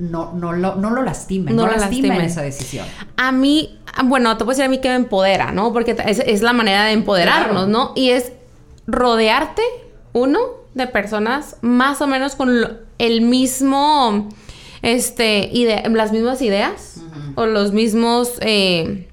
no, 0.02 0.34
no, 0.34 0.52
lo, 0.54 0.76
no 0.76 0.90
lo 0.90 1.04
lastimen, 1.04 1.56
no, 1.56 1.64
No 1.64 1.72
lo 1.72 1.78
lastimen, 1.78 2.10
lastimen. 2.10 2.30
esa 2.30 2.42
decisión? 2.42 2.86
A 3.18 3.32
mí, 3.32 3.78
bueno, 4.06 4.36
te 4.38 4.44
puedo 4.44 4.52
decir 4.52 4.66
a 4.66 4.70
mí 4.70 4.80
que 4.80 4.90
me 4.90 4.96
empodera, 4.96 5.52
¿no? 5.52 5.72
Porque 5.74 5.96
es, 6.08 6.20
es 6.20 6.42
la 6.42 6.54
manera 6.54 6.86
de 6.86 6.94
empoderarnos, 6.94 7.66
Claro. 7.66 7.68
¿no? 7.68 7.94
Y 7.96 8.10
es 8.10 8.32
rodearte, 8.88 9.62
uno, 10.14 10.40
de 10.74 10.88
personas 10.88 11.58
más 11.62 12.02
o 12.02 12.08
menos 12.08 12.36
con 12.36 12.62
lo- 12.62 12.72
el 12.98 13.22
mismo, 13.22 14.30
este, 14.82 15.50
ide- 15.54 15.88
las 15.90 16.12
mismas 16.12 16.42
ideas 16.42 16.98
o 17.36 17.46
los 17.46 17.72
mismos, 17.74 18.32
eh, 18.42 19.08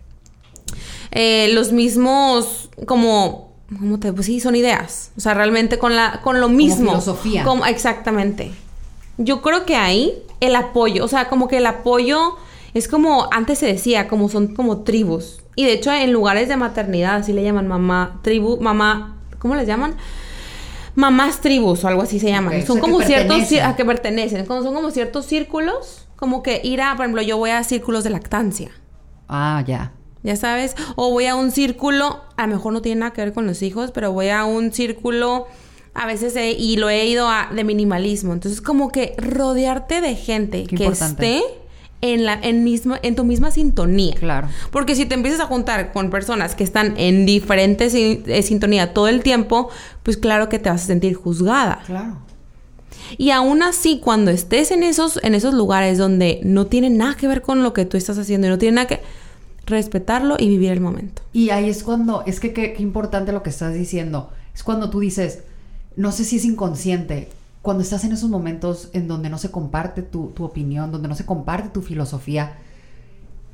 eh, 1.11 1.51
los 1.53 1.72
mismos, 1.72 2.70
como 2.86 3.49
¿cómo 3.78 3.99
te? 3.99 4.12
Pues 4.12 4.26
sí, 4.26 4.41
son 4.41 4.57
ideas. 4.57 5.11
O 5.16 5.20
sea, 5.20 5.34
realmente 5.34 5.78
con 5.78 5.95
la, 5.97 6.20
con 6.22 6.41
lo 6.41 6.49
mismo. 6.49 6.91
filosofía. 6.93 7.45
Como- 7.45 7.66
exactamente. 7.66 8.51
Yo 9.18 9.43
creo 9.43 9.66
que 9.66 9.76
ahí 9.76 10.22
el 10.41 10.57
apoyo, 10.57 11.05
o 11.05 11.09
sea, 11.09 11.28
como 11.28 11.49
que 11.49 11.59
el 11.59 11.66
apoyo 11.66 12.36
es 12.74 12.89
como 12.89 13.28
antes 13.32 13.59
se 13.59 13.66
decía, 13.66 14.09
como 14.09 14.28
son 14.28 14.55
como 14.55 14.82
tribus. 14.82 15.41
Y 15.57 15.64
de 15.64 15.72
hecho 15.72 15.93
en 15.93 16.12
lugares 16.12 16.49
de 16.49 16.57
maternidad 16.57 17.16
así 17.16 17.32
le 17.32 17.43
llaman 17.43 17.66
mamá, 17.66 18.20
tribu, 18.22 18.61
mamá, 18.61 19.18
¿cómo 19.39 19.55
les 19.55 19.66
llaman? 19.66 19.97
Mamás 20.95 21.41
tribus 21.41 21.84
o 21.84 21.89
algo 21.89 22.03
así 22.03 22.20
se 22.20 22.28
llaman. 22.28 22.61
O 22.61 22.66
son 22.66 22.76
sea, 22.76 22.80
como 22.80 23.01
ciertos 23.01 23.53
a 23.62 23.76
que 23.76 23.84
pertenecen, 23.84 24.45
como 24.47 24.62
son 24.62 24.74
como 24.74 24.91
ciertos 24.91 25.26
círculos, 25.26 26.07
como 26.16 26.43
que 26.43 26.61
ir 26.64 26.80
a, 26.80 26.95
por 26.97 27.05
ejemplo, 27.05 27.22
yo 27.22 27.36
voy 27.36 27.51
a 27.51 27.62
círculos 27.64 28.05
de 28.05 28.11
lactancia. 28.11 28.70
Ah, 29.28 29.62
ya. 29.66 29.93
Ya 30.24 30.34
sabes, 30.34 30.74
o 30.97 31.11
voy 31.12 31.26
a 31.26 31.36
un 31.36 31.53
círculo, 31.53 32.20
a 32.36 32.47
lo 32.47 32.55
mejor 32.55 32.72
no 32.72 32.82
tiene 32.82 33.01
nada 33.01 33.12
que 33.12 33.22
ver 33.22 33.32
con 33.32 33.47
los 33.47 33.62
hijos, 33.62 33.93
pero 33.93 34.12
voy 34.12 34.28
a 34.30 34.45
un 34.45 34.72
círculo 34.72 35.47
a 35.95 36.07
veces 36.07 36.34
he- 36.36 36.53
y 36.53 36.76
lo 36.76 36.89
he 36.89 37.07
ido 37.07 37.28
a 37.28 37.49
de 37.55 37.64
minimalismo. 37.64 38.32
Entonces, 38.32 38.61
como 38.61 38.91
que 38.91 39.14
rodearte 39.18 40.01
de 40.01 40.14
gente 40.14 40.64
Qué 40.64 40.76
que 40.76 40.84
importante. 40.84 41.36
esté 41.39 41.45
en 42.01 42.24
la 42.24 42.34
en 42.41 42.62
misma 42.62 43.01
en 43.03 43.16
tu 43.16 43.24
misma 43.24 43.51
sintonía. 43.51 44.14
Claro. 44.14 44.49
Porque 44.70 44.95
si 44.95 45.05
te 45.07 45.14
empiezas 45.14 45.41
a 45.41 45.47
juntar 45.47 45.93
con 45.93 46.11
personas 46.11 46.55
que 46.55 46.62
están 46.62 46.95
en 46.97 47.26
diferentes 47.26 47.93
sin- 47.93 48.22
eh, 48.26 48.43
sintonía 48.43 48.95
todo 48.95 49.09
el 49.09 49.22
tiempo, 49.22 49.68
pues 50.05 50.16
claro 50.16 50.49
que 50.49 50.59
te 50.61 50.70
vas 50.70 50.84
a 50.84 50.86
sentir 50.86 51.14
juzgada. 51.14 51.80
Claro. 51.86 52.18
Y 53.16 53.30
aún 53.30 53.62
así, 53.62 54.01
cuando 54.05 54.30
estés 54.30 54.70
en 54.70 54.82
esos, 54.82 55.18
en 55.24 55.34
esos 55.34 55.55
lugares 55.55 55.99
donde 55.99 56.41
no 56.45 56.66
tiene 56.66 56.91
nada 56.91 57.16
que 57.16 57.26
ver 57.26 57.43
con 57.43 57.62
lo 57.62 57.72
que 57.72 57.84
tú 57.84 57.97
estás 57.97 58.18
haciendo 58.18 58.47
y 58.47 58.51
no 58.51 58.59
tiene 58.59 58.76
nada 58.76 58.86
que 58.86 59.01
respetarlo 59.66 60.36
y 60.39 60.49
vivir 60.49 60.72
el 60.72 60.80
momento. 60.80 61.22
Y 61.32 61.51
ahí 61.51 61.68
es 61.68 61.82
cuando, 61.82 62.22
es 62.26 62.39
que 62.41 62.53
qué, 62.53 62.72
qué 62.74 62.82
importante 62.82 63.32
lo 63.32 63.43
que 63.43 63.51
estás 63.51 63.74
diciendo. 63.74 64.30
Es 64.55 64.62
cuando 64.62 64.91
tú 64.91 65.01
dices, 65.01 65.41
no 65.99 66.12
sé 66.12 66.24
si 66.24 66.36
es 66.36 66.44
inconsciente, 66.44 67.28
cuando 67.61 67.82
estás 67.82 68.05
en 68.05 68.12
esos 68.12 68.30
momentos 68.30 68.88
en 68.92 69.09
donde 69.09 69.28
no 69.28 69.36
se 69.36 69.51
comparte 69.51 70.03
tu, 70.03 70.28
tu 70.28 70.44
opinión, 70.44 70.92
donde 70.92 71.09
no 71.09 71.14
se 71.16 71.26
comparte 71.26 71.68
tu 71.70 71.82
filosofía, 71.82 72.57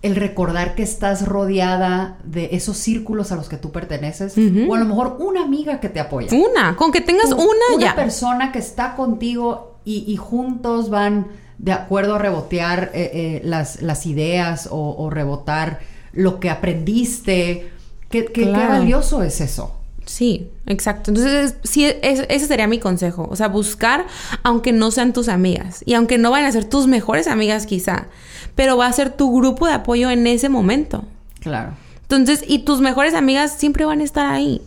el 0.02 0.14
recordar 0.16 0.74
que 0.74 0.82
estás 0.82 1.26
rodeada 1.26 2.18
de 2.24 2.50
esos 2.52 2.76
círculos 2.76 3.32
a 3.32 3.36
los 3.36 3.48
que 3.48 3.56
tú 3.56 3.72
perteneces, 3.72 4.34
o 4.68 4.74
a 4.74 4.78
lo 4.78 4.84
mejor 4.84 5.16
una 5.20 5.42
amiga 5.42 5.80
que 5.80 5.88
te 5.88 5.98
apoya. 6.00 6.28
Una, 6.36 6.76
con 6.76 6.92
que 6.92 7.00
tengas 7.00 7.32
una, 7.32 7.80
ya. 7.80 7.94
persona 7.96 8.52
que 8.52 8.58
está 8.58 8.94
contigo 8.96 9.78
y, 9.86 10.04
y 10.06 10.16
juntos 10.16 10.90
van 10.90 11.28
de 11.56 11.72
acuerdo 11.72 12.16
a 12.16 12.18
rebotear 12.18 12.90
eh, 12.92 13.10
eh, 13.14 13.42
las, 13.44 13.80
las 13.80 14.04
ideas 14.04 14.68
o, 14.70 14.94
o 14.98 15.08
rebotar 15.08 15.80
lo 16.12 16.38
que 16.40 16.50
aprendiste. 16.50 17.70
¿Qué, 18.10 18.26
qué- 18.26 18.44
valioso 18.52 19.22
es 19.22 19.40
eso? 19.40 19.72
Sí, 20.06 20.50
exacto. 20.66 21.10
Entonces, 21.10 21.52
es- 21.62 21.70
sí, 21.70 21.84
es- 21.84 22.26
ese 22.28 22.46
sería 22.46 22.66
mi 22.66 22.78
consejo. 22.78 23.26
O 23.30 23.36
sea, 23.36 23.48
buscar, 23.48 24.06
aunque 24.42 24.72
no 24.72 24.90
sean 24.90 25.12
tus 25.12 25.28
amigas 25.28 25.82
y 25.86 25.94
aunque 25.94 26.18
no 26.18 26.30
vayan 26.30 26.46
a 26.48 26.52
ser 26.52 26.64
tus 26.66 26.86
mejores 26.86 27.26
amigas 27.26 27.66
quizá, 27.66 28.06
pero 28.54 28.76
va 28.76 28.86
a 28.86 28.92
ser 28.92 29.10
tu 29.10 29.34
grupo 29.36 29.66
de 29.66 29.72
apoyo 29.72 30.10
en 30.10 30.26
ese 30.26 30.48
momento. 30.48 31.04
Claro. 31.40 31.72
Entonces, 32.02 32.44
y 32.46 32.60
tus 32.60 32.80
mejores 32.80 33.14
amigas 33.14 33.52
siempre 33.58 33.84
van 33.86 34.00
a 34.00 34.04
estar 34.04 34.26
ahí. 34.26 34.60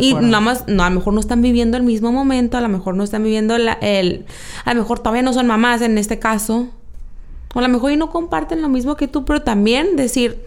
Y 0.00 0.14
nada 0.14 0.40
más, 0.40 0.64
no, 0.68 0.84
a 0.84 0.88
lo 0.90 0.96
mejor 0.96 1.12
no 1.12 1.20
están 1.20 1.42
viviendo 1.42 1.76
el 1.76 1.82
mismo 1.82 2.12
momento, 2.12 2.56
a 2.56 2.60
lo 2.62 2.68
mejor 2.68 2.94
no 2.94 3.04
están 3.04 3.22
viviendo 3.24 3.58
la- 3.58 3.74
el... 3.82 4.24
A 4.64 4.72
lo 4.72 4.80
mejor 4.80 5.00
todavía 5.00 5.22
no 5.22 5.32
son 5.34 5.46
mamás 5.46 5.82
en 5.82 5.98
este 5.98 6.18
caso. 6.18 6.68
O 7.54 7.58
a 7.58 7.62
lo 7.62 7.68
mejor 7.68 7.92
y 7.92 7.96
no 7.98 8.08
comparten 8.10 8.62
lo 8.62 8.68
mismo 8.70 8.96
que 8.96 9.06
tú, 9.08 9.26
pero 9.26 9.42
también 9.42 9.96
decir, 9.96 10.42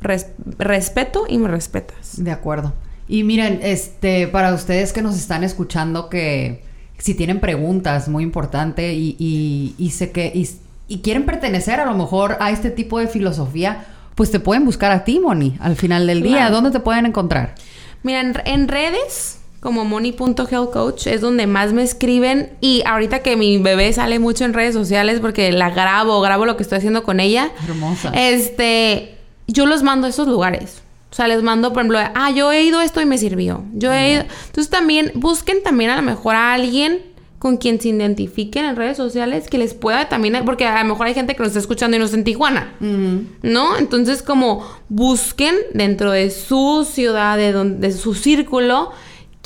res- 0.00 0.28
respeto 0.58 1.24
y 1.28 1.38
me 1.38 1.48
respetas. 1.48 2.22
De 2.22 2.30
acuerdo. 2.30 2.72
Y 3.08 3.24
miren, 3.24 3.60
este, 3.62 4.28
para 4.28 4.54
ustedes 4.54 4.92
que 4.92 5.02
nos 5.02 5.16
están 5.16 5.44
escuchando, 5.44 6.08
que 6.08 6.64
si 6.98 7.14
tienen 7.14 7.40
preguntas, 7.40 8.08
muy 8.08 8.22
importante, 8.22 8.94
y, 8.94 9.16
y, 9.18 9.74
y 9.78 9.90
sé 9.90 10.10
que, 10.10 10.32
y, 10.34 10.48
y 10.88 10.98
quieren 10.98 11.26
pertenecer 11.26 11.80
a 11.80 11.84
lo 11.84 11.94
mejor 11.94 12.38
a 12.40 12.50
este 12.50 12.70
tipo 12.70 12.98
de 12.98 13.08
filosofía, 13.08 13.86
pues 14.14 14.30
te 14.30 14.40
pueden 14.40 14.64
buscar 14.64 14.92
a 14.92 15.04
ti, 15.04 15.18
Moni, 15.18 15.56
al 15.60 15.76
final 15.76 16.06
del 16.06 16.22
día. 16.22 16.36
Claro. 16.36 16.54
¿Dónde 16.54 16.70
te 16.70 16.80
pueden 16.80 17.04
encontrar? 17.04 17.56
Mira, 18.04 18.20
en, 18.20 18.34
en 18.44 18.68
redes, 18.68 19.40
como 19.60 19.84
moni.healthcoach, 19.84 21.08
es 21.08 21.20
donde 21.20 21.46
más 21.46 21.72
me 21.72 21.82
escriben. 21.82 22.52
Y 22.60 22.82
ahorita 22.86 23.18
que 23.20 23.36
mi 23.36 23.58
bebé 23.58 23.92
sale 23.92 24.18
mucho 24.18 24.44
en 24.44 24.52
redes 24.54 24.72
sociales 24.74 25.20
porque 25.20 25.50
la 25.52 25.70
grabo, 25.70 26.20
grabo 26.20 26.46
lo 26.46 26.56
que 26.56 26.62
estoy 26.62 26.78
haciendo 26.78 27.02
con 27.02 27.18
ella. 27.18 27.50
Hermosa. 27.66 28.12
Este, 28.14 29.16
yo 29.48 29.66
los 29.66 29.82
mando 29.82 30.06
a 30.06 30.10
esos 30.10 30.28
lugares. 30.28 30.83
O 31.14 31.16
sea, 31.16 31.28
les 31.28 31.44
mando, 31.44 31.72
por 31.72 31.82
ejemplo, 31.82 32.00
ah, 32.12 32.32
yo 32.32 32.50
he 32.50 32.64
ido 32.64 32.80
esto 32.80 33.00
y 33.00 33.04
me 33.04 33.18
sirvió. 33.18 33.62
Yo 33.72 33.92
he 33.92 34.14
ido. 34.14 34.24
Entonces 34.46 34.68
también 34.68 35.12
busquen 35.14 35.62
también 35.62 35.90
a 35.90 35.94
lo 35.94 36.02
mejor 36.02 36.34
a 36.34 36.52
alguien 36.52 37.02
con 37.38 37.56
quien 37.56 37.80
se 37.80 37.90
identifiquen 37.90 38.64
en 38.64 38.74
redes 38.74 38.96
sociales 38.96 39.48
que 39.48 39.56
les 39.56 39.74
pueda 39.74 40.08
también, 40.08 40.42
porque 40.44 40.66
a 40.66 40.82
lo 40.82 40.88
mejor 40.88 41.06
hay 41.06 41.14
gente 41.14 41.36
que 41.36 41.38
nos 41.38 41.50
está 41.50 41.60
escuchando 41.60 41.96
y 41.96 42.00
no 42.00 42.06
está 42.06 42.16
en 42.16 42.24
Tijuana. 42.24 42.74
¿no? 42.80 43.78
Entonces, 43.78 44.22
como 44.22 44.68
busquen 44.88 45.54
dentro 45.72 46.10
de 46.10 46.32
su 46.32 46.84
ciudad, 46.84 47.36
de, 47.36 47.52
donde, 47.52 47.86
de 47.86 47.94
su 47.94 48.14
círculo, 48.14 48.90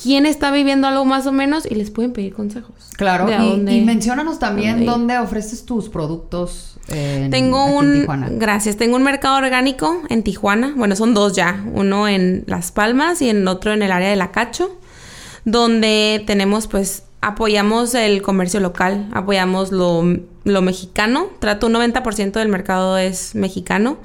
quién 0.01 0.27
está 0.27 0.51
viviendo 0.51 0.87
algo 0.87 1.05
más 1.05 1.27
o 1.27 1.33
menos 1.33 1.67
y 1.71 1.75
les 1.75 1.91
pueden 1.91 2.13
pedir 2.13 2.33
consejos. 2.35 2.75
Claro, 2.97 3.27
De 3.27 3.35
y, 3.35 3.39
dónde- 3.39 3.73
y 3.75 3.81
menciónanos 3.83 4.39
también 4.39 4.87
dónde 4.87 5.19
ofreces 5.19 5.65
tus 5.65 5.89
productos. 5.89 6.77
en- 6.89 7.31
Tengo 7.31 7.61
aquí 7.65 7.71
en 7.73 7.77
un, 7.77 7.93
Tijuana. 8.01 8.29
gracias, 8.31 8.77
tengo 8.77 8.97
un 8.97 9.03
mercado 9.03 9.37
orgánico 9.37 10.03
en 10.09 10.23
Tijuana. 10.23 10.73
Bueno, 10.77 10.97
son 10.97 11.13
dos 11.15 11.35
ya, 11.35 11.63
uno 11.75 12.09
en 12.09 12.45
Las 12.47 12.73
Palmas 12.73 13.21
y 13.21 13.29
en 13.29 13.47
otro 13.47 13.73
en 13.75 13.83
el 13.83 13.93
área 13.93 14.09
de 14.09 14.17
La 14.17 14.31
Cacho, 14.31 14.79
donde 15.45 16.23
tenemos 16.27 16.67
pues 16.67 17.05
apoyamos 17.21 17.95
el 17.95 18.23
comercio 18.23 18.61
local, 18.61 19.09
apoyamos 19.13 19.73
lo, 19.73 20.03
lo 20.45 20.63
mexicano, 20.63 21.27
trato 21.41 21.67
un 21.67 21.75
90% 21.75 22.33
del 22.39 22.49
mercado 22.49 22.97
es 22.97 23.35
mexicano 23.35 23.99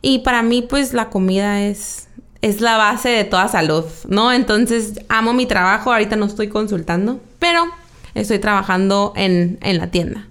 y 0.00 0.20
para 0.20 0.42
mí 0.42 0.62
pues 0.62 0.92
la 0.94 1.10
comida 1.10 1.62
es 1.62 2.05
es 2.46 2.60
la 2.60 2.76
base 2.76 3.08
de 3.08 3.24
toda 3.24 3.48
salud, 3.48 3.84
¿no? 4.08 4.32
Entonces 4.32 5.00
amo 5.08 5.32
mi 5.32 5.46
trabajo, 5.46 5.92
ahorita 5.92 6.14
no 6.16 6.26
estoy 6.26 6.48
consultando, 6.48 7.20
pero 7.38 7.64
estoy 8.14 8.38
trabajando 8.38 9.12
en, 9.16 9.58
en 9.62 9.78
la 9.78 9.88
tienda. 9.88 10.26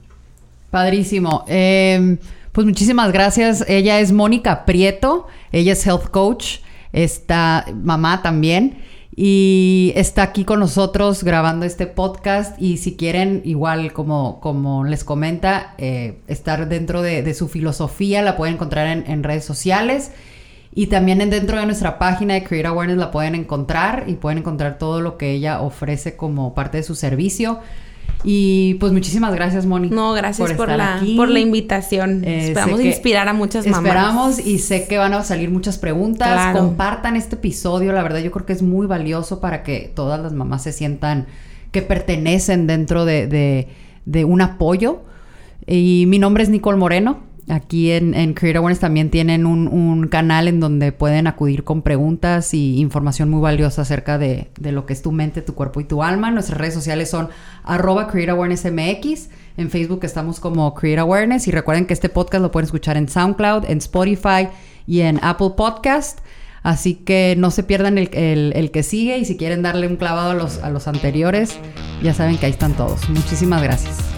Padrísimo. 0.72 1.44
Eh, 1.48 2.18
pues 2.52 2.66
muchísimas 2.66 3.12
gracias. 3.12 3.66
Ella 3.68 4.00
es 4.00 4.14
Mónica 4.14 4.64
Prieto. 4.66 5.28
Ella 5.52 5.74
es 5.74 5.86
health 5.86 6.10
coach. 6.10 6.60
Está 6.94 7.66
mamá 7.74 8.22
también. 8.22 8.78
Y 9.14 9.92
está 9.96 10.24
aquí 10.24 10.46
con 10.46 10.62
nosotros 10.62 11.24
grabando 11.24 11.66
este 11.66 11.86
podcast. 11.86 12.62
Y 12.62 12.78
si 12.78 12.96
quieren, 12.96 13.42
igual 13.44 13.92
como, 13.92 14.40
como 14.40 14.86
les 14.86 15.04
comenta, 15.04 15.76
eh, 15.78 16.20
estar 16.28 16.70
dentro 16.70 17.02
de, 17.02 17.34
su 17.34 17.50
filosofía, 17.50 18.22
la 18.22 18.38
pueden 18.38 18.56
encontrar 18.56 18.88
en, 18.88 19.10
en 19.10 19.24
redes 19.24 19.44
sociales. 19.44 20.12
Y 20.78 20.88
también 20.88 21.22
en- 21.22 21.30
dentro 21.30 21.58
de 21.58 21.66
nuestra 21.66 21.98
página 21.98 22.34
de 22.34 22.44
Create 22.44 22.68
Awareness 22.68 22.98
la 22.98 23.10
pueden 23.10 23.34
encontrar 23.34 24.04
y 24.08 24.16
pueden 24.16 24.40
encontrar 24.40 24.78
todo 24.78 25.00
lo 25.02 25.18
que 25.18 25.32
ella 25.32 25.62
ofrece 25.62 26.16
como 26.18 26.54
parte 26.54 26.78
de 26.78 26.84
su 26.84 26.96
servicio. 26.96 27.60
Y 28.28 28.74
pues 28.76 28.92
muchísimas 28.92 29.34
gracias, 29.36 29.66
Moni. 29.66 29.90
No, 29.90 30.14
gracias 30.14 30.52
por, 30.54 30.70
estar 30.70 30.78
la, 30.78 30.96
aquí. 30.98 31.16
por 31.16 31.30
la 31.30 31.40
invitación. 31.40 32.24
Eh, 32.26 32.48
Esperamos 32.50 32.82
inspirar 32.82 33.28
a 33.30 33.34
muchas 33.34 33.66
mamás. 33.68 33.86
Esperamos 33.86 34.40
y 34.46 34.60
sé 34.60 34.88
que 34.88 34.98
van 34.98 35.14
a 35.14 35.24
salir 35.24 35.50
muchas 35.52 35.78
preguntas. 35.78 36.28
Claro. 36.30 36.60
Compartan 36.60 37.16
este 37.16 37.36
episodio. 37.36 37.92
La 37.94 38.02
verdad, 38.04 38.20
yo 38.20 38.32
creo 38.32 38.46
que 38.46 38.54
es 38.54 38.62
muy 38.64 38.88
valioso 38.88 39.40
para 39.40 39.62
que 39.64 39.92
todas 39.96 40.20
las 40.20 40.34
mamás 40.34 40.64
se 40.64 40.74
sientan 40.74 41.28
que 41.72 41.84
pertenecen 41.84 42.68
dentro 42.68 43.06
de, 43.06 43.28
de- 43.28 43.68
de 44.06 44.26
un 44.26 44.42
apoyo. 44.42 45.02
Y 45.68 46.06
mi 46.08 46.18
nombre 46.20 46.44
es 46.44 46.50
Nicole 46.50 46.78
Moreno. 46.78 47.20
Aquí 47.48 47.92
en, 47.92 48.16
en 48.16 48.34
Create 48.34 48.58
Awareness 48.58 48.80
también 48.80 49.12
tienen 49.12 49.46
un, 49.46 49.68
un 49.68 50.08
canal 50.08 50.48
en 50.48 50.60
donde 50.60 50.92
pueden 50.92 51.28
acudir 51.28 51.64
con 51.64 51.84
preguntas 51.84 52.56
y 52.56 52.80
información 52.80 53.30
muy 53.30 53.40
valiosa 53.40 53.84
acerca 53.84 54.18
de, 54.18 54.50
de 54.60 54.72
lo 54.72 54.88
que 54.88 54.94
es 54.94 55.04
tu 55.04 55.12
mente, 55.12 55.44
tu 55.44 55.54
cuerpo 55.54 55.80
y 55.80 55.84
tu 55.84 56.02
alma. 56.02 56.32
Nuestras 56.32 56.58
redes 56.60 56.74
sociales 56.74 57.10
son 57.12 57.30
arroba 57.64 58.08
Create 58.08 58.32
Awareness 58.32 58.66
MX. 58.66 59.30
En 59.58 59.70
Facebook 59.70 60.00
estamos 60.04 60.40
como 60.40 60.74
Create 60.74 61.00
Awareness. 61.02 61.48
Y 61.48 61.52
recuerden 61.52 61.86
que 61.86 61.94
este 61.94 62.10
podcast 62.10 62.42
lo 62.42 62.50
pueden 62.52 62.66
escuchar 62.66 62.98
en 62.98 63.08
SoundCloud, 63.08 63.66
en 63.70 63.78
Spotify 63.78 64.48
y 64.88 65.02
en 65.02 65.20
Apple 65.22 65.52
Podcast. 65.56 66.22
Así 66.64 66.96
que 66.96 67.36
no 67.38 67.52
se 67.52 67.62
pierdan 67.62 68.00
el, 68.00 68.10
el- 68.16 68.54
el 68.56 68.72
que 68.72 68.82
sigue 68.82 69.20
y 69.20 69.26
si 69.26 69.38
quieren 69.38 69.62
darle 69.62 69.86
un 69.88 69.98
clavado 69.98 70.32
a 70.32 70.34
los, 70.34 70.58
a 70.64 70.72
los 70.72 70.88
anteriores, 70.88 71.60
ya 72.02 72.16
saben 72.16 72.38
que 72.40 72.48
ahí 72.48 72.52
están 72.54 72.74
todos. 72.74 73.08
Muchísimas 73.08 73.62
gracias. 73.62 74.15